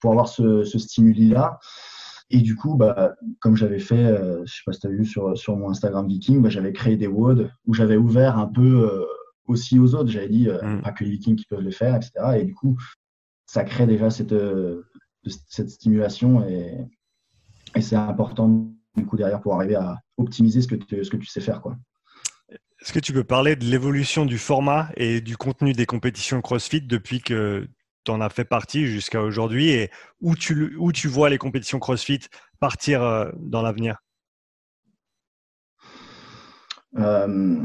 [0.02, 1.60] pour avoir ce, ce stimuli-là.
[2.32, 5.06] Et du coup, bah, comme j'avais fait, euh, je sais pas si tu as vu
[5.06, 9.06] sur, sur mon Instagram Viking, bah, j'avais créé des WOD où j'avais ouvert un peu
[9.46, 10.10] aussi aux autres.
[10.10, 10.82] J'avais dit, mm.
[10.82, 12.12] pas que les Vikings qui peuvent le faire, etc.
[12.40, 12.78] Et du coup,
[13.48, 14.36] ça crée déjà cette,
[15.48, 16.88] cette stimulation et,
[17.76, 21.18] et c'est important du coup derrière pour arriver à optimiser ce que tu, ce que
[21.18, 21.62] tu sais faire.
[21.62, 21.78] Quoi.
[22.82, 26.82] Est-ce que tu peux parler de l'évolution du format et du contenu des compétitions CrossFit
[26.82, 27.68] depuis que
[28.10, 29.92] tu en as fait partie jusqu'à aujourd'hui et
[30.22, 32.22] où tu, où tu vois les compétitions CrossFit
[32.60, 34.00] partir euh, dans l'avenir?
[36.98, 37.64] Euh,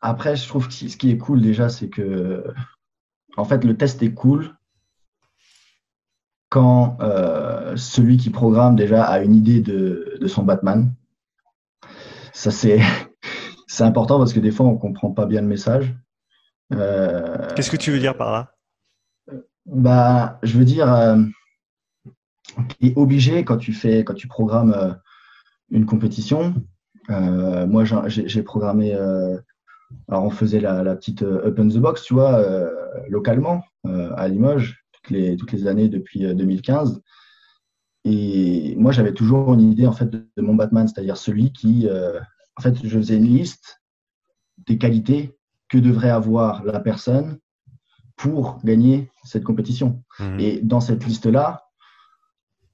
[0.00, 2.44] Après, je trouve que ce qui est cool déjà, c'est que
[3.36, 4.56] en fait, le test est cool
[6.48, 10.92] quand euh, celui qui programme déjà a une idée de, de son Batman.
[12.32, 12.80] Ça, c'est
[13.68, 15.94] c'est important parce que des fois, on ne comprend pas bien le message.
[16.72, 18.54] Euh, Qu'est-ce que tu veux dire par là?
[19.70, 21.22] Bah, Je veux dire, euh,
[22.78, 24.92] tu es obligé quand tu fais, quand tu programmes euh,
[25.70, 26.54] une compétition.
[27.08, 28.92] moi, j'ai programmé,
[30.08, 32.44] alors on faisait la, petite Open the Box, tu vois,
[33.08, 37.00] localement, à Limoges, toutes les, toutes les années depuis 2015.
[38.04, 41.88] Et moi, j'avais toujours une idée en fait de, de mon Batman, c'est-à-dire celui qui
[42.56, 43.80] en fait, je faisais une liste
[44.66, 45.34] des qualités
[45.68, 47.38] que devrait avoir la personne
[48.20, 50.02] pour gagner cette compétition.
[50.18, 50.40] Mhm.
[50.40, 51.64] Et dans cette liste-là,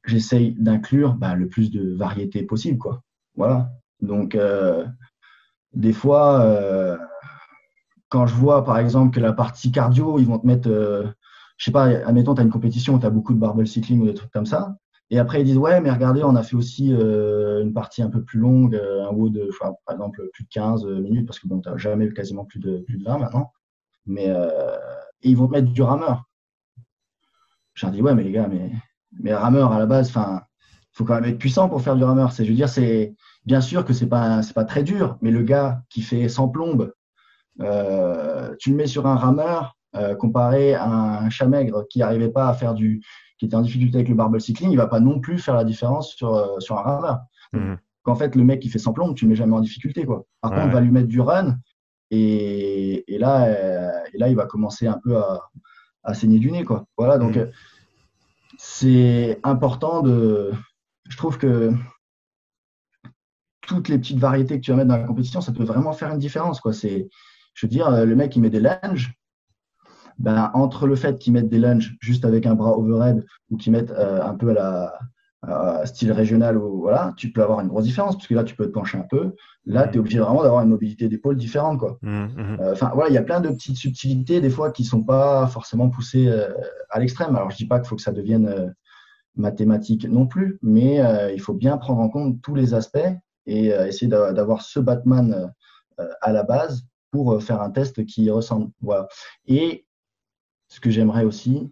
[0.04, 2.78] j'essaye d'inclure bah, le plus de variété possible.
[2.78, 3.02] Quoi.
[3.36, 3.70] Voilà.
[4.00, 4.84] Donc, euh,
[5.72, 6.98] des fois, euh,
[8.08, 11.06] quand je vois par exemple que la partie cardio, ils vont te mettre, euh,
[11.58, 14.00] je sais pas, admettons, tu as une compétition où tu as beaucoup de barbell cycling
[14.00, 14.76] ou des trucs comme ça,
[15.10, 18.10] et après, ils disent, ouais, mais regardez, on a fait aussi euh, une partie un
[18.10, 21.60] peu plus longue, un WOD de, par exemple, plus de 15 minutes, parce que bon,
[21.60, 23.52] tu n'as jamais quasiment plus de, plus de 20 maintenant.
[24.06, 24.76] Mais euh,
[25.28, 26.24] ils vont mettre du rameur.
[27.74, 28.70] J'ai dit, ouais, mais les gars, mais,
[29.20, 30.42] mais rameur, à la base, enfin,
[30.92, 32.32] faut quand même être puissant pour faire du rameur.
[32.32, 33.14] C'est, je veux dire, c'est
[33.44, 36.48] bien sûr que c'est pas, c'est pas très dur, mais le gars qui fait 100
[36.48, 36.92] plombes,
[37.58, 39.76] tu le mets sur un rameur,
[40.18, 43.02] comparé à un chat maigre qui n'arrivait pas à faire du,
[43.38, 45.64] qui était en difficulté avec le barbell cycling, il va pas non plus faire la
[45.64, 47.20] différence sur, euh, sur un rameur.
[47.52, 47.78] Mhm.
[48.02, 50.04] Qu'en fait, le mec qui fait sans plomb, tu ne mets jamais en difficulté.
[50.04, 50.24] Quoi.
[50.40, 51.58] Par contre, on va lui mettre du run
[52.10, 55.40] et, et là, euh, et là, il va commencer un peu à,
[56.04, 56.64] à saigner du nez.
[56.64, 56.86] Quoi.
[56.96, 57.46] Voilà, donc euh,
[58.58, 60.52] c'est important de.
[61.08, 61.72] Je trouve que
[63.60, 66.12] toutes les petites variétés que tu vas mettre dans la compétition, ça peut vraiment faire
[66.12, 66.60] une différence.
[66.60, 66.72] Quoi.
[66.72, 67.08] C'est,
[67.54, 69.12] je veux dire, le mec qui met des lunges,
[70.18, 73.72] ben, entre le fait qu'ils mettent des lunges juste avec un bras overhead ou qu'ils
[73.72, 74.98] mettent euh, un peu à la
[75.84, 78.66] style régional ou voilà, tu peux avoir une grosse différence parce que là tu peux
[78.66, 79.34] te pencher un peu.
[79.64, 79.90] Là, mm.
[79.90, 81.98] tu es obligé vraiment d'avoir une mobilité d'épaule différente quoi.
[82.02, 82.56] Mm, mm.
[82.60, 85.46] Euh, enfin voilà, il y a plein de petites subtilités des fois qui sont pas
[85.46, 86.48] forcément poussées euh,
[86.90, 87.34] à l'extrême.
[87.36, 88.74] Alors je dis pas qu'il faut que ça devienne
[89.34, 91.02] mathématique non plus, mais
[91.34, 92.98] il faut bien prendre en compte tous les aspects
[93.44, 95.52] et essayer d'avoir ce Batman
[96.22, 98.70] à la base pour faire un test qui ressemble.
[98.80, 99.08] Voilà.
[99.46, 99.86] Et
[100.68, 101.70] ce que j'aimerais aussi,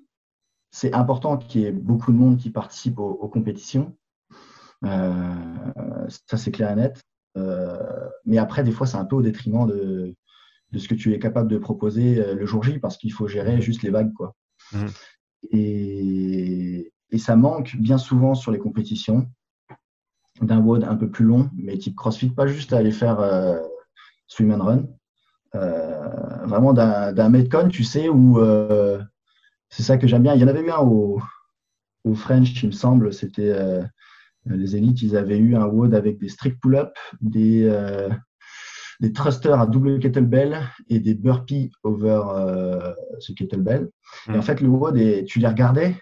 [0.74, 3.96] c'est important qu'il y ait beaucoup de monde qui participe aux, compétitions.
[4.84, 7.01] Euh, ça, c'est clair et net.
[7.36, 10.16] Euh, mais après, des fois, c'est un peu au détriment de,
[10.76, 13.60] ce que tu es capable de proposer euh, le jour J parce qu'il faut gérer
[13.60, 14.12] juste les vagues.
[14.14, 14.34] Quoi.
[14.72, 14.86] Mmh.
[15.52, 19.28] Et, ça manque bien souvent sur les compétitions
[20.42, 23.20] d'un WOD un peu plus long, mais type CrossFit, pas juste à aller faire
[24.26, 24.86] swim and run,
[26.48, 28.40] vraiment d'un Metcon, tu sais, où
[29.74, 30.34] c'est ça que j'aime bien.
[30.34, 31.20] Il y en avait eu un au,
[32.05, 33.82] au French, il me semble, c'était euh,
[34.46, 37.68] les élites, ils avaient eu un WOD avec des strict pull-up, des
[39.01, 42.22] des thrusters à double kettlebell et des burpees over
[43.18, 43.90] ce kettlebell.
[44.28, 44.42] Et en mm.
[44.42, 45.96] fait, le WOD, tu les regardais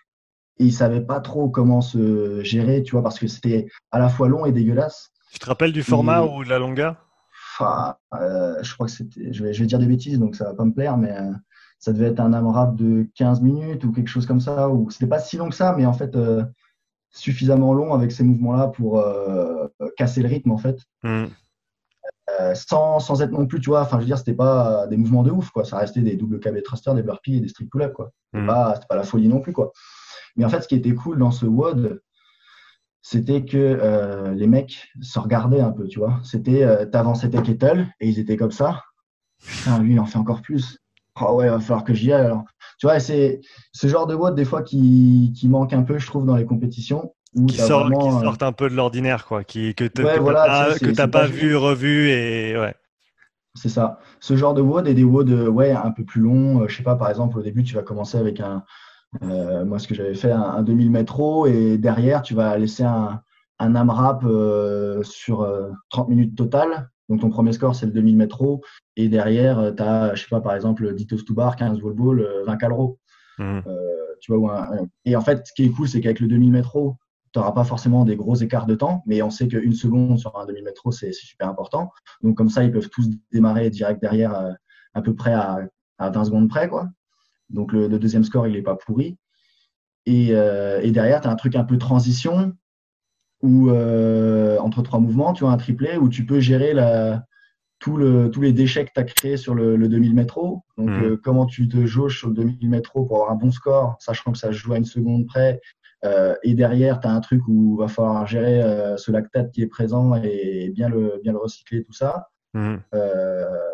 [0.59, 4.11] et ils savaient pas trop comment se gérer, tu vois, parce que c'était à la
[4.11, 5.11] fois long et dégueulasse.
[5.33, 7.09] Tu te rappelles du format ou de la longueur?
[7.59, 10.55] Enfin, Je crois que c'était, je vais, je vais dire des bêtises, donc ça va
[10.55, 11.17] pas me plaire, mais
[11.83, 14.69] ça devait être un AMRAP de 15 minutes ou quelque chose comme ça.
[14.69, 16.45] Ou c'était pas si long que ça, mais en fait euh,
[17.11, 20.79] suffisamment long avec ces mouvements-là pour euh, casser le rythme en fait.
[21.03, 21.25] Hmm.
[22.41, 24.97] Euh, sans, sans, être non plus, tu vois, enfin je veux dire, c'était pas des
[24.97, 25.65] mouvements de ouf, quoi.
[25.65, 28.13] Ça restait des double KB thrusters, des burpees et des strict pull-up, quoi.
[28.33, 28.47] C'était hmm.
[28.47, 29.73] pas, pas, la folie non plus, quoi.
[30.37, 32.01] Mais en fait, ce qui était cool dans ce WOD,
[33.03, 36.21] c'était que les mecs se regardaient un peu, tu vois.
[36.23, 38.85] C'était, t'avançais tes kettle et ils étaient comme ça.
[39.45, 40.79] Putain, lui, il en fait encore plus.
[41.21, 42.45] Oh ouais, il va falloir que j'y aille alors.
[42.79, 43.41] Tu vois, c'est
[43.73, 46.47] ce genre de boîte des fois qui, qui, manque un peu, je trouve, dans les
[46.47, 47.15] compétitions.
[47.49, 49.45] qui, sort, qui euh, sortent un peu de l'ordinaire, quoi.
[49.45, 52.75] Qui, que tu n'as pas, vu, revu et ouais.
[53.55, 53.99] C'est ça.
[54.21, 56.63] Ce genre de WOD et des WOD ouais, un peu plus longs.
[56.63, 58.65] Euh, je sais pas, par exemple, au début, tu vas commencer avec un.
[59.23, 63.21] Euh, moi, ce que j'avais fait, un, 2000 métro et derrière, tu vas laisser un,
[63.59, 64.25] un AMRAP
[65.03, 65.47] sur
[65.91, 66.89] 30 minutes total.
[67.13, 68.63] Donc, ton premier score, c'est le 2000 métro.
[68.97, 71.83] Et derrière, euh, tu as, je sais pas, par exemple, 10 toast to bar, 15
[71.83, 72.99] wall ball, 20 calro.
[73.39, 74.71] tu vois,
[75.05, 76.97] Et en fait, ce qui est cool, c'est qu'avec le 2000 métro,
[77.35, 80.35] tu n'auras pas forcément des gros écarts de temps, mais on sait qu'une seconde sur
[80.39, 81.91] un 2000 métro, c'est super important.
[82.23, 84.53] Donc, comme ça, ils peuvent tous démarrer direct derrière, euh,
[84.95, 85.69] à peu près à,
[85.99, 86.71] 20 secondes près.
[86.71, 86.89] Quoi.
[87.51, 89.19] Donc, le, deuxième score, il n'est pas pourri.
[90.07, 92.55] Et, euh, et derrière, tu as un truc un peu transition
[93.43, 97.25] ou euh, entre trois mouvements, tu as un triplé où tu peux gérer la,
[97.81, 100.65] tout le, tous les déchets que tu as créés sur le, 2000 métro.
[100.79, 101.03] Donc, hmm.
[101.03, 104.33] euh, comment tu te jauges sur le 2000 métro pour avoir un bon score, sachant
[104.33, 105.61] que ça joue à une seconde près.
[106.05, 108.63] Euh, et derrière, tu as un truc où il va falloir gérer
[108.97, 112.29] ce lactate qui est présent et bien le, bien le recycler, tout ça.
[112.55, 112.77] Hmm.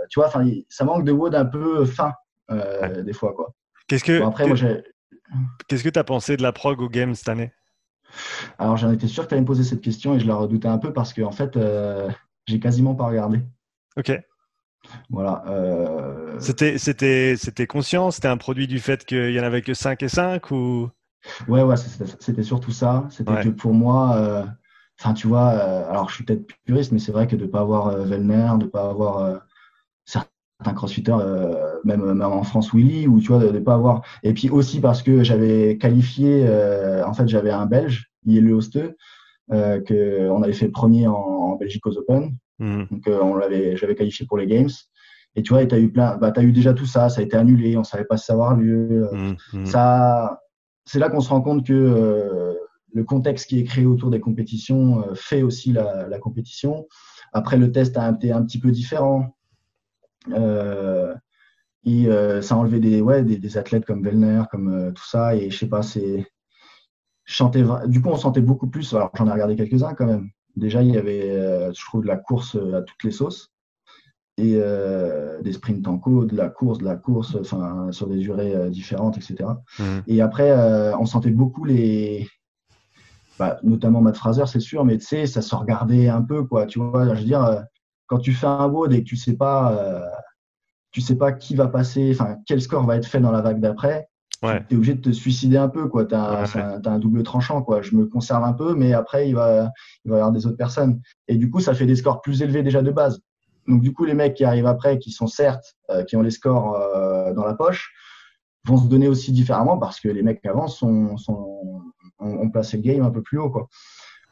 [0.08, 0.30] tu vois,
[0.68, 2.12] ça manque de WOD un peu fin,
[2.50, 3.34] des fois.
[3.34, 3.54] quoi.
[3.86, 4.20] Qu'est-ce que
[5.66, 7.52] Qu'est-ce que tu as pensé de la prog au game cette année?
[8.58, 10.68] Alors, j'en étais sûr que tu allais me poser cette question et je la redoutais
[10.68, 12.08] un peu parce que, en fait, euh,
[12.46, 13.40] j'ai quasiment pas regardé.
[13.96, 14.18] Ok.
[15.10, 15.44] Voilà.
[15.48, 16.38] Euh...
[16.40, 18.10] C'était conscient?
[18.10, 20.88] C'était un produit du fait qu'il y en avait que 5 et 5 ou...
[21.48, 23.06] Ouais, ouais, c'était surtout ça.
[23.10, 24.44] C'était que pour moi, euh,
[25.00, 27.60] enfin, tu vois, alors je suis peut-être puriste, mais c'est vrai que de ne pas
[27.60, 29.42] avoir Vellner, de ne pas avoir
[30.58, 31.16] certains crossfitters,
[31.84, 34.02] même, même, en France Willy, ou tu vois, de ne pas avoir.
[34.22, 36.46] Et puis aussi parce que j'avais qualifié,
[37.06, 38.96] en fait, j'avais un Belge le Hosteux,
[39.52, 42.36] euh, qu'on avait fait premier en, Belgique aux Open.
[42.58, 42.86] Mhm.
[42.90, 44.70] Donc, euh, on l'avait, j'avais qualifié pour les Games.
[45.34, 47.24] Et tu vois, tu as eu plein, bah, as eu déjà tout ça, ça a
[47.24, 49.08] été annulé, on savait pas si ça avoir lieu.
[49.12, 49.36] Mhm.
[49.54, 49.66] Mhm.
[49.66, 50.40] Ça,
[50.84, 52.54] c'est là qu'on se rend compte que euh,
[52.92, 56.86] le contexte qui est créé autour des compétitions fait aussi la, compétition.
[57.32, 59.36] Après, le test a été un petit peu différent.
[60.26, 62.06] Et
[62.42, 65.34] ça a enlevé des, ouais, des, athlètes comme Vellner, comme tout ça.
[65.36, 66.26] Et je sais pas, c'est
[67.86, 68.94] du coup, on sentait beaucoup plus.
[68.94, 70.30] Alors, j'en ai regardé quelques-uns quand même.
[70.56, 73.52] Déjà, il y avait, euh, je trouve, de la course euh, à toutes les sauces
[74.38, 78.18] et euh, des sprints en côte, de la course, de la course, enfin, sur des
[78.18, 79.50] durées différentes, etc.
[79.78, 79.82] Mmh.
[80.06, 80.52] Et après,
[80.94, 82.28] on sentait beaucoup les,
[83.36, 86.66] bah, notamment Matt Fraser, c'est sûr, mais tu sais, ça se regardait un peu, quoi.
[86.66, 87.64] Tu vois, je veux dire,
[88.08, 90.02] quand tu fais un WOD et que tu sais pas,
[90.90, 93.60] tu sais pas qui va passer, enfin, quel score va être fait dans la vague
[93.60, 94.08] d'après,
[94.42, 94.64] ouais.
[94.68, 95.88] tu es obligé de te suicider un peu.
[96.08, 97.62] Tu as, un double tranchant.
[97.62, 97.82] Quoi.
[97.82, 99.70] Je me conserve un peu, mais après, il va,
[100.04, 101.00] il va y avoir des autres personnes.
[101.28, 103.20] Et du coup, ça fait des scores plus élevés déjà de base.
[103.66, 106.30] Donc, du coup, les mecs qui arrivent après, qui sont certes, euh, qui ont les
[106.30, 107.92] scores euh, dans la poche,
[108.64, 112.82] vont se donner aussi différemment parce que les mecs avant sont, sont, ont, placé le
[112.82, 113.50] game un peu plus haut.
[113.50, 113.68] Quoi.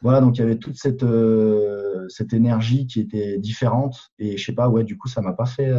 [0.01, 4.11] Voilà, donc il y avait toute cette, euh, cette énergie qui était différente.
[4.19, 5.71] Et je sais pas, ouais, du coup, ça m'a pas fait.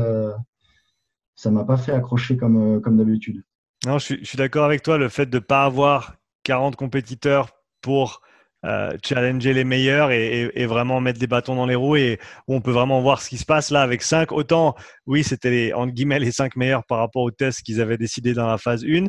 [1.35, 3.45] ça m'a pas fait accrocher comme, comme d'habitude.
[3.87, 4.99] Non, je suis, d'accord avec toi.
[4.99, 7.51] Le fait de ne pas avoir 40 compétiteurs
[7.81, 8.23] pour
[8.65, 12.61] euh, challenger les meilleurs et, vraiment mettre des bâtons dans les roues et où on
[12.61, 14.33] peut vraiment voir ce qui se passe là avec 5.
[14.33, 14.75] Autant,
[15.07, 18.35] oui, c'était les, entre guillemets les 5 meilleurs par rapport aux tests qu'ils avaient décidé
[18.35, 19.07] dans la phase 1.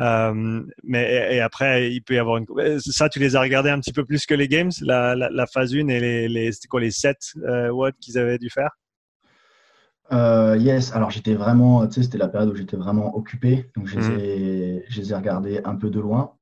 [0.00, 2.46] Euh, mais et, après, il peut y avoir une.
[2.78, 5.88] Ça, tu les as regardés un petit peu plus que les games, la, phase 1
[5.88, 8.70] et les, les, quoi, les 7 euh, qu'ils avaient dû faire?
[10.12, 13.86] Euh, yes, alors j'étais vraiment, tu sais, c'était la période où j'étais vraiment occupé, donc
[13.86, 14.20] je les, mhm.
[14.20, 16.34] ai, je les ai regardés un peu de loin.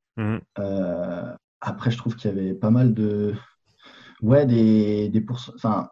[0.58, 3.34] Euh, après, je trouve qu'il y avait pas mal de,
[4.22, 5.24] ouais, des, des
[5.54, 5.88] enfin,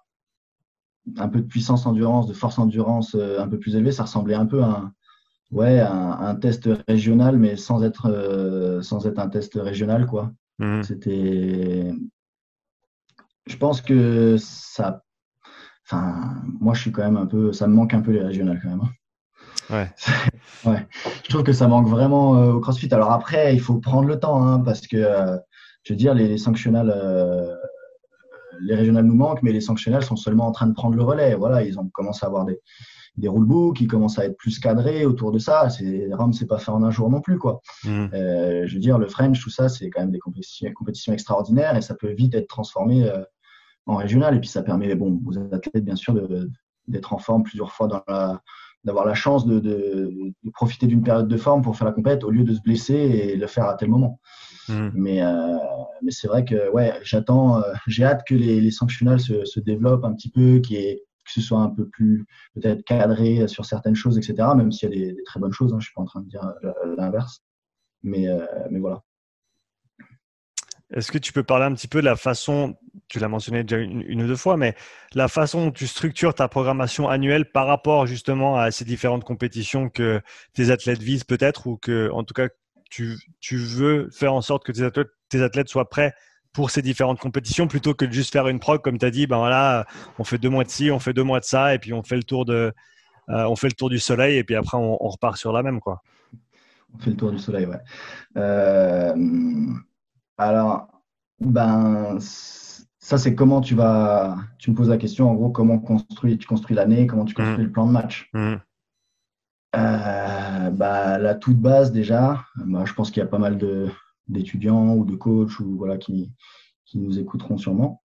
[1.17, 3.93] un peu de puissance endurance, de force endurance euh, un peu plus élevée.
[3.93, 4.93] Ça ressemblait un peu à un,
[5.51, 10.33] ouais, un, test régional, mais sans être, sans être un test régional, quoi.
[10.59, 10.83] Mhm.
[10.83, 11.93] C'était,
[13.47, 15.03] je pense que ça
[15.91, 18.61] enfin, moi, je suis quand même un peu, ça me manque un peu les régionales
[18.63, 18.83] quand même.
[18.83, 18.91] Hein.
[19.71, 19.91] Ouais.
[20.71, 20.87] ouais.
[21.25, 22.93] Je trouve que ça manque vraiment euh, au CrossFit.
[22.93, 25.37] Alors après, il faut prendre le temps, hein, parce que, euh,
[25.89, 27.57] je veux dire, les, les sanctionnels, euh,
[28.61, 31.35] les régionales nous manquent, mais les sanctionnels sont seulement en train de prendre le relais.
[31.35, 32.61] Voilà, ils ont commencé à avoir des,
[33.17, 35.67] des rulebooks, ils commencent à être plus cadrés autour de ça.
[36.13, 37.63] Rome, c'est pas fait en un jour non plus, quoi.
[37.85, 38.09] Mmh.
[38.13, 41.75] Euh, je veux dire, le French, tout ça, c'est quand même des compétitions, compétitions extraordinaires
[41.75, 43.23] et ça peut vite être transformé euh,
[43.87, 44.37] en régional.
[44.37, 46.13] Et puis ça permet, bon, aux athlètes, bien sûr,
[46.87, 48.43] d'être en forme plusieurs fois dans la,
[48.85, 50.13] d'avoir la chance de, de,
[50.45, 52.95] de profiter d'une période de forme pour faire la compète au lieu de se blesser
[52.95, 54.21] et le faire à tel moment.
[54.69, 54.91] Mmh.
[54.95, 55.57] Mais, euh,
[56.03, 59.61] mais c'est vrai que ouais, j'attends, euh, j'ai hâte que les, les sanctionnels se, se
[59.61, 62.25] développent un petit peu, y ait- que ce soit un peu plus
[62.55, 64.49] peut-être cadré sur certaines choses, etc.
[64.57, 66.21] Même s'il y a des, des très bonnes choses, hein, je suis pas en train
[66.21, 67.43] de dire euh, l'inverse.
[68.03, 69.03] Mais, euh, mais voilà.
[70.95, 72.77] Est-ce que tu peux parler un petit peu de la façon,
[73.09, 74.75] tu l'as mentionné déjà une, une ou deux fois, mais
[75.15, 79.91] la façon dont tu structures ta programmation annuelle par rapport justement à ces différentes compétitions
[79.91, 80.23] que
[80.55, 82.49] tes athlètes visent peut-être ou que, en tout cas,
[82.89, 86.15] tu, tu veux faire en sorte que tes athlètes, tes athlètes soient prêts
[86.53, 89.27] pour ces différentes compétitions plutôt que de juste faire une prog comme tu as dit,
[89.27, 89.87] ben voilà,
[90.19, 92.03] on fait deux mois de ci, on fait deux mois de ça et puis on
[92.03, 92.73] fait le tour de,
[93.29, 95.63] euh, on fait le tour du soleil et puis après on, on repart sur la
[95.63, 96.03] même quoi.
[96.95, 97.81] On fait le tour du soleil, ouais.
[98.37, 99.15] Euh,
[100.39, 100.89] alors,
[101.41, 104.37] ben, ça, c'est comment tu vas.
[104.59, 107.65] Tu me poses la question, en gros, comment construis, tu construis l'année, comment tu construis
[107.65, 108.31] le plan de match.
[108.33, 108.57] Mmh.
[109.77, 113.89] Euh, bah, la toute base, déjà, bah, je pense qu'il y a pas mal de,
[114.27, 116.33] d'étudiants ou de coachs ou, voilà, qui,
[116.85, 118.03] qui nous écouteront sûrement.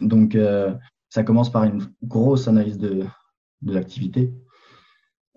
[0.00, 0.74] Donc, euh,
[1.08, 3.04] ça commence par une grosse analyse de,
[3.62, 4.34] de l'activité.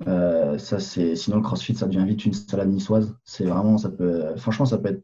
[0.08, 3.16] Euh, ça, c'est, sinon, le crossfit, ça devient vite une salade niçoise.
[3.24, 5.04] C'est vraiment, ça peut, franchement, ça peut être,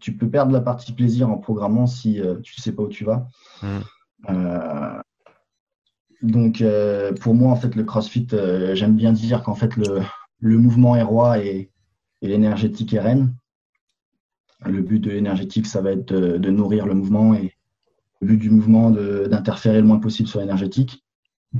[0.00, 3.28] tu peux perdre la partie plaisir en programmant si tu sais pas où tu vas.
[3.62, 3.78] Mm.
[4.30, 5.02] Euh,
[6.22, 10.00] donc, euh, pour moi, en fait, le crossfit, euh, j'aime bien dire qu'en fait, le,
[10.40, 11.70] le mouvement est roi et,
[12.22, 13.34] l'énergétique est reine.
[14.64, 17.52] Le but de l'énergétique, ça va être de, nourrir le mouvement et
[18.20, 21.04] le but du mouvement, d'interférer le moins possible sur l'énergétique.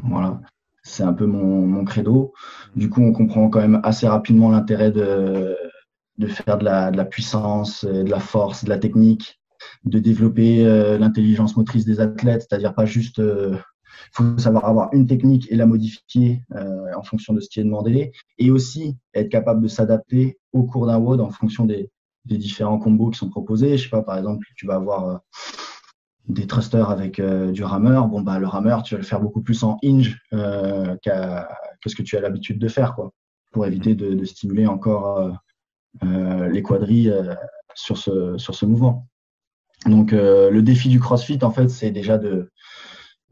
[0.04, 0.40] Voilà.
[0.84, 2.32] C'est un peu mon, credo.
[2.76, 5.56] Du coup, on comprend quand même assez rapidement l'intérêt de,
[6.28, 9.40] faire de la, puissance, euh, de la force, de la technique,
[9.84, 10.64] de développer
[10.96, 13.20] l'intelligence motrice des athlètes, c'est-à-dire pas juste.
[14.08, 17.60] Il faut savoir avoir une technique et la modifier euh, en fonction de ce qui
[17.60, 21.90] est demandé, et aussi être capable de s'adapter au cours d'un WOD en fonction des,
[22.24, 23.76] des différents combos qui sont proposés.
[23.76, 25.16] Je sais pas, par exemple, tu vas avoir euh,
[26.28, 28.06] des thrusters avec euh, du rameur.
[28.08, 32.02] Bon, bah, le rameur, tu vas le faire beaucoup plus en hinge que ce que
[32.02, 33.12] tu as l'habitude de faire, quoi,
[33.50, 35.32] pour éviter de, de stimuler encore
[36.02, 37.12] les quadrilles
[37.74, 39.08] sur, ce, sur ce mouvement.
[39.86, 42.50] Donc, le défi du CrossFit, en fait, c'est déjà de,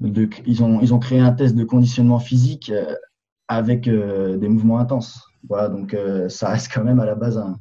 [0.00, 2.94] ils, ont, ils ont créé un test de conditionnement physique euh,
[3.48, 5.22] avec euh, des mouvements intenses.
[5.48, 7.58] Voilà, donc euh, ça reste quand même à la base un,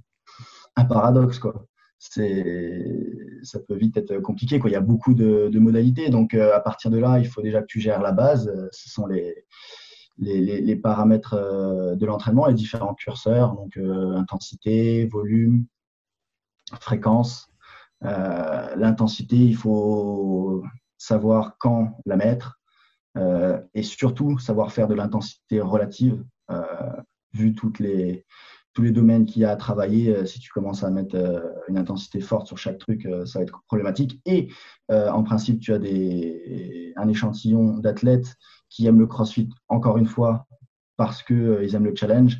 [0.75, 1.65] un paradoxe, quoi.
[1.99, 4.69] Ça peut vite être compliqué, quoi.
[4.69, 7.67] Il y a beaucoup de, modalités, donc à partir de là, il faut déjà que
[7.67, 8.49] tu gères la base.
[8.71, 9.45] Ce sont les,
[10.17, 11.35] les, paramètres
[11.97, 13.77] de l'entraînement, les différents curseurs, donc
[14.15, 15.65] intensité, volume,
[16.79, 17.49] fréquence.
[18.01, 20.63] L'intensité, il faut
[20.99, 22.59] savoir quand la mettre
[23.17, 26.63] euh, et surtout savoir faire de l'intensité relative, euh,
[27.33, 28.25] vu toutes les,
[28.73, 30.15] tous les domaines qu'il y a à travailler.
[30.15, 31.15] euh, si tu commences à mettre
[31.67, 34.21] une intensité forte sur chaque truc, ça va être problématique.
[34.25, 34.49] Et
[34.89, 38.35] en principe, tu as des, un échantillon d'athlètes
[38.69, 40.45] qui aiment le CrossFit, encore une fois,
[40.97, 42.37] parce qu'ils ils aiment le challenge.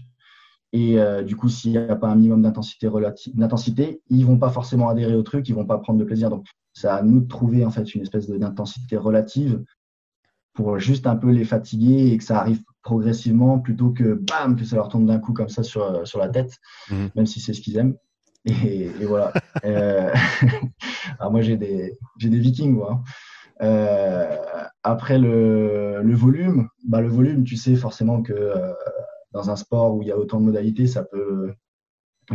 [0.72, 4.38] Et euh, du coup, s'il n'y a pas un minimum d'intensité relative, d'intensité, ils vont
[4.38, 6.30] pas forcément adhérer au truc, ils vont pas prendre de plaisir.
[6.30, 9.64] Donc, c'est à nous de trouver en fait une espèce d'intensité relative
[10.54, 14.66] pour juste un peu les fatiguer et que ça arrive progressivement plutôt que bam que
[14.66, 16.58] ça leur tombe d'un coup comme ça sur, euh, sur la tête,
[16.92, 17.10] Mhm.
[17.16, 17.96] même si c'est ce qu'ils aiment.
[18.46, 19.34] Et, et voilà.
[19.66, 20.14] Euh,
[21.20, 22.92] alors moi j'ai des j'ai des Vikings moi.
[22.94, 23.04] hein.
[23.62, 24.38] Euh,
[24.84, 28.34] après le, le volume, bah le volume, tu sais forcément que
[29.32, 31.54] dans un sport où il y a autant de modalités, ça peut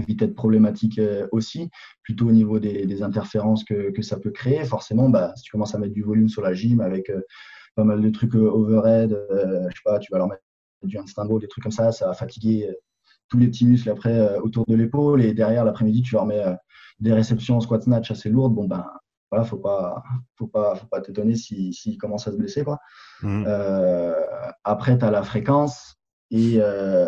[0.09, 1.71] vite être problématique euh, aussi,
[2.03, 4.65] plutôt au niveau des, des interférences que, que ça peut créer.
[4.65, 7.23] Forcément, bah, si tu commences à mettre du volume sur la gym avec euh,
[7.77, 10.43] pas mal de trucs euh, overhead, euh, je sais pas, tu vas leur mettre
[10.83, 12.75] du handstand ball, des trucs comme ça, ça va fatiguer euh,
[13.29, 16.45] tous les petits muscles après euh, autour de l'épaule et derrière l'après-midi, tu leur mets
[16.45, 16.55] euh,
[17.01, 18.55] des réceptions en squat snatch assez lourdes.
[18.55, 18.85] Bon, ben
[19.31, 20.03] voilà, faut pas,
[20.37, 22.79] faut pas, faut pas t'étonner s'ils si, commencent à se blesser, quoi.
[23.25, 24.15] Euh,
[24.63, 25.94] après, tu as la fréquence.
[26.31, 27.07] Et euh,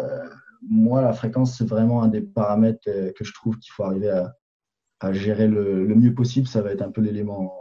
[0.68, 4.10] moi, la fréquence, c'est vraiment un des paramètres euh, que je trouve qu'il faut arriver
[4.10, 4.34] à,
[5.00, 6.46] à gérer le, le mieux possible.
[6.46, 7.58] Ça va être un peu l'élément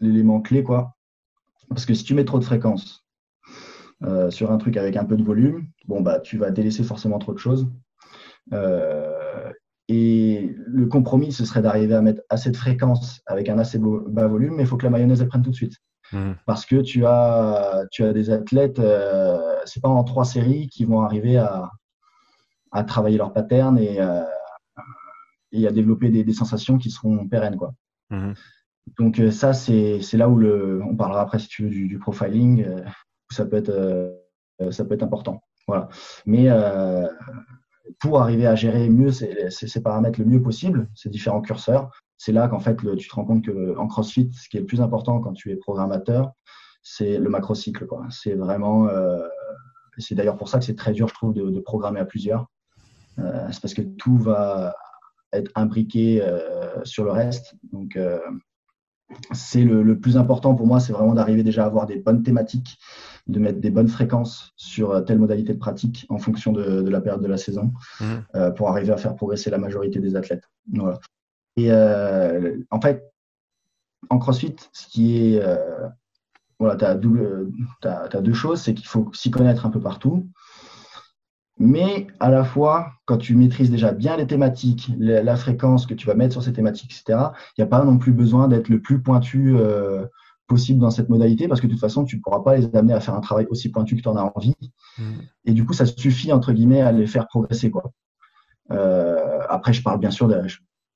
[0.00, 0.96] l'élément clé, quoi.
[1.68, 3.04] Parce que si tu mets trop de fréquences
[4.30, 7.34] sur un truc avec un peu de volume, bon, bah, tu vas délaisser forcément trop
[7.34, 7.68] de choses.
[9.88, 14.28] et le compromis, ce serait d'arriver à mettre assez de fréquences avec un assez bas
[14.28, 15.74] volume, mais il faut que la mayonnaise elle prenne tout de suite.
[16.12, 16.32] Mmh.
[16.46, 19.37] Parce que tu as, tu as des athlètes, euh,
[19.68, 21.70] c'est pas en trois séries qui vont arriver à,
[22.72, 24.24] à travailler leur pattern et, euh,
[25.52, 27.56] et à développer des, des, sensations qui seront pérennes.
[27.56, 27.72] Quoi.
[28.10, 28.32] Mmh.
[28.96, 31.98] Donc euh, ça, c'est là où le, on parlera après si tu veux du, du
[31.98, 32.80] profiling, euh,
[33.30, 35.42] où ça peut être, euh, ça peut être important.
[35.66, 35.88] Voilà.
[36.24, 36.48] Mais
[38.00, 42.32] pour arriver à gérer mieux ces, ces, paramètres le mieux possible, ces différents curseurs, c'est
[42.32, 44.80] là qu'en fait tu te rends compte que en CrossFit, ce qui est le plus
[44.80, 46.32] important quand tu es programmateur,
[46.82, 47.86] c'est le macrocycle.
[48.10, 49.26] C'est vraiment, euh,
[49.98, 52.46] c'est d'ailleurs pour ça que c'est très dur, je trouve, de, programmer à plusieurs.
[53.18, 54.74] Euh, c'est parce que tout va
[55.32, 57.54] être imbriqué euh, sur le reste.
[57.72, 57.98] Donc
[59.32, 62.78] c'est le, plus important pour moi, c'est vraiment d'arriver déjà à avoir des bonnes thématiques,
[63.26, 67.22] de mettre des bonnes fréquences sur telle modalité de pratique en fonction de, la période
[67.22, 68.54] de la saison, mmh.
[68.56, 70.44] pour arriver à faire progresser la majorité des athlètes.
[70.72, 71.00] Voilà.
[71.58, 73.12] Et euh, en fait,
[74.10, 75.42] en CrossFit, ce qui est.
[75.42, 75.88] Euh,
[76.58, 76.94] voilà, tu as,
[78.20, 80.28] deux choses c'est qu'il faut s'y connaître un peu partout.
[81.60, 86.06] Mais à la fois, quand tu maîtrises déjà bien les thématiques, la, fréquence que tu
[86.06, 87.18] vas mettre sur ces thématiques, etc.,
[87.56, 90.06] il n'y a pas non plus besoin d'être le plus pointu euh,
[90.46, 92.92] possible dans cette modalité parce que de toute façon, tu ne pourras pas les amener
[92.92, 94.54] à faire un travail aussi pointu que tu en as envie.
[94.98, 95.02] Mmh.
[95.46, 97.72] Et du coup, ça suffit, entre guillemets, à les faire progresser.
[97.72, 97.90] Quoi.
[99.48, 100.40] après, je parle bien sûr de,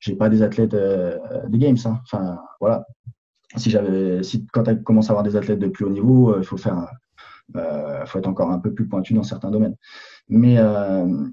[0.02, 1.18] j'ai pas des athlètes euh,
[1.48, 1.76] des games.
[1.84, 2.00] Hein.
[2.02, 2.86] Enfin, voilà.
[3.56, 6.56] Si quand tu commences à avoir des athlètes de plus haut niveau, euh, il faut
[6.56, 6.86] faire,
[7.56, 9.76] euh, faut être encore un peu plus pointu dans certains domaines.
[10.28, 10.56] Mais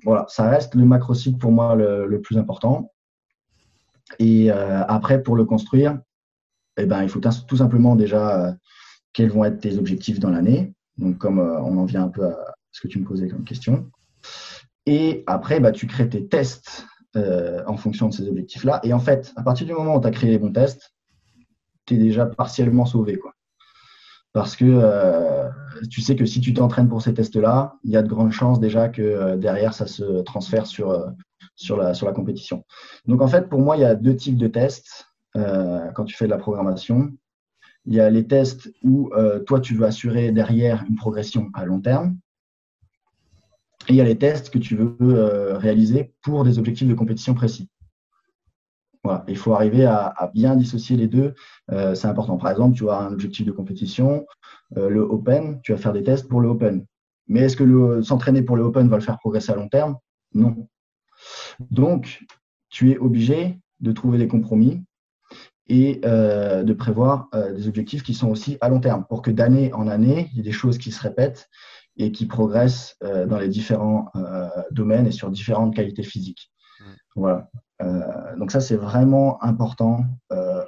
[0.03, 2.91] voilà, ça reste le macro site pour moi le, plus important.
[4.17, 5.99] Et après, pour le construire,
[6.77, 8.55] eh ben, il faut tout simplement déjà
[9.13, 10.73] quels vont être tes objectifs dans l'année.
[10.97, 12.35] Donc, comme on en vient un peu à
[12.71, 13.89] ce que tu me posais comme question.
[14.85, 16.85] Et après, bah, tu crées tes tests
[17.15, 18.79] euh, en fonction de ces objectifs-là.
[18.83, 20.91] Et en fait, à partir du moment où tu as créé les bons tests,
[21.97, 23.17] déjà partiellement sauvé.
[23.17, 23.33] Quoi.
[24.33, 25.49] Parce que euh,
[25.89, 28.59] tu sais que si tu t'entraînes pour ces tests-là, il y a de grandes chances
[28.59, 31.13] déjà que euh, derrière, ça se transfère sur,
[31.55, 32.63] sur, la, sur la compétition.
[33.05, 36.25] Donc en fait, pour moi, il y a deux types de tests quand tu fais
[36.25, 37.11] de la programmation.
[37.85, 39.11] Il y a les tests où
[39.45, 42.17] toi, tu veux assurer derrière une progression à long terme.
[43.87, 46.93] Et il y a les tests que tu veux euh, réaliser pour des objectifs de
[46.93, 47.69] compétition précis.
[49.03, 49.23] Voilà.
[49.27, 51.33] Il faut arriver à, bien dissocier les deux.
[51.71, 52.37] Euh, c'est important.
[52.37, 54.25] Par exemple, tu as un objectif de compétition,
[54.77, 56.85] euh, le Open, tu vas faire des tests pour le Open.
[57.27, 59.97] Mais est-ce que s'entraîner pour le Open va le faire progresser à long terme?
[60.33, 60.67] Non.
[61.69, 62.25] Donc,
[62.69, 64.83] tu es obligé de trouver des compromis
[65.67, 69.87] et de prévoir des objectifs qui sont aussi à long terme pour que d'année en
[69.87, 71.47] année, il y ait des choses qui se répètent
[71.99, 76.51] et qui progressent euh, dans les différents euh, domaines et sur différentes qualités physiques.
[76.79, 76.83] Mm.
[77.15, 77.49] Voilà.
[77.81, 80.05] Euh, donc ça, c'est vraiment important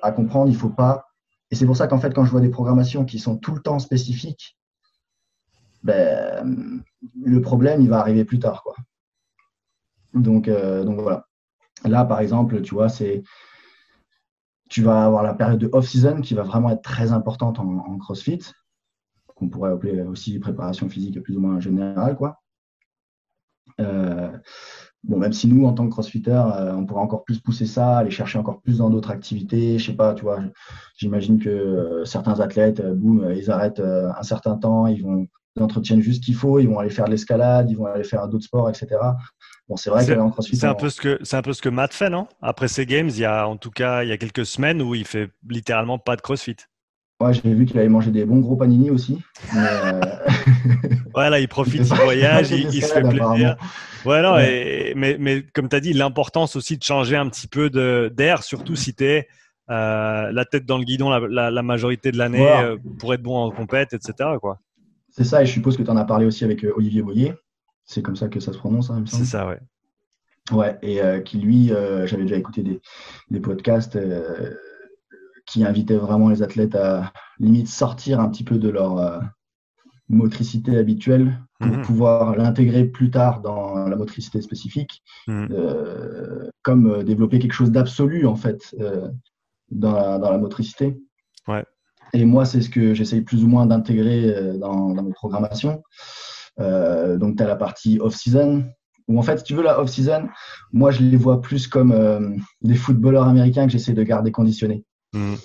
[0.01, 0.49] à comprendre.
[0.49, 1.07] Il faut pas.
[1.51, 3.61] Et c'est pour ça qu'en fait, quand je vois des programmations qui sont tout le
[3.61, 4.57] temps spécifiques,
[5.83, 6.83] ben,
[7.23, 8.63] le problème, il va arriver plus tard.
[8.63, 8.75] Quoi.
[10.13, 11.25] Donc, donc voilà.
[11.83, 13.23] Là, par exemple, tu vois, c'est
[14.69, 18.39] tu vas avoir la période de off-season qui va vraiment être très importante en CrossFit
[19.41, 22.15] qu'on pourrait appeler aussi préparation physique plus ou moins générale.
[22.15, 22.39] Quoi.
[23.79, 24.31] Euh,
[25.03, 27.97] bon, même si nous, en tant que crossfitter, euh, on pourrait encore plus pousser ça,
[27.97, 29.79] aller chercher encore plus dans d'autres activités.
[29.79, 30.39] Je sais pas, tu vois,
[30.97, 36.01] j'imagine que euh, certains athlètes, boum, ils arrêtent un certain temps, ils vont ils entretiennent
[36.01, 38.45] juste ce qu'il faut, ils vont aller faire de l'escalade, ils vont aller faire d'autres
[38.45, 38.87] sports, etc.
[39.67, 41.69] Bon, c'est vrai que CrossFit, c'est un peu ce que c'est un peu ce que
[41.69, 42.27] Matt fait, non?
[42.41, 44.95] Après ces games, il y a en tout cas il y a quelques semaines où
[44.95, 46.57] il fait littéralement pas de CrossFit.
[47.21, 49.21] Ouais, j'ai vu qu'il avait mangé des bons gros panini aussi.
[49.55, 50.01] Euh,
[51.13, 53.57] voilà, il profite, il voyage, il, se fait plaisir.
[54.05, 57.69] Ouais, non, mais, mais, comme tu as dit, l'importance aussi de changer un petit peu
[58.09, 59.27] d'air, surtout si tu es
[59.69, 63.51] euh, la tête dans le guidon la, majorité de l'année euh, pour être bon en
[63.51, 64.29] compète, etc.
[65.11, 67.33] C'est ça, et je suppose que tu en as parlé aussi avec Olivier Boyer.
[67.85, 69.59] C'est comme ça que ça se prononce, hein, C'est ça, ouais.
[70.51, 71.67] Ouais, et qui lui,
[72.05, 72.81] j'avais déjà écouté des,
[73.29, 73.95] des podcasts
[75.45, 79.19] qui invitait vraiment les athlètes à limite sortir un petit peu de leur euh,
[80.09, 81.81] motricité habituelle pour mhm.
[81.83, 85.49] pouvoir l'intégrer plus tard dans la motricité spécifique, mhm.
[85.51, 88.75] euh, comme euh, développer quelque chose d'absolu en fait
[89.69, 90.99] dans la, dans, la, motricité.
[91.47, 91.63] Ouais.
[92.13, 95.81] Et moi, c'est ce que j'essaye plus ou moins d'intégrer dans, dans, mes programmations.
[96.57, 98.65] donc, tu as la partie off-season,
[99.07, 100.27] où en fait, si tu veux, la off-season,
[100.73, 104.83] moi, je les vois plus comme des footballeurs américains que j'essaie de garder conditionnés.
[105.13, 105.35] Mm.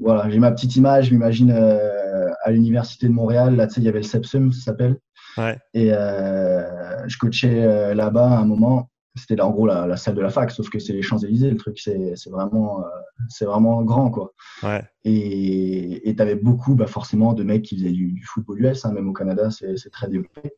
[0.00, 3.56] Voilà, j'ai ma petite image, je m'imagine euh, à l'université de Montréal.
[3.56, 4.98] Là, tu sais, il y avait le Sepsum, ça s'appelle.
[5.36, 5.58] Ouais.
[5.72, 8.90] Et euh, je coachais euh, là-bas à un moment.
[9.16, 11.50] C'était là, en gros la, la, salle de la fac, sauf que c'est les Champs-Élysées.
[11.50, 12.84] Le truc, c'est vraiment,
[13.28, 14.32] c'est vraiment grand, quoi.
[14.64, 14.82] Ouais.
[15.04, 18.84] Et tu avais beaucoup, bah, forcément, de mecs qui faisaient du, du football US.
[18.84, 20.52] Hein, même au Canada, c'est très développé.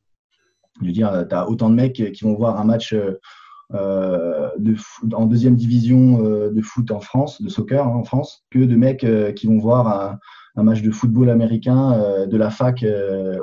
[0.80, 2.94] Je veux dire, tu as autant de mecs qui vont voir un match
[3.72, 8.44] de foot, en deuxième division euh, de foot en France, de soccer hein, en France,
[8.50, 10.18] que de mecs euh, qui vont voir un,
[10.56, 12.84] un, match de football américain de la fac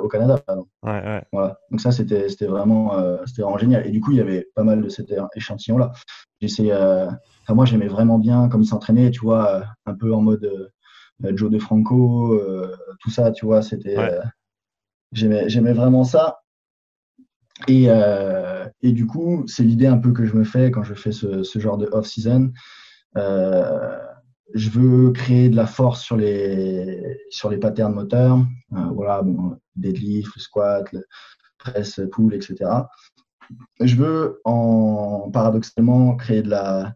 [0.02, 0.42] au Canada.
[0.82, 1.22] Ouais, ouais.
[1.32, 1.58] Voilà.
[1.70, 2.92] Donc ça, c'était vraiment,
[3.26, 3.86] c'était vraiment génial.
[3.86, 5.92] Et du coup, il y avait pas mal de cet échantillon-là.
[6.42, 10.72] Enfin, moi, j'aimais vraiment bien comme il s'entraînait, tu vois, un peu en mode
[11.22, 12.36] Joe De Franco,
[13.00, 13.96] tout ça, tu vois, c'était.
[13.96, 14.18] Ouais.
[15.12, 16.40] J'aimais vraiment ça.
[17.68, 20.94] Et, euh, et, du coup, c'est l'idée un peu que je me fais quand je
[20.94, 22.52] fais ce, ce genre de off-season.
[23.16, 23.98] Euh,
[24.54, 28.38] je veux créer de la force sur les, sur les patterns moteurs.
[28.72, 31.04] Euh, voilà, bon, deadlift, le squat, le
[31.58, 32.70] press, pull, etc.
[33.80, 36.94] Je veux, en, paradoxalement, créer de la,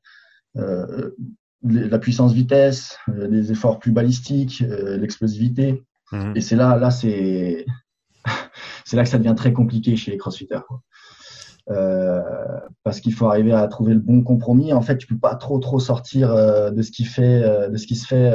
[0.57, 1.15] de
[1.63, 5.85] la puissance vitesse, des efforts plus balistiques, l'explosivité.
[6.11, 6.33] Mhm.
[6.37, 7.65] Et c'est là, là, c'est
[8.89, 10.61] c'est là que ça devient très compliqué chez les crossfitters.
[11.71, 12.23] Euh,
[12.83, 14.73] parce qu'il faut arriver à trouver le bon compromis.
[14.73, 17.77] En fait, tu peux pas trop trop sortir euh, de ce qui fait, euh, de
[17.77, 18.35] ce qui se fait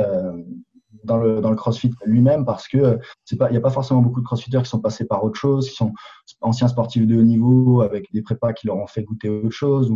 [1.04, 4.04] dans le dans le CrossFit lui-même, parce que c'est pas, il y a pas forcément
[4.04, 5.92] beaucoup de crossfitters qui sont passés par autre chose, qui sont
[6.42, 9.92] anciens sportifs de haut niveau avec des prépas qui leur ont fait goûter autre chose.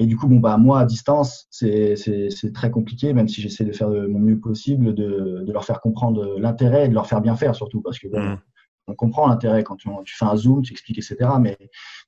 [0.00, 3.64] Et du coup, bon bah moi à distance, c'est c'est très compliqué, même si j'essaie
[3.64, 7.06] de faire de mon mieux possible, de de leur faire comprendre l'intérêt et de leur
[7.06, 8.38] faire bien faire surtout, parce que Mhm.
[8.86, 11.30] On comprend l'intérêt quand tu, tu, fais un zoom, tu expliques, etc.
[11.40, 11.56] Mais,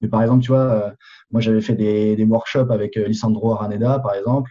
[0.01, 0.91] mais par exemple, tu vois, euh,
[1.31, 4.51] moi j'avais fait des, des, workshops avec euh, Lissandro Araneda, par exemple.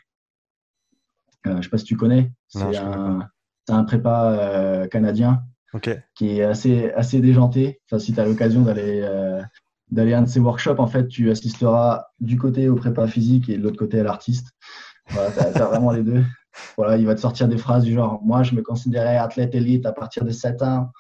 [1.48, 2.32] Euh, je sais pas si tu connais.
[2.48, 3.28] C'est un,
[3.70, 5.44] un, prépa euh, canadien
[5.74, 6.00] okay.
[6.16, 7.80] qui est assez, assez déjanté.
[7.86, 9.08] Enfin, si tu as l'occasion d'aller
[9.92, 13.50] d'aller à un de ces workshops, en fait, tu assisteras du côté au prépa physique
[13.50, 14.48] et de l'autre côté à l'artiste.
[15.12, 16.24] Voilà, tu as, as, vraiment les deux.
[16.76, 19.86] Voilà, il va te sortir des phrases du genre Moi, je me considérais athlète élite
[19.86, 20.92] à partir de 7 ans.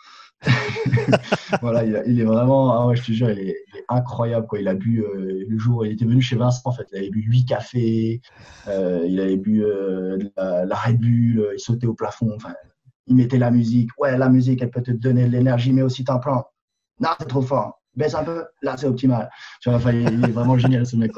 [1.62, 4.48] voilà, il, est vraiment, ah ouais, je te jure, il est, incroyable.
[4.48, 4.60] Quoi.
[4.60, 7.10] Il a bu euh, le jour, il était venu chez Vincent en fait, il avait
[7.10, 8.22] bu 8 cafés,
[8.68, 12.38] euh, il avait bu euh, de la, Red Bull, il sautait au plafond,
[13.08, 13.90] il mettait la musique.
[14.00, 16.46] Ouais, la musique, elle peut te donner de l'énergie, mais aussi t'en prends.
[17.00, 17.82] Non, c'est trop fort.
[17.96, 19.30] Baisse un peu, là, c'est optimal.
[19.62, 21.12] Tu vois, enfin, il, est vraiment génial ce mec.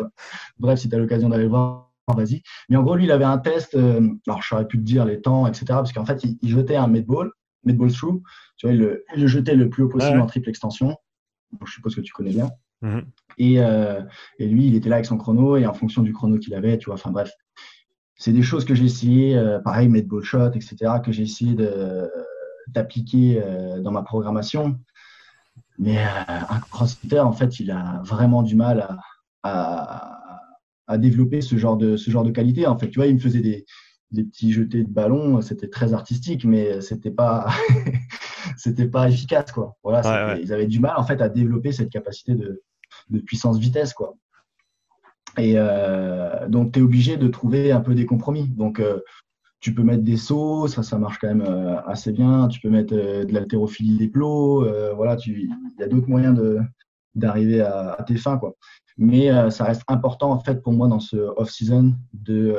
[0.59, 2.43] Bref, si tu as l'occasion d'aller voir, vas-y.
[2.69, 5.21] Mais en gros, lui, il avait un test, alors je saurais plus te dire les
[5.21, 5.65] temps, etc.
[5.69, 7.31] Parce qu'en fait, il, il jetait un medball,
[7.63, 8.21] medball through
[8.57, 10.23] tu vois, il le, il le, jetait le plus haut possible ouais.
[10.23, 10.87] en triple extension.
[11.51, 12.49] Donc, je suppose que tu connais bien.
[12.81, 13.03] -hmm.
[13.37, 14.01] et, euh,
[14.39, 16.77] et, lui, il était là avec son chrono et en fonction du chrono qu'il avait,
[16.77, 17.31] tu vois, enfin bref.
[18.15, 21.55] C'est des choses que j'ai essayé, euh, pareil, mettre ball shot, etc., que j'ai essayé
[22.67, 24.79] d'appliquer euh, dans ma programmation.
[25.77, 28.97] Mais euh, un crossfitter, en fait, il a vraiment du mal à,
[29.43, 30.49] à,
[30.87, 32.65] à, développer ce genre, de, ce genre de qualité.
[32.65, 33.65] En fait, tu vois, il me faisait des,
[34.11, 37.47] des petits jetés de ballon, c'était très artistique, mais c'était pas,
[38.57, 39.77] c'était pas efficace, quoi.
[39.83, 40.41] Voilà, ouais, ouais.
[40.41, 42.63] ils avaient du mal en fait à développer cette capacité de,
[43.09, 44.15] de puissance vitesse, quoi.
[45.37, 48.47] Et euh, donc, tu es obligé de trouver un peu des compromis.
[48.47, 49.01] Donc, euh,
[49.59, 52.47] tu peux mettre des sauts, ça, ça marche quand même euh, assez bien.
[52.47, 54.65] Tu peux mettre de l'haltérophilie des plots.
[54.95, 56.59] voilà, il y a d'autres moyens de
[57.15, 58.53] d'arriver à, à, tes fins, quoi.
[58.95, 62.55] Mais ça reste important en fait pour moi dans ce off-season de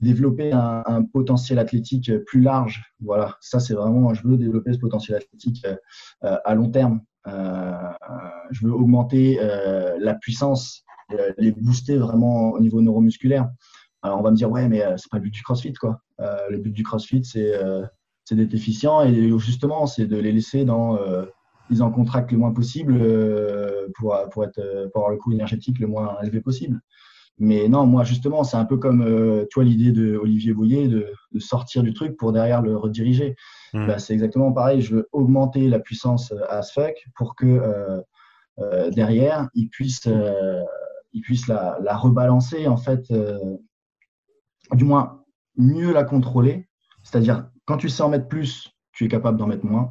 [0.00, 2.82] développer un, potentiel athlétique plus large.
[3.00, 5.64] Voilà, ça c'est vraiment, je veux développer ce potentiel athlétique
[6.24, 7.00] euh, à long terme.
[7.28, 7.72] Euh,
[8.50, 13.48] je veux augmenter euh, la puissance, euh, les booster vraiment au niveau neuromusculaire.
[14.02, 16.00] Alors on va me dire ouais mais c'est pas le but du CrossFit quoi.
[16.18, 17.52] le but du CrossFit c'est
[18.24, 20.98] c'est d'être efficient et justement c'est de les laisser dans
[21.70, 22.98] ils en contractent le moins possible
[23.94, 26.80] pour pour être pour avoir le coût énergétique le moins élevé possible.
[27.38, 30.88] Mais non, moi, justement, c'est un peu comme, euh, tu vois, l'idée de Olivier Bouillet
[30.88, 33.36] de, de, sortir du truc pour derrière le rediriger.
[33.72, 33.86] Mmh.
[33.86, 34.80] Bah, c'est exactement pareil.
[34.82, 38.00] Je veux augmenter la puissance as fuck pour que euh,
[38.58, 40.08] euh, derrière, il puisse,
[41.12, 43.12] il puisse la, la, rebalancer, en fait,
[44.72, 45.24] du moins
[45.56, 46.68] mieux la contrôler.
[47.02, 49.90] C'est-à-dire, quand tu sais en mettre plus, tu es capable d'en mettre moins.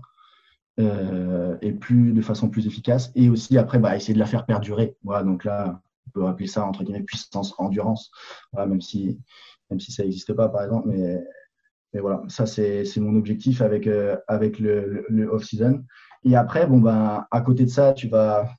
[0.78, 3.12] et plus de façon plus efficace.
[3.16, 4.96] Et aussi, après, bah, essayer de la faire perdurer.
[5.04, 8.12] Voilà, donc là, on peut appeler ça entre guillemets puissance endurance.
[8.54, 9.20] Même si
[9.70, 11.20] même si ça n'existe pas par exemple mais
[11.94, 12.24] mais voilà.
[12.28, 15.84] Ça c'est mon objectif avec euh, avec le, le, le off season
[16.24, 18.50] et après bon ben à côté de ça tu vas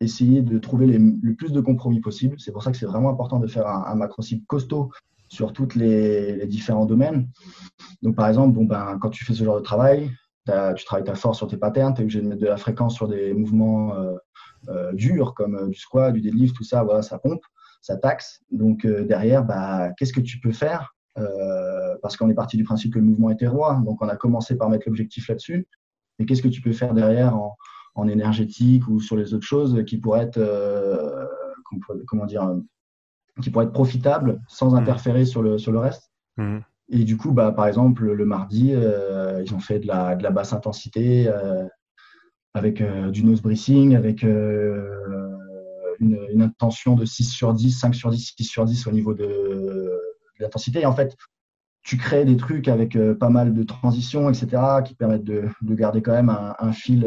[0.00, 2.38] essayer de trouver le plus de compromis possible.
[2.38, 4.90] C'est pour ça que c'est vraiment important de faire un, un macro cible costaud
[5.28, 7.28] sur tous les, différents domaines.
[8.02, 10.10] Donc par exemple bon ben quand tu fais ce genre de travail
[10.76, 12.94] tu travailles ta force sur tes patterns, tu es obligé de mettre de la fréquence
[12.94, 13.94] sur des mouvements
[14.92, 17.42] durs comme du squat, du deadlift, tout ça, voilà, ça pompe,
[17.82, 18.40] ça taxe.
[18.50, 20.94] Donc derrière, bah, qu'est-ce que tu peux faire
[22.02, 24.56] Parce qu'on est parti du principe que le mouvement était roi, donc on a commencé
[24.56, 25.66] par mettre l'objectif là-dessus.
[26.18, 27.56] Mais qu'est-ce que tu peux faire derrière en,
[27.94, 31.26] en énergétique ou sur les autres choses qui pourraient être, euh,
[32.06, 32.56] comment dire,
[33.40, 34.76] qui pourraient être profitables sans mmh.
[34.76, 36.10] interférer sur le, sur le reste?
[36.36, 36.58] Mmh.
[36.90, 40.22] Et du coup, bah, par exemple, le mardi, euh, ils ont fait de la, de
[40.22, 41.64] la basse intensité euh,
[42.54, 45.28] avec du nose breathing, avec une,
[46.00, 49.24] une, intention de 6 sur 10, 5 sur 10, 6 sur 10 au niveau de,
[49.24, 50.00] de
[50.38, 50.82] l'intensité.
[50.82, 51.16] Et en fait,
[51.82, 56.00] tu crées des trucs avec pas mal de transitions, etc., qui permettent de, de garder
[56.00, 57.04] quand même un, un fil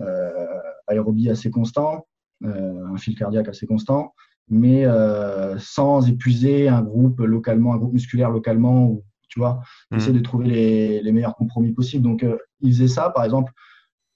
[0.00, 0.46] euh,
[0.86, 2.06] aérobie assez constant,
[2.44, 4.14] euh, un fil cardiaque assez constant,
[4.48, 9.60] mais euh, sans épuiser un groupe localement, un groupe musculaire localement, ou tu vois,
[9.90, 9.96] mmh.
[9.96, 12.02] essayer de trouver les, les, meilleurs compromis possibles.
[12.02, 12.24] Donc,
[12.60, 13.52] il faisait ça, par exemple,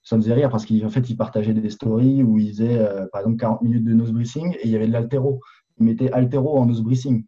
[0.05, 3.23] ça me faisait rire parce qu'en fait, il partageait des stories où il faisait, par
[3.23, 5.41] exemple, 40 minutes de nose breathing et il y avait de l'altéro.
[5.79, 7.25] Il mettait altéro en nose breathing.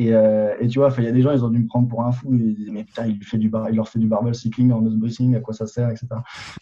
[0.00, 2.04] Euh, et, tu vois, il y a des gens, ils ont dû me prendre pour
[2.04, 2.32] un fou.
[2.34, 4.80] Ils disaient, mais putain, il, fait du bar, il leur fait du barbell cycling en
[4.80, 6.06] nose breathing, à quoi ça sert, etc.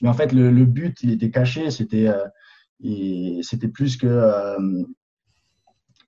[0.00, 1.70] Mais en fait, le, but, il était caché.
[1.70, 4.84] C'était euh, c'était plus que euh,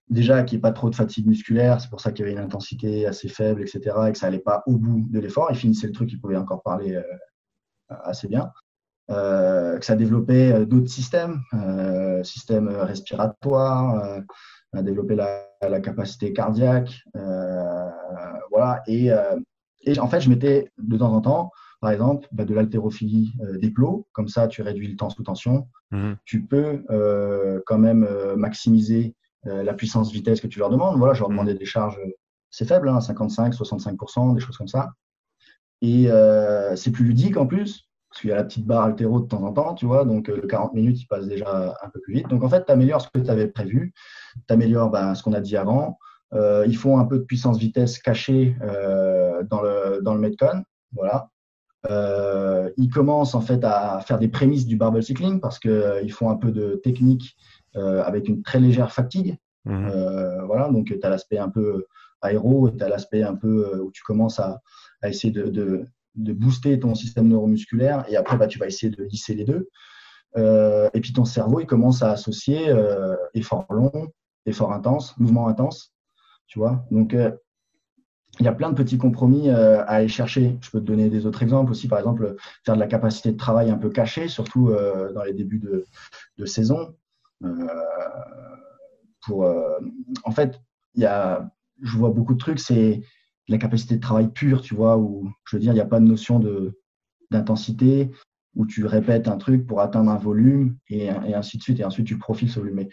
[0.09, 1.81] déjà qu'il n'y ait pas trop de fatigue musculaire.
[1.81, 3.81] C'est pour ça qu'il y avait une intensité assez faible, etc.
[4.09, 5.49] Et que ça n'allait pas au bout de l'effort.
[5.51, 6.99] Il finissait le truc, il pouvait encore parler
[7.89, 8.51] assez bien.
[9.09, 11.41] Que ça développait d'autres systèmes,
[12.23, 14.23] système respiratoire
[14.73, 17.03] à développer la, la capacité cardiaque.
[17.17, 17.89] Euh,
[18.51, 18.83] voilà.
[18.87, 19.39] Et, euh,
[19.83, 23.59] et, en fait, je mettais de temps en temps, par exemple, bah, de l'haltérophilie euh,
[23.59, 24.07] des plots.
[24.13, 25.69] Comme ça, tu réduis le temps sous tension.
[25.91, 26.17] Mhm.
[26.25, 26.85] Tu peux
[27.67, 28.07] quand même
[28.37, 29.15] maximiser
[29.45, 30.99] la puissance vitesse que tu leur demandes.
[30.99, 31.37] Voilà, je leur mhm.
[31.37, 31.99] demandais des charges,
[32.51, 34.93] c'est faible, hein, 55, 65%, des choses comme ça.
[35.81, 36.09] Et
[36.77, 37.88] c'est plus ludique en plus,
[38.19, 40.27] parce qu'il y a la petite barre altéro de temps en temps, tu vois, donc
[40.27, 42.27] le 40 minutes, il passe déjà un peu plus vite.
[42.27, 43.93] Donc en fait, tu améliores ce que tu avais prévu,
[44.35, 45.99] tu améliores ben, ce qu'on a dit avant.
[46.35, 50.65] Euh, ils font un peu de puissance-vitesse cachée euh, dans, le, dans le Metcon.
[50.93, 51.31] Voilà.
[51.89, 56.29] Euh, ils commencent en fait à faire des prémices du barbell cycling parce qu'ils font
[56.29, 57.37] un peu de technique
[57.75, 59.37] avec une très légère fatigue.
[59.65, 60.43] Mmh.
[60.47, 61.87] voilà, donc tu as l'aspect un peu
[62.21, 64.61] aéro et tu as l'aspect un peu où tu commences à,
[65.03, 68.91] à essayer de, de, de, booster ton système neuromusculaire et après bah, tu vas essayer
[68.91, 69.69] de lisser les deux.
[70.37, 72.73] et puis ton cerveau il commence à associer
[73.35, 74.13] effort long,
[74.49, 75.93] effort intense, mouvement intense,
[76.47, 76.85] tu vois.
[76.91, 77.31] Donc, euh,
[78.41, 80.59] il y a plein de petits compromis euh, à aller chercher.
[80.61, 83.37] Je peux te donner des autres exemples aussi, par exemple, faire de la capacité de
[83.37, 85.61] travail un peu cachée, surtout euh, dans les débuts
[86.39, 86.95] de, saison.
[89.23, 89.45] pour,
[90.25, 90.61] en fait,
[90.95, 91.51] il y a,
[91.83, 93.03] je vois beaucoup de trucs, c'est
[93.49, 96.01] la capacité de travail pure, tu vois, où je veux dire, il n'y a pas
[96.01, 96.79] de notion de
[97.31, 98.11] d'intensité,
[98.55, 102.07] où tu répètes un truc pour atteindre un volume et, ainsi de suite, et ensuite
[102.07, 102.77] tu profiles ce volume.
[102.77, 102.89] Mais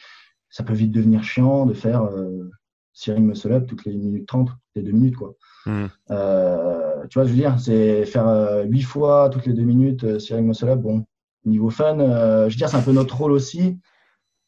[0.49, 2.49] ça peut vite devenir chiant de faire euh,
[2.95, 5.17] Searing Muscle Up toutes les minutes 30, toutes les deux minutes.
[5.17, 5.35] Quoi.
[5.65, 5.87] Hmm.
[6.11, 10.03] Euh, tu vois, je veux dire, c'est faire euh, huit fois toutes les deux minutes
[10.05, 10.79] euh, Searing Muscle Up.
[10.79, 11.05] Bon,
[11.43, 13.79] niveau fun, je veux dire, c'est un peu notre rôle aussi.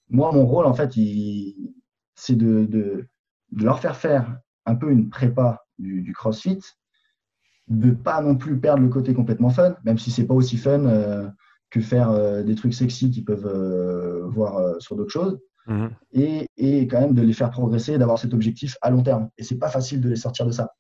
[0.09, 0.93] Moi, mon rôle, en fait,
[2.15, 3.07] c'est de, de,
[3.51, 6.59] de, leur faire faire un peu une prépa du, du CrossFit,
[7.67, 11.31] de pas non plus perdre le côté complètement fun, même si c'est pas aussi fun
[11.69, 15.37] que faire des trucs sexy qu'ils peuvent voir sur d'autres choses.
[15.67, 15.89] Mhm.
[16.13, 19.29] et, et, quand même de les faire progresser, d'avoir cet objectif à long terme.
[19.37, 20.71] Et c'est pas facile de les sortir de ça.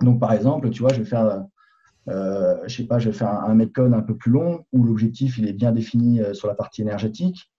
[0.00, 1.44] Donc par exemple, tu vois, je vais faire,
[2.08, 5.38] euh, je sais pas, je vais faire un, metcon un peu plus long où l'objectif
[5.38, 7.50] il est bien défini euh, sur la partie énergétique.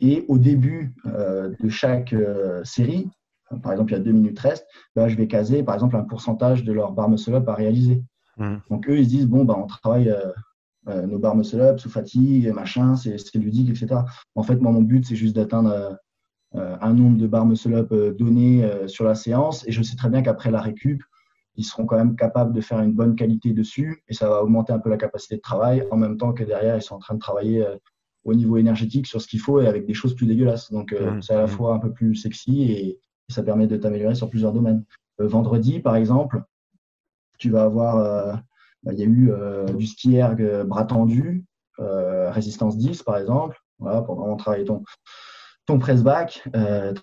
[0.00, 3.08] Et au début euh, de chaque euh, série,
[3.62, 6.04] par exemple il y a deux minutes reste, bah, je vais caser par exemple un
[6.04, 8.02] pourcentage de leur bar muscle up à réaliser.
[8.36, 8.60] Mhm.
[8.70, 10.14] Donc eux ils se disent bon bah on travaille
[10.88, 14.00] euh, nos barres muscle up sous fatigue, machin, c'est ludique, etc.
[14.34, 15.98] En fait, moi, mon but, c'est juste d'atteindre
[16.54, 19.66] euh, un nombre de barres muscle up euh, donné sur la séance.
[19.68, 21.02] Et je sais très bien qu'après la récup,
[21.56, 24.72] ils seront quand même capables de faire une bonne qualité dessus et ça va augmenter
[24.72, 27.14] un peu la capacité de travail en même temps que derrière, ils sont en train
[27.14, 27.66] de travailler
[28.22, 30.70] au niveau énergétique sur ce qu'il faut et avec des choses plus dégueulasses.
[30.70, 31.48] Donc, mmh, c'est à la mmh.
[31.48, 32.98] fois un peu plus sexy et,
[33.28, 34.84] ça permet de t'améliorer sur plusieurs domaines.
[35.18, 36.42] vendredi, par exemple,
[37.38, 38.42] tu vas avoir
[38.82, 41.44] bah, il y a eu euh, du ski erg bras tendu,
[41.80, 44.82] euh, résistance 10 par exemple, voilà, pour vraiment travailler ton,
[45.66, 46.94] ton press back, euh,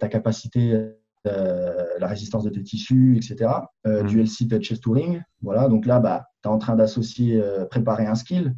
[0.00, 0.92] ta capacité
[1.24, 3.48] la résistance de tes tissus, etc.
[3.86, 4.06] Euh, mmh.
[4.08, 5.22] Du LC touch chest touring.
[5.40, 7.40] Voilà, donc là, bah, tu es en train d'associer,
[7.70, 8.56] préparer un skill.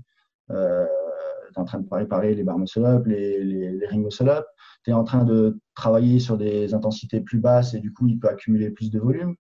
[1.57, 4.05] Euh, tu es en train de préparer les bar muscle up, les, les, les ring
[4.05, 4.45] muscle up.
[4.85, 8.19] Tu es en train de travailler sur des intensités plus basses et du coup, il
[8.19, 9.35] peut accumuler plus de volume.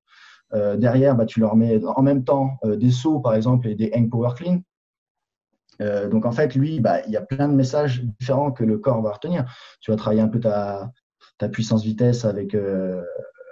[0.52, 4.08] derrière, bah, tu leur mets en même temps des sauts, par exemple, et des hang
[4.08, 4.62] power clean.
[6.10, 9.02] donc en fait, lui, bah, il y a plein de messages différents que le corps
[9.02, 9.44] va retenir.
[9.80, 10.90] Tu vas travailler un peu ta,
[11.38, 12.56] ta puissance vitesse avec,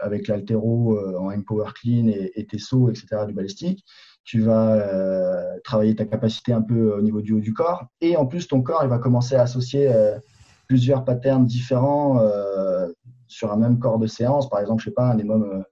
[0.01, 3.85] avec l'altéro en hang power clean et, et, tes sauts, etc., du balistique
[4.25, 7.87] tu vas euh, travailler ta capacité un peu au niveau du haut du corps.
[8.01, 10.19] Et en plus, ton corps, il va commencer à associer euh,
[10.69, 12.89] plusieurs patterns différents euh,
[13.27, 14.49] sur un même corps de séance.
[14.49, 15.65] Par exemple, je sais pas, un minimum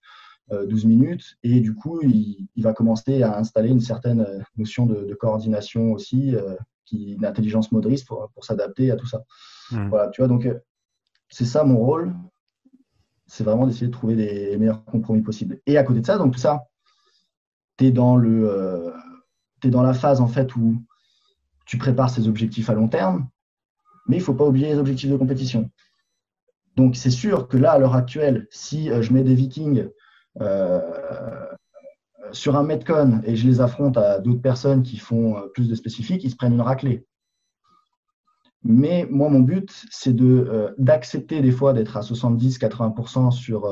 [0.50, 1.36] 12 minutes.
[1.44, 6.34] Et du coup, il, va commencer à installer une certaine notion de, coordination aussi,
[6.84, 9.22] qui, d'intelligence motrice pour, pour s'adapter à tout ça.
[9.70, 9.88] Mmh.
[9.90, 10.48] Voilà, tu vois, donc
[11.28, 12.12] c'est ça mon rôle.
[13.28, 15.60] C'est vraiment d'essayer de trouver les meilleurs compromis possibles.
[15.66, 16.64] Et à côté de ça, donc tout ça,
[17.80, 18.90] tu dans, le, euh,
[19.64, 20.76] dans la phase en fait où
[21.66, 23.28] tu prépares ces objectifs à long terme,
[24.06, 25.70] mais il faut pas oublier les objectifs de compétition.
[26.76, 29.88] Donc c'est sûr que là, à l'heure actuelle, si euh, je mets des vikings
[30.40, 30.80] euh,
[32.32, 36.22] sur un Metcon et je les affronte à d'autres personnes qui font plus de spécifiques,
[36.22, 37.06] ils se prennent une raclée.
[38.62, 43.66] Mais moi, mon but, c'est de, d'accepter des fois d'être à 70-80% sur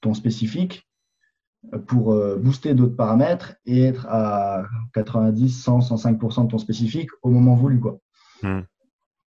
[0.00, 0.88] ton spécifique
[1.86, 4.64] pour euh, booster d'autres paramètres et être à
[4.94, 7.80] 90, 100, 105% de ton spécifique au moment voulu.
[7.80, 7.98] Quoi.
[8.42, 8.60] Hmm.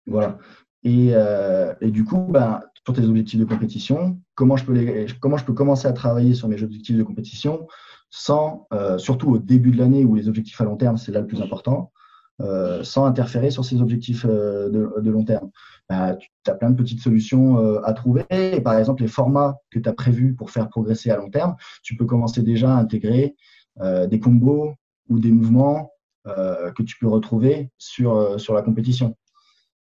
[0.07, 0.37] Voilà.
[0.83, 5.07] Et, euh, et, du coup, ben, sur tes objectifs de compétition, comment je, peux les,
[5.21, 7.67] comment je peux commencer à travailler sur mes objectifs de compétition
[8.09, 11.21] sans, euh, surtout au début de l'année où les objectifs à long terme, c'est là
[11.21, 11.91] le plus important,
[12.39, 15.49] sans interférer sur ces objectifs de, de long terme.
[15.89, 18.23] Bah, tu as plein de petites solutions euh, à trouver.
[18.63, 21.95] Par exemple, les formats que tu as prévus pour faire progresser à long terme, tu
[21.95, 23.35] peux commencer déjà à intégrer
[23.81, 24.73] euh, des combos
[25.09, 25.91] ou des mouvements
[26.27, 29.15] euh, que tu peux retrouver sur, sur la compétition.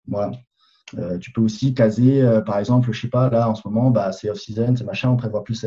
[0.09, 0.33] Voilà.
[1.21, 4.29] tu peux aussi caser, par exemple, je sais pas, là en ce moment, bah, c'est
[4.29, 5.65] off-season, c'est machin, on prévoit plus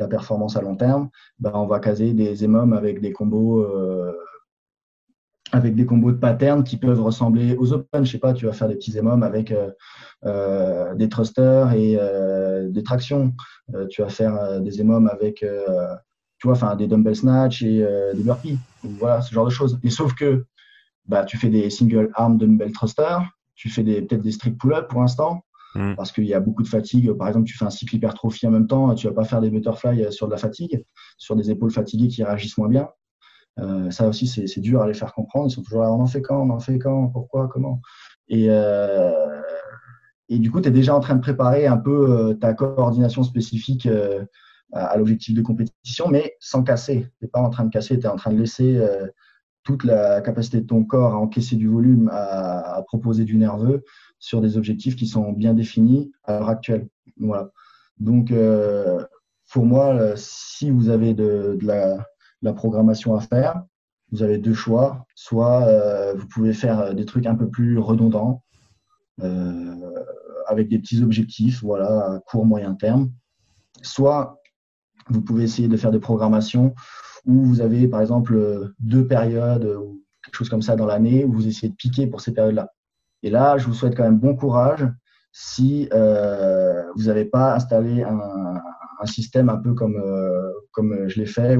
[0.00, 1.10] la performance à long terme.
[1.38, 3.64] Bah, on va caser des émomes avec des combos
[5.52, 8.04] avec des combos de patterns qui peuvent ressembler aux open.
[8.04, 9.70] Je sais pas, tu vas faire des petits émomes avec euh,
[10.24, 13.32] euh, des thrusters et euh, des tractions.
[13.90, 15.44] tu vas faire des émomes avec,
[16.38, 17.84] tu vois, enfin des dumbbell snatch et
[18.14, 18.58] des burpees.
[18.82, 19.78] Voilà, ce genre de choses.
[19.82, 20.44] Et sauf que
[21.06, 23.22] bah, tu fais des single arm dumbbell thrusters,
[23.54, 25.42] tu fais peut-être des strict pull-up pour l'instant.
[25.74, 25.94] Hmm.
[25.96, 27.12] Parce qu'il y a beaucoup de fatigue.
[27.12, 29.50] Par exemple, tu fais un cycle hypertrophie en même temps, tu vas pas faire des
[29.50, 30.82] butterfly sur de la fatigue,
[31.18, 32.88] sur des épaules fatiguées qui réagissent moins bien.
[33.58, 35.48] Euh, ça aussi, c'est dur à les faire comprendre.
[35.48, 37.80] Ils sont toujours là, on en fait quand, on en fait quand, pourquoi, comment.
[38.28, 39.40] Et, euh,
[40.28, 43.22] et du coup, tu es déjà en train de préparer un peu euh, ta coordination
[43.22, 43.88] spécifique
[44.72, 47.06] à, l'objectif de compétition, mais sans casser.
[47.18, 48.80] Tu n'es pas en train de casser, tu es en train de laisser
[49.64, 53.84] toute la capacité de ton corps à encaisser du volume, à, proposer du nerveux
[54.18, 56.88] sur des objectifs qui sont bien définis à l'heure actuelle.
[57.18, 57.50] Voilà.
[57.98, 58.32] Donc,
[59.50, 62.06] pour moi, si vous avez de, de la
[62.42, 63.62] la programmation à faire,
[64.12, 65.06] vous avez deux choix.
[65.14, 68.42] Soit euh, vous pouvez faire euh, des trucs un peu plus redondants,
[69.22, 69.74] euh,
[70.46, 73.10] avec des petits objectifs, voilà, à court, moyen terme.
[73.82, 74.40] Soit
[75.08, 76.74] vous pouvez essayer de faire des programmations
[77.26, 81.32] où vous avez, par exemple, deux périodes ou quelque chose comme ça dans l'année, où
[81.32, 82.72] vous essayez de piquer pour ces périodes-là.
[83.22, 84.86] Et là, je vous souhaite quand même bon courage
[85.32, 91.56] si vous n'avez pas installé un, système un peu comme, je l'ai fait,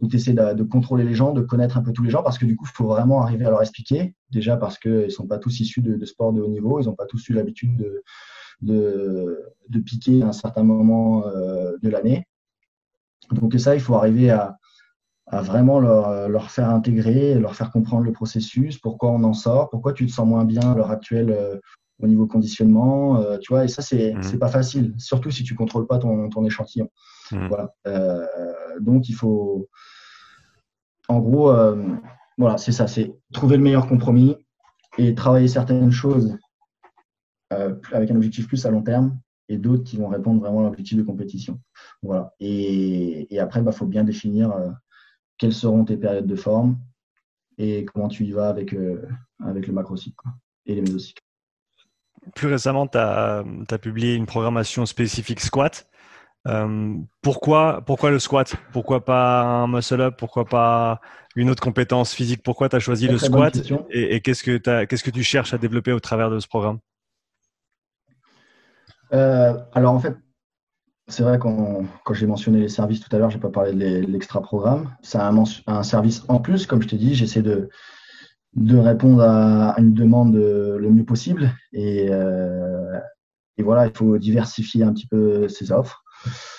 [0.00, 2.38] où tu essaies de, contrôler les gens, de connaître un peu tous les gens, parce
[2.38, 4.14] que du coup, il faut vraiment arriver à leur expliquer.
[4.30, 6.86] Déjà parce qu'ils ne sont pas tous issus de, de sport de haut niveau, ils
[6.86, 8.02] n'ont pas tous eu l'habitude de,
[9.68, 12.26] de, piquer à un certain moment euh, de l'année.
[13.30, 14.56] Donc ça, il faut arriver à,
[15.32, 19.92] vraiment leur, leur, faire intégrer, leur faire comprendre le processus, pourquoi on en sort, pourquoi
[19.92, 21.58] tu te sens moins bien à l'heure actuelle euh,
[22.02, 24.38] au niveau conditionnement, euh, tu vois, et ça, c'est n'est mmh.
[24.38, 26.90] pas facile, surtout si tu contrôles pas ton, ton échantillon.
[27.30, 27.48] Mmh.
[27.48, 27.74] Voilà.
[28.80, 29.68] donc, il faut,
[31.08, 31.96] en gros, euh,
[32.38, 34.36] voilà, c'est ça, c'est trouver le meilleur compromis
[34.98, 36.38] et travailler certaines choses
[37.52, 39.18] euh, avec un objectif plus à long terme
[39.48, 41.60] et d'autres qui vont répondre vraiment à l'objectif de compétition.
[42.02, 42.34] Voilà.
[42.40, 44.70] Et, après, il bah, faut bien définir euh,
[45.36, 46.78] quelles seront tes périodes de forme
[47.58, 48.74] et comment tu y vas avec,
[49.44, 50.26] avec le macrocycle
[50.66, 51.22] et les mésocycles.
[52.34, 55.86] Plus récemment, tu as, as, publié une programmation spécifique squat.
[56.46, 58.54] Euh, pourquoi, pourquoi le squat?
[58.72, 61.00] Pourquoi pas un muscle-up Pourquoi pas
[61.36, 62.42] une autre compétence physique?
[62.42, 63.56] Pourquoi tu as choisi le squat?
[63.90, 66.78] Et, qu'est-ce que qu'est-ce que tu cherches à développer au travers de ce programme?
[69.12, 70.16] Euh, Alors en fait,
[71.08, 73.72] c'est vrai quand, quand j'ai mentionné les services tout à l'heure, je n'ai pas parlé
[73.72, 74.94] de l'extra programme.
[75.02, 77.70] C'est un, un, service en plus, comme je t'ai dit, j'essaie de,
[78.54, 81.52] de répondre à une demande le mieux possible.
[81.72, 82.98] Et, euh,
[83.56, 86.03] et voilà, il faut diversifier un petit peu ses offres.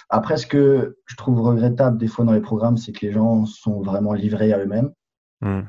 [0.10, 3.46] Après, ce que je trouve regrettable des fois dans les programmes, c'est que les gens
[3.46, 4.92] sont vraiment livrés à eux-mêmes.
[5.42, 5.64] Hmm.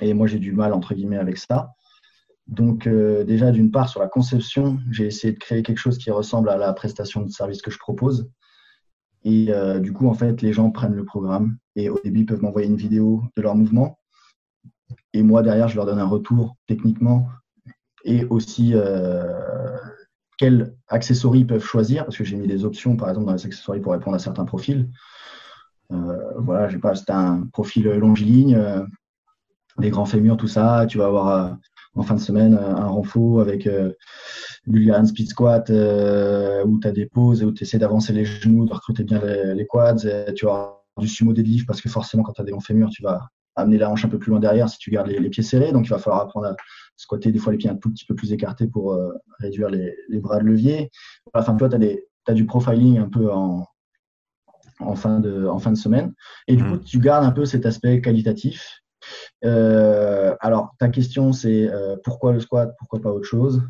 [0.00, 1.72] Et moi, j'ai du mal, entre guillemets, avec ça.
[2.46, 6.10] Donc, euh, déjà, d'une part, sur la conception, j'ai essayé de créer quelque chose qui
[6.10, 8.30] ressemble à la prestation de service que je propose.
[9.24, 12.26] Et euh, du coup, en fait, les gens prennent le programme et au début, ils
[12.26, 13.98] peuvent m'envoyer une vidéo de leur mouvement.
[15.12, 17.28] Et moi, derrière, je leur donne un retour techniquement
[18.04, 19.76] et aussi euh,
[20.38, 23.44] quels accessoires ils peuvent choisir, parce que j'ai mis des options, par exemple, dans les
[23.44, 24.88] accessoires pour répondre à certains profils.
[25.92, 28.84] Euh, voilà, j'ai pas, c'est un profil longiligne, euh,
[29.78, 30.86] des grands fémurs, tout ça.
[30.88, 31.54] Tu vas avoir euh,
[31.94, 33.92] en fin de semaine un renfort avec euh,
[34.66, 38.72] Bulgarian Speed Squat où tu as des pauses où tu essaies d'avancer les genoux, de
[38.72, 40.32] recruter bien les, quads.
[40.36, 43.02] Tu vas du sumo deadlift parce que forcément, quand tu as des grands fémurs, tu
[43.02, 43.28] vas
[43.58, 45.72] amener la hanche un peu plus loin derrière si tu gardes les, pieds serrés.
[45.72, 46.56] Donc, il va falloir apprendre à
[46.96, 49.94] squatter des fois les pieds un tout petit peu plus écartés pour euh, réduire les,
[50.20, 50.90] bras de levier.
[51.34, 51.76] Enfin, toi, tu
[52.26, 53.66] as, du profiling un peu en,
[54.80, 56.14] en, fin, de, en fin de semaine.
[56.46, 56.70] Et du mmh.
[56.70, 58.80] coup, tu gardes un peu cet aspect qualitatif.
[59.44, 63.62] Euh, alors, ta question, c'est euh, pourquoi le squat, pourquoi pas autre chose?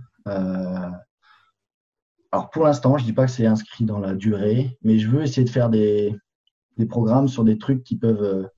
[2.30, 5.08] Alors, pour l'instant, je ne dis pas que c'est inscrit dans la durée, mais je
[5.08, 6.14] veux essayer de faire des,
[6.76, 8.48] des programmes sur des trucs qui peuvent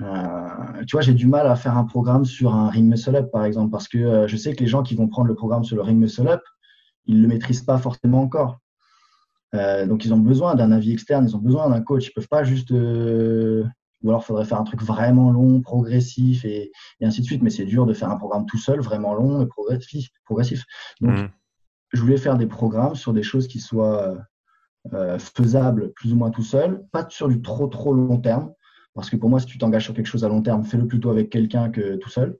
[0.00, 3.30] euh, tu vois, j'ai du mal à faire un programme sur un ring muscle up,
[3.30, 5.64] par exemple, parce que euh, je sais que les gens qui vont prendre le programme
[5.64, 6.42] sur le ring muscle up,
[7.06, 8.58] ils ne le maîtrisent pas forcément encore.
[9.54, 12.06] Euh, donc, ils ont besoin d'un avis externe, ils ont besoin d'un coach.
[12.06, 12.70] Ils ne peuvent pas juste.
[12.72, 17.42] ou alors, il faudrait faire un truc vraiment long, progressif et, ainsi de suite.
[17.42, 20.08] Mais c'est dur de faire un programme tout seul, vraiment long et progressif.
[20.24, 20.64] progressif.
[21.00, 21.28] Donc, mmh.
[21.92, 24.16] je voulais faire des programmes sur des choses qui soient
[25.18, 28.52] faisables plus ou moins tout seul, pas sur du trop, trop long terme.
[28.96, 31.10] Parce que pour moi, si tu t'engages sur quelque chose à long terme, fais-le plutôt
[31.10, 32.38] avec quelqu'un que tout seul.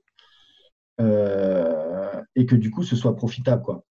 [0.99, 3.61] Euh, et que du coup, ce soit profitable.
[3.61, 3.85] Quoi.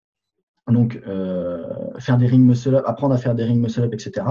[0.68, 1.64] Donc, euh,
[2.00, 4.26] faire des ring muscle up, apprendre à faire des ring muscle up, etc.,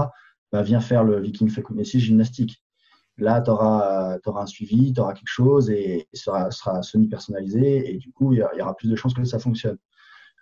[0.52, 2.62] bah, viens faire le Viking Fekunessi gymnastique.
[3.16, 7.90] Là, tu auras, un suivi, tu auras quelque chose et, sera, sera semi-personnalisé.
[7.90, 9.78] Et du coup, il y, aura plus de chances que ça fonctionne.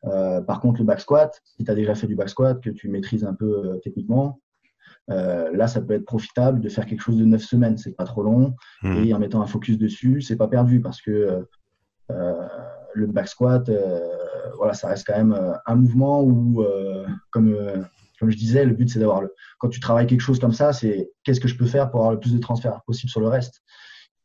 [0.07, 2.71] Euh, par contre, le back squat, si tu as déjà fait du back squat, que
[2.71, 4.41] tu maîtrises un peu techniquement,
[5.11, 8.05] euh, là, ça peut être profitable de faire quelque chose de neuf semaines, c'est pas
[8.05, 9.05] trop long, hmm.
[9.05, 11.47] et en mettant un focus dessus, c'est pas perdu parce que
[12.11, 12.49] euh,
[12.95, 14.01] le back squat, euh,
[14.57, 16.65] voilà, ça reste quand même un mouvement où,
[17.31, 17.57] comme,
[18.19, 19.35] comme je disais, le but c'est d'avoir le.
[19.59, 22.13] Quand tu travailles quelque chose comme ça, c'est qu'est-ce que je peux faire pour avoir
[22.13, 23.63] le plus de transferts possible sur le reste.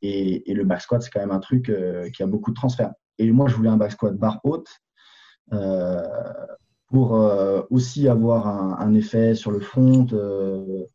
[0.01, 1.71] Et, et le back squat, c'est quand même un truc
[2.13, 2.91] qui a beaucoup de transferts.
[3.17, 4.69] Et moi, je voulais un back squat barre haute
[6.89, 10.07] pour euh, aussi avoir un, effet sur le front.
[10.13, 10.85] Euh,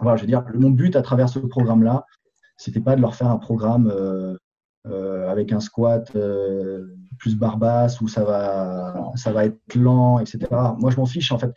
[0.00, 2.06] voilà, je veux dire, mon but à travers ce programme-là,
[2.56, 6.16] c'était pas de leur faire un programme euh, avec un squat
[7.18, 10.46] plus barbasse où ça va, être lent, etc.
[10.78, 11.52] Moi, je m'en fiche en fait.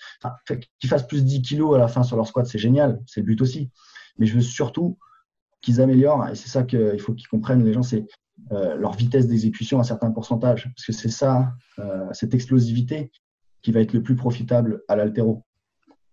[0.80, 3.22] qu'ils fassent plus de 10 kilos à la fin sur leur squat, c'est génial, c'est
[3.22, 3.70] le but aussi.
[4.18, 4.98] Mais je veux surtout
[5.62, 8.08] qu'ils améliorent, et c'est ça qu'il faut qu'ils comprennent, les gens, c'est
[8.50, 10.68] leur vitesse d'exécution à certains pourcentages.
[10.76, 11.54] Parce que c'est ça,
[12.12, 13.12] cette explosivité
[13.62, 15.44] qui va être le plus profitable à l'altéro.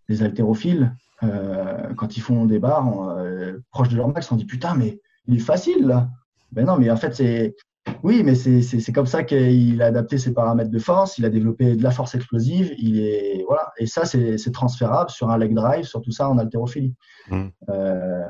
[0.08, 4.44] Les haltérophiles, euh, quand ils font des barres euh, proches de leur max, on dit
[4.44, 6.08] putain, mais il est facile là.
[6.52, 7.56] Ben non, mais en fait, c'est.
[8.02, 11.74] Oui, mais c'est comme ça qu'il a adapté ses paramètres de force, il a développé
[11.74, 15.84] de la force explosive, il est voilà, et ça c'est transférable sur un leg drive,
[15.84, 16.94] sur tout ça en haltérophilie.
[17.30, 17.46] Mmh.
[17.70, 18.26] Euh,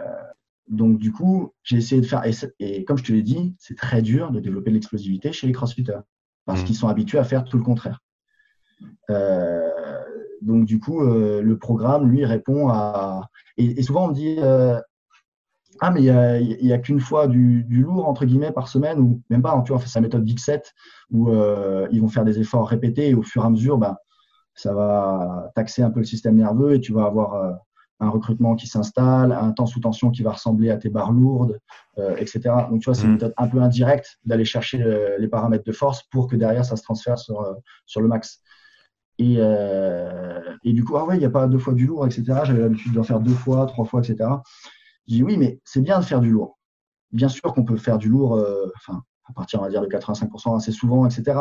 [0.69, 2.23] donc du coup, j'ai essayé de faire
[2.61, 5.53] et, comme je te l'ai dit, c'est très dur de développer de l'explosivité chez les
[5.53, 6.01] crossfitters
[6.47, 6.65] parce mmh.
[6.65, 8.01] qu'ils sont habitués à faire tout le contraire.
[9.11, 9.71] Euh,
[10.43, 13.29] donc du coup, euh, le programme, lui, répond à...
[13.57, 14.81] Et, souvent, on me dit, euh,
[15.81, 19.43] ah, mais il n'y a, qu'une fois du, lourd, entre guillemets, par semaine, ou même
[19.43, 20.63] pas, tu vois, c'est sa méthode X7,
[21.11, 21.31] où
[21.91, 23.99] ils vont faire des efforts répétés, et au fur et à mesure, bah,
[24.55, 27.61] ça va taxer un peu le système nerveux, et tu vas avoir
[28.01, 31.59] un recrutement qui s'installe, un temps sous tension qui va ressembler à tes barres lourdes,
[32.17, 32.41] etc.
[32.71, 33.13] Donc, tu vois, c'est une mmh.
[33.15, 34.85] méthode un peu indirecte d'aller chercher
[35.19, 37.57] les paramètres de force pour que derrière, ça se transfère sur,
[37.87, 38.43] sur le max.
[39.19, 42.07] Et, euh, et, du coup, ah ouais, il n'y a pas deux fois du lourd,
[42.07, 42.25] etc.
[42.45, 44.31] J'avais l'habitude d'en faire deux fois, trois fois, etc.
[45.09, 46.59] Je dis oui, mais c'est bien de faire du lourd.
[47.13, 51.07] Bien sûr qu'on peut faire du lourd, euh, enfin, à partir, de 85% assez souvent,
[51.07, 51.41] etc.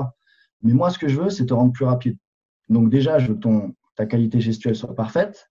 [0.63, 2.17] Mais moi, ce que je veux, c'est te rendre plus rapide.
[2.69, 3.49] Donc déjà, je veux que
[3.95, 5.49] ta qualité gestuelle soit parfaite.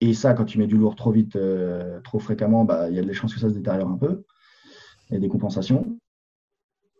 [0.00, 2.98] Et ça, quand tu mets du lourd trop vite, euh, trop fréquemment, bah, il y
[2.98, 4.24] a des chances que ça se détériore un peu.
[5.10, 5.98] Il y a des compensations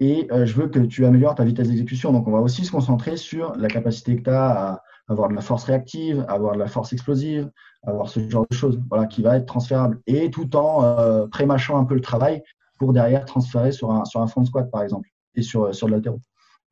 [0.00, 2.12] et euh, je veux que tu améliores ta vitesse d'exécution.
[2.12, 5.34] Donc, on va aussi se concentrer sur la capacité que tu as à avoir de
[5.34, 7.50] la force réactive, avoir de la force explosive,
[7.86, 10.00] avoir ce genre de choses, voilà, qui va être transférable.
[10.06, 12.42] Et tout en euh, prémâchant un peu le travail
[12.78, 15.92] pour derrière transférer sur un, sur un front squat, par exemple, et sur, sur de
[15.92, 16.20] l'altéro.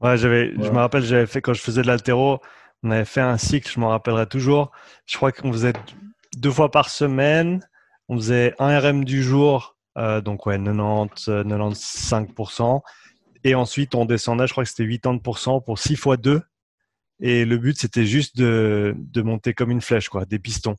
[0.00, 2.38] Ouais, j'avais, je me rappelle, j'avais fait quand je faisais de l'altéro,
[2.82, 4.70] On avait fait un cycle, je m'en rappellerai toujours.
[5.04, 5.74] Je crois qu'on faisait
[6.36, 7.60] deux fois par semaine.
[8.08, 12.80] On faisait un RM du jour, euh, donc ouais, 90, 95%.
[13.44, 16.42] Et ensuite, on descendait, je crois que c'était 80% pour 6 fois 2.
[17.20, 20.76] Et le but, c'était juste de, de, monter comme une flèche, quoi, des pistons.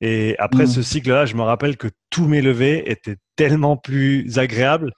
[0.00, 0.68] Et après mmh.
[0.68, 4.92] ce cycle-là, je me rappelle que tous mes levées étaient tellement plus agréables.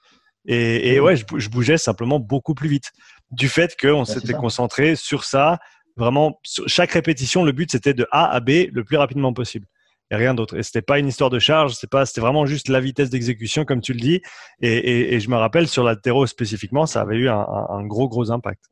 [0.46, 1.04] Et, et mmh.
[1.04, 2.90] ouais, je, bougeais simplement beaucoup plus vite.
[3.30, 5.58] Du fait qu'on bah, s'était concentré sur ça.
[5.96, 9.66] Vraiment, sur chaque répétition, le but, c'était de A à B le plus rapidement possible
[10.10, 10.56] et rien d'autre.
[10.56, 13.64] Et c'était pas une histoire de charge, c'est pas, c'était vraiment juste la vitesse d'exécution,
[13.64, 14.20] comme tu le dis.
[14.60, 18.64] Et, je me rappelle sur l'altéro spécifiquement, ça avait eu un, gros gros impact.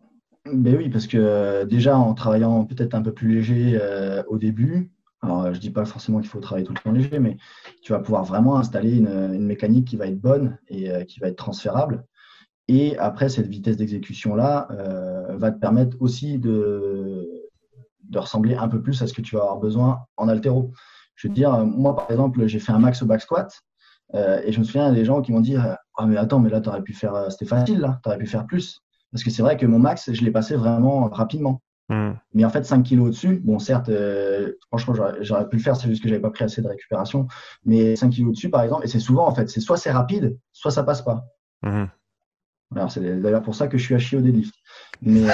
[0.53, 4.39] Ben oui, parce que euh, déjà en travaillant peut-être un peu plus léger euh, au
[4.39, 4.91] début,
[5.21, 7.37] alors je dis pas forcément qu'il faut travailler tout le temps léger, mais
[7.83, 11.29] tu vas pouvoir vraiment installer une, mécanique qui va être bonne et euh, qui va
[11.29, 12.05] être transférable.
[12.67, 14.69] Et après, cette vitesse d'exécution-là
[15.31, 17.27] va te permettre aussi de
[18.15, 20.73] ressembler un peu plus à ce que tu vas avoir besoin en altéro.
[21.19, 23.53] Je veux dire, moi, par exemple, j'ai fait un max au back squat.
[24.15, 26.61] Euh, et je me souviens des gens qui m'ont dit Ah, mais attends, mais là,
[26.61, 28.81] tu aurais pu faire, euh, c'était facile, là, tu aurais pu faire plus.
[29.13, 31.61] Parce que c'est vrai que mon max, je l'ai passé vraiment rapidement.
[31.89, 32.13] Hmm.
[32.35, 35.89] Mais en fait, 5 kilos au-dessus, bon, certes, euh, franchement, j'aurais pu le faire, c'est
[35.89, 37.27] juste que j'avais pas pris assez de récupération.
[37.65, 40.39] Mais 5 kilos au-dessus, par exemple, et c'est souvent, en fait, c'est soit c'est rapide,
[40.53, 41.25] soit ça passe pas.
[41.63, 41.87] Hmm.
[42.77, 44.55] Alors, c'est d'ailleurs pour ça que je suis à chier au deadlift.
[45.03, 45.27] Mais,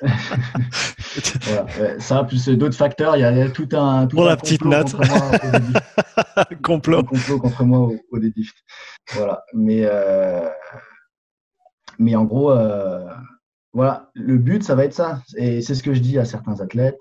[1.42, 2.00] voilà.
[2.00, 4.06] Ça, plus d'autres facteurs, il y a tout un.
[4.06, 4.94] Tout Pour la petite note.
[6.62, 7.02] complot.
[7.04, 8.18] complot contre moi au, au.
[9.14, 9.44] Voilà.
[9.54, 10.48] Mais, euh,
[11.98, 13.06] mais en gros, euh,
[13.72, 15.22] voilà, le but, ça va être ça.
[15.36, 17.00] Et c'est ce que je dis à certains athlètes.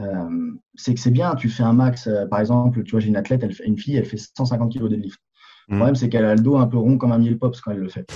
[0.00, 3.16] Euh, c'est que c'est bien, tu fais un max, par exemple, tu vois, j'ai une
[3.16, 5.20] athlète, elle une fille, elle fait 150 kg deadlift.
[5.68, 5.78] Le mmh.
[5.78, 7.78] problème, c'est qu'elle a le dos un peu rond comme un miel pops quand elle
[7.78, 8.06] le fait.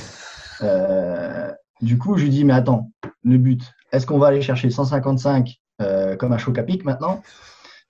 [1.80, 2.90] du coup, je lui dis, mais attends,
[3.22, 7.22] le but, est-ce qu'on va aller chercher 155 euh, comme à pic maintenant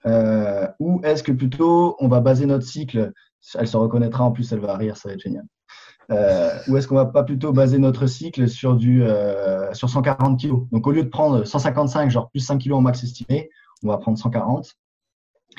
[0.06, 3.12] euh, Ou est-ce que plutôt on va baser notre cycle
[3.58, 5.44] Elle se reconnaîtra en plus, elle va rire, ça va être génial.
[6.10, 9.02] Euh, ou est-ce qu'on va pas plutôt baser notre cycle sur du
[9.72, 13.02] sur 140 kg Donc au lieu de prendre 155, genre plus 5 kg en max
[13.02, 13.50] estimé,
[13.82, 14.74] on va prendre 140.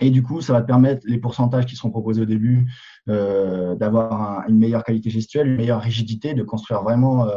[0.01, 2.71] Et du coup, ça va te permettre les pourcentages qui seront proposés au début
[3.07, 7.27] d'avoir une meilleure qualité gestuelle, une meilleure rigidité, de construire vraiment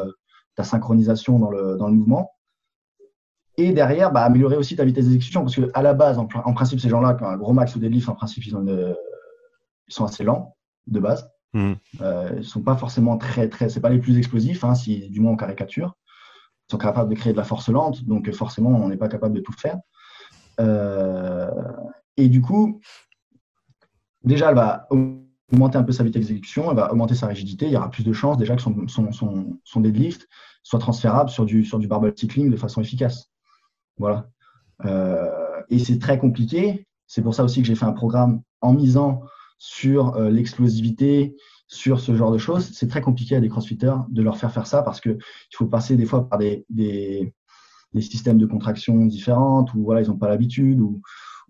[0.54, 2.30] ta synchronisation dans le, dans le mouvement.
[3.58, 6.88] Et derrière, bah, améliorer aussi ta vitesse d'exécution, parce qu'à la base, en, principe, ces
[6.88, 10.04] gens-là, qui ont un gros max ou des deadlift, en principe, ils, ont ils sont
[10.04, 10.56] assez lents
[10.86, 11.28] de base.
[11.52, 11.74] Hmm.
[12.00, 15.10] Euh, ils ne sont pas forcément très, très, c'est pas les plus explosifs, hein, si
[15.10, 15.96] du moins en caricature.
[16.68, 19.34] Ils sont capables de créer de la force lente, donc forcément, on n'est pas capable
[19.34, 19.78] de tout faire.
[20.60, 21.50] Euh,
[22.16, 22.80] et du coup,
[24.24, 27.66] déjà, elle va augmenter un peu sa vitesse d'exécution, elle va augmenter sa rigidité.
[27.66, 30.26] Il y aura plus de chances déjà que son, son, son, son deadlift
[30.62, 33.31] soit transférable sur du, sur du barbell cycling de façon efficace.
[33.98, 34.28] Voilà.
[34.84, 36.86] Euh, et c'est très compliqué.
[37.06, 39.22] C'est pour ça aussi que j'ai fait un programme en misant
[39.58, 41.36] sur euh, l'explosivité,
[41.68, 42.70] sur ce genre de choses.
[42.72, 45.18] C'est très compliqué à des crossfitters de leur faire faire ça parce qu'il
[45.54, 47.32] faut passer des fois par des, des,
[48.00, 51.00] systèmes de contraction différentes ou voilà, ils n'ont pas l'habitude ou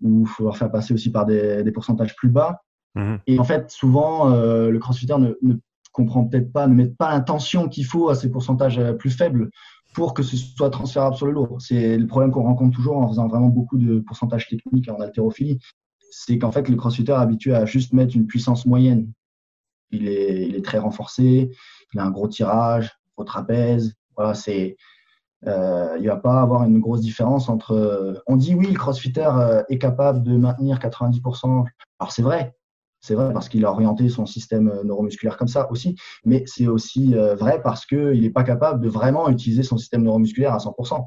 [0.01, 2.61] il faut leur faire passer aussi par des, pourcentages plus bas.
[2.95, 3.15] Mmh.
[3.25, 5.55] Et en fait, souvent, euh, le crossfitter ne, ne
[5.91, 9.49] comprend peut-être pas, ne met pas l'intention qu'il faut à ces pourcentages plus faibles
[9.93, 11.57] pour que ce soit transférable sur le lourd.
[11.59, 15.59] C'est le problème qu'on rencontre toujours en faisant vraiment beaucoup de pourcentage technique en haltérophilie.
[16.11, 19.11] C'est qu'en fait, le crossfitter est habitué à juste mettre une puissance moyenne.
[19.91, 21.51] Il est, très renforcé,
[21.93, 23.93] il a un gros tirage, au trapèze.
[24.15, 24.75] Voilà, c'est,
[25.45, 28.23] euh, il va pas avoir une grosse différence entre.
[28.25, 31.65] On dit oui, le crossfitter euh, est capable de maintenir 90%.
[31.99, 32.55] Alors c'est vrai,
[33.03, 36.67] c'est vrai parce qu'il a orienté son système euh, neuromusculaire comme ça aussi, mais c'est
[36.67, 40.57] aussi euh, vrai parce qu'il n'est pas capable de vraiment utiliser son système neuromusculaire à
[40.57, 41.05] 100%.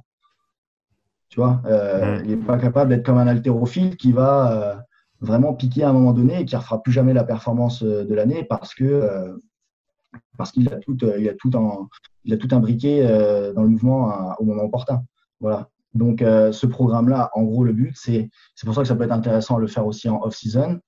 [1.31, 2.25] Tu vois, euh, mm.
[2.25, 4.85] il n'est pas capable d'être comme un haltérophile qui va
[5.23, 8.15] vraiment piquer à un moment donné et qui ne refera plus jamais la performance de
[8.15, 9.35] l'année parce que
[10.37, 11.51] parce qu'il a tout, il a tout
[12.25, 13.03] il a tout imbriqué
[13.55, 15.03] dans le mouvement au moment opportun.
[15.41, 15.71] Voilà.
[15.95, 19.13] Donc, ce programme-là, en gros, le but, c'est, c'est pour ça que ça peut être
[19.13, 20.79] intéressant de le faire aussi en off-season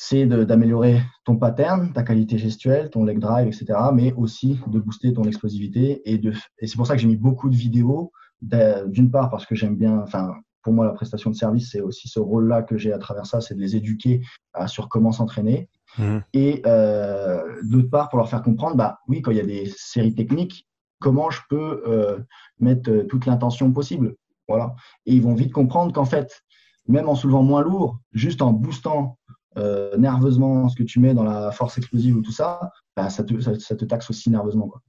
[0.00, 5.12] c'est d'améliorer ton pattern, ta qualité gestuelle, ton leg drive, etc., mais aussi de booster
[5.12, 6.08] ton explosivité.
[6.08, 9.44] Et, de, et c'est pour ça que j'ai mis beaucoup de vidéos, d'une part parce
[9.44, 12.78] que j'aime bien, enfin, pour moi, la prestation de service, c'est aussi ce rôle-là que
[12.78, 14.22] j'ai à travers ça, c'est de les éduquer
[14.68, 15.68] sur comment s'entraîner.
[15.98, 16.18] Mmh.
[16.32, 19.66] Et euh, d'autre part, pour leur faire comprendre, bah oui, quand il y a des
[19.76, 20.64] séries techniques,
[21.00, 22.18] comment je peux euh,
[22.60, 24.14] mettre euh, toute l'intention possible.
[24.46, 24.76] Voilà.
[25.06, 26.44] Et ils vont vite comprendre qu'en fait,
[26.86, 29.18] même en soulevant moins lourd, juste en boostant
[29.56, 33.24] euh, nerveusement ce que tu mets dans la force explosive ou tout ça, bah, ça,
[33.24, 34.68] te, ça, te, taxe aussi nerveusement.
[34.68, 34.82] Quoi.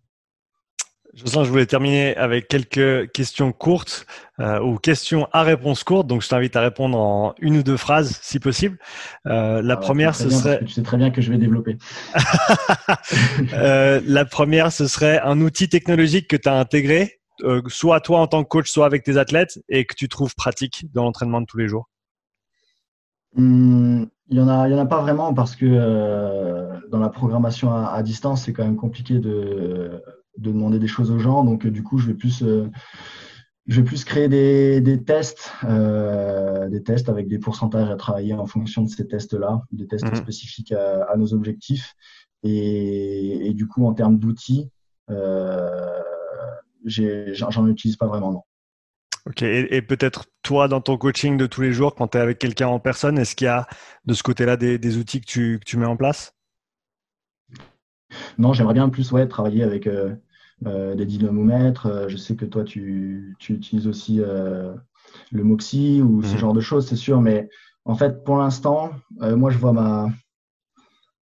[1.16, 4.06] Jocelyn, je voulais terminer avec quelques questions courtes
[4.40, 6.08] euh, ou questions à réponse courte.
[6.08, 8.78] Donc, je t'invite à répondre en une ou deux phrases, si possible.
[9.26, 10.60] Euh, la ah première, ce serait.
[10.64, 11.78] Tu sais très bien que je vais développer.
[13.54, 17.20] euh, la première, ce serait un outil technologique que tu as intégré,
[17.68, 20.86] soit toi en tant que coach, soit avec tes athlètes, et que tu trouves pratique
[20.94, 21.90] dans l'entraînement de tous les jours.
[23.38, 27.00] Hum, il y en a, il y en a pas vraiment parce que euh, dans
[27.00, 30.02] la programmation à, à distance, c'est quand même compliqué de
[30.40, 31.44] de demander des choses aux gens.
[31.44, 32.70] Donc, du coup, je vais plus, euh,
[33.68, 38.34] je vais plus créer des, des tests, euh, des tests avec des pourcentages à travailler
[38.34, 40.16] en fonction de ces tests-là, des tests mhm.
[40.16, 41.94] spécifiques à, nos objectifs.
[42.44, 44.70] Et, du coup, en termes d'outils,
[45.10, 46.02] euh,
[46.86, 48.44] j'en utilise pas vraiment, non.
[49.26, 52.40] Ok, et, peut-être toi, dans ton coaching de tous les jours, quand tu es avec
[52.40, 53.68] quelqu'un en personne, est-ce qu'il y a
[54.06, 56.36] de ce côté-là des, outils que tu, que tu mets en place?
[58.38, 60.16] Non, j'aimerais bien plus ouais, travailler avec euh,
[60.66, 61.86] euh, des dynamomètres.
[61.86, 64.22] Euh, je sais que toi, tu, utilises aussi
[65.32, 66.38] le Moxie ou ce mhm.
[66.38, 67.22] genre de choses, c'est sûr.
[67.22, 67.50] Mais
[67.86, 70.10] en fait, pour l'instant, moi, je vois ma,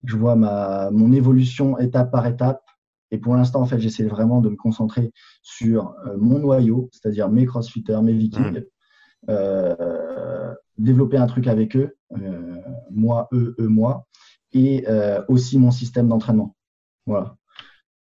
[0.04, 2.64] je vois ma, mon évolution étape par étape.
[3.14, 5.14] Et pour l'instant, en fait, j'essaie vraiment de me concentrer
[5.44, 8.64] sur mon noyau, c'est-à-dire mes crossfitters, mes vikings,
[9.28, 9.36] mhm.
[10.80, 11.96] développer un truc avec eux,
[12.90, 14.08] moi, eux, eux, moi,
[14.52, 14.86] et
[15.28, 16.56] aussi mon système d'entraînement.
[17.06, 17.36] Voilà.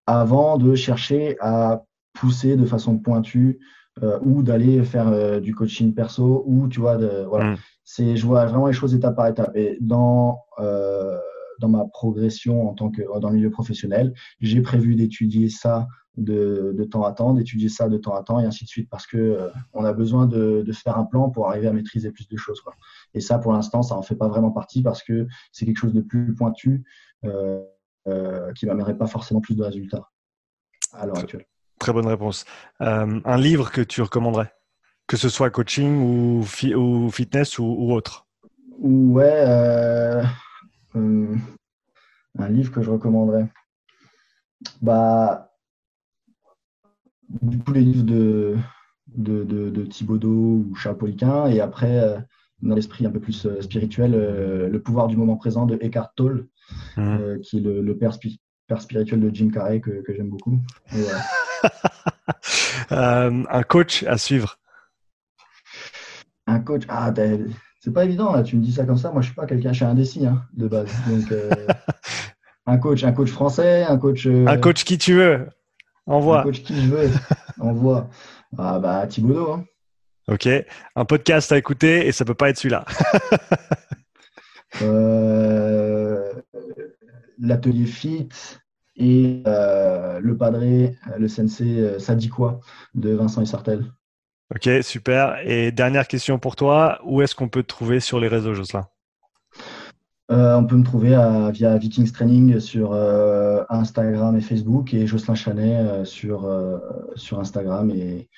[0.07, 1.85] Avant de chercher à
[2.15, 3.59] pousser de façon pointue
[4.03, 7.53] euh, ou d'aller faire euh, du coaching perso ou tu vois, de, voilà.
[7.53, 7.57] Mm.
[7.85, 9.55] C'est, je vois vraiment les choses étape par étape.
[9.55, 11.19] Et dans, euh,
[11.63, 16.75] dans ma progression en tant que dans le milieu professionnel, j'ai prévu d'étudier ça de,
[16.77, 19.07] de, temps à temps, d'étudier ça de temps à temps et ainsi de suite parce
[19.07, 22.37] que on a besoin de, de, faire un plan pour arriver à maîtriser plus de
[22.37, 22.61] choses.
[22.61, 22.75] Quoi.
[23.15, 25.95] Et ça, pour l'instant, ça en fait pas vraiment partie parce que c'est quelque chose
[25.95, 26.85] de plus pointu.
[27.25, 27.63] Euh,
[28.09, 30.11] euh, qui m'amènerait pas forcément plus de résultats
[30.93, 31.47] à l'heure actuelle.
[31.79, 32.45] Très bonne réponse.
[32.81, 34.53] Euh, un livre que tu recommanderais,
[35.07, 36.45] que ce soit coaching ou,
[36.75, 38.27] ou fitness ou, autre?
[38.81, 40.21] Ouais,
[40.97, 41.35] euh,
[42.39, 43.49] un livre que je recommanderais.
[44.81, 45.53] Bah,
[47.29, 48.57] du coup, les livres de,
[49.07, 52.25] de, de, Thibaudot ou Charles Poliquin, et après,
[52.61, 56.49] dans l'esprit un peu plus spirituel, Le pouvoir du moment présent de Eckhart Tolle.
[56.97, 57.01] Mmh.
[57.01, 60.59] Euh, qui est le, père, spirituel de Jim Carrey que, j'aime beaucoup.
[62.91, 64.59] Euh, un coach à suivre.
[66.47, 67.13] Un coach, ah,
[67.83, 68.43] c'est pas évident là.
[68.43, 69.11] Tu me dis ça comme ça.
[69.11, 70.91] Moi, je suis pas quelqu'un, je suis indécis hein, de base.
[71.09, 71.51] Donc, euh,
[72.67, 74.27] un coach, un coach français, un coach.
[74.27, 75.49] Un coach qui tu veux.
[76.07, 76.41] Envoie.
[76.41, 77.11] Un coach qui je veux.
[77.61, 78.09] Envoie.
[78.57, 79.53] Ah bah Thibaudot.
[79.53, 79.65] Hein.
[80.29, 80.49] Ok.
[80.95, 82.85] Un podcast à écouter et ça peut pas être celui-là.
[84.83, 86.33] euh,
[87.41, 88.61] l'atelier FIT
[88.97, 92.61] et euh, le padré, le sensei euh, ça dit quoi
[92.95, 93.85] de Vincent Sartel.
[94.55, 95.37] Ok, super.
[95.45, 98.87] Et dernière question pour toi, où est-ce qu'on peut te trouver sur les réseaux, Jocelyn?
[100.31, 101.11] Euh, On peut me trouver
[101.53, 102.93] via Vikings Training sur
[103.71, 106.47] Instagram et Facebook et Jocelyn Chanet sur,
[107.39, 107.91] Instagram.
[107.91, 108.29] Et,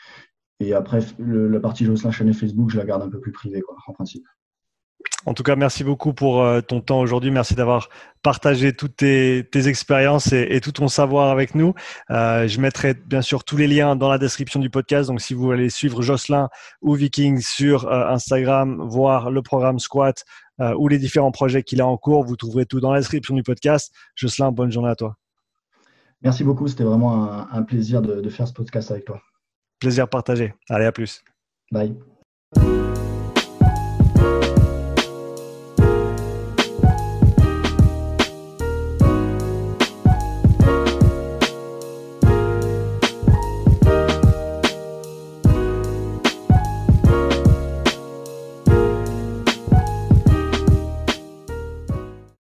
[0.61, 3.77] et après, la partie Jocelyn Chanet Facebook, je la garde un peu plus privée, quoi,
[3.87, 4.25] en principe.
[5.27, 7.31] En tout cas, merci beaucoup pour euh, ton temps aujourd'hui.
[7.31, 7.89] Merci d'avoir
[8.23, 11.75] partagé toutes tes, expériences et, tout ton savoir avec nous.
[12.11, 15.09] Euh, je mettrai bien sûr tous les liens dans la description du podcast.
[15.09, 16.49] Donc, si vous allez suivre Jocelyn
[16.83, 20.25] ou Viking sur euh, Instagram, voir le programme Squat
[20.79, 23.43] ou les différents projets qu'il a en cours, vous trouverez tout dans la description du
[23.43, 23.93] podcast.
[24.15, 25.17] Jocelyn, bonne journée à toi.
[26.23, 26.69] Merci beaucoup.
[26.69, 29.21] C'était vraiment un, plaisir de, de faire ce podcast avec toi.
[29.81, 30.55] Plaisir partagé.
[30.71, 31.25] Allez, à plus.
[31.73, 31.97] Bye.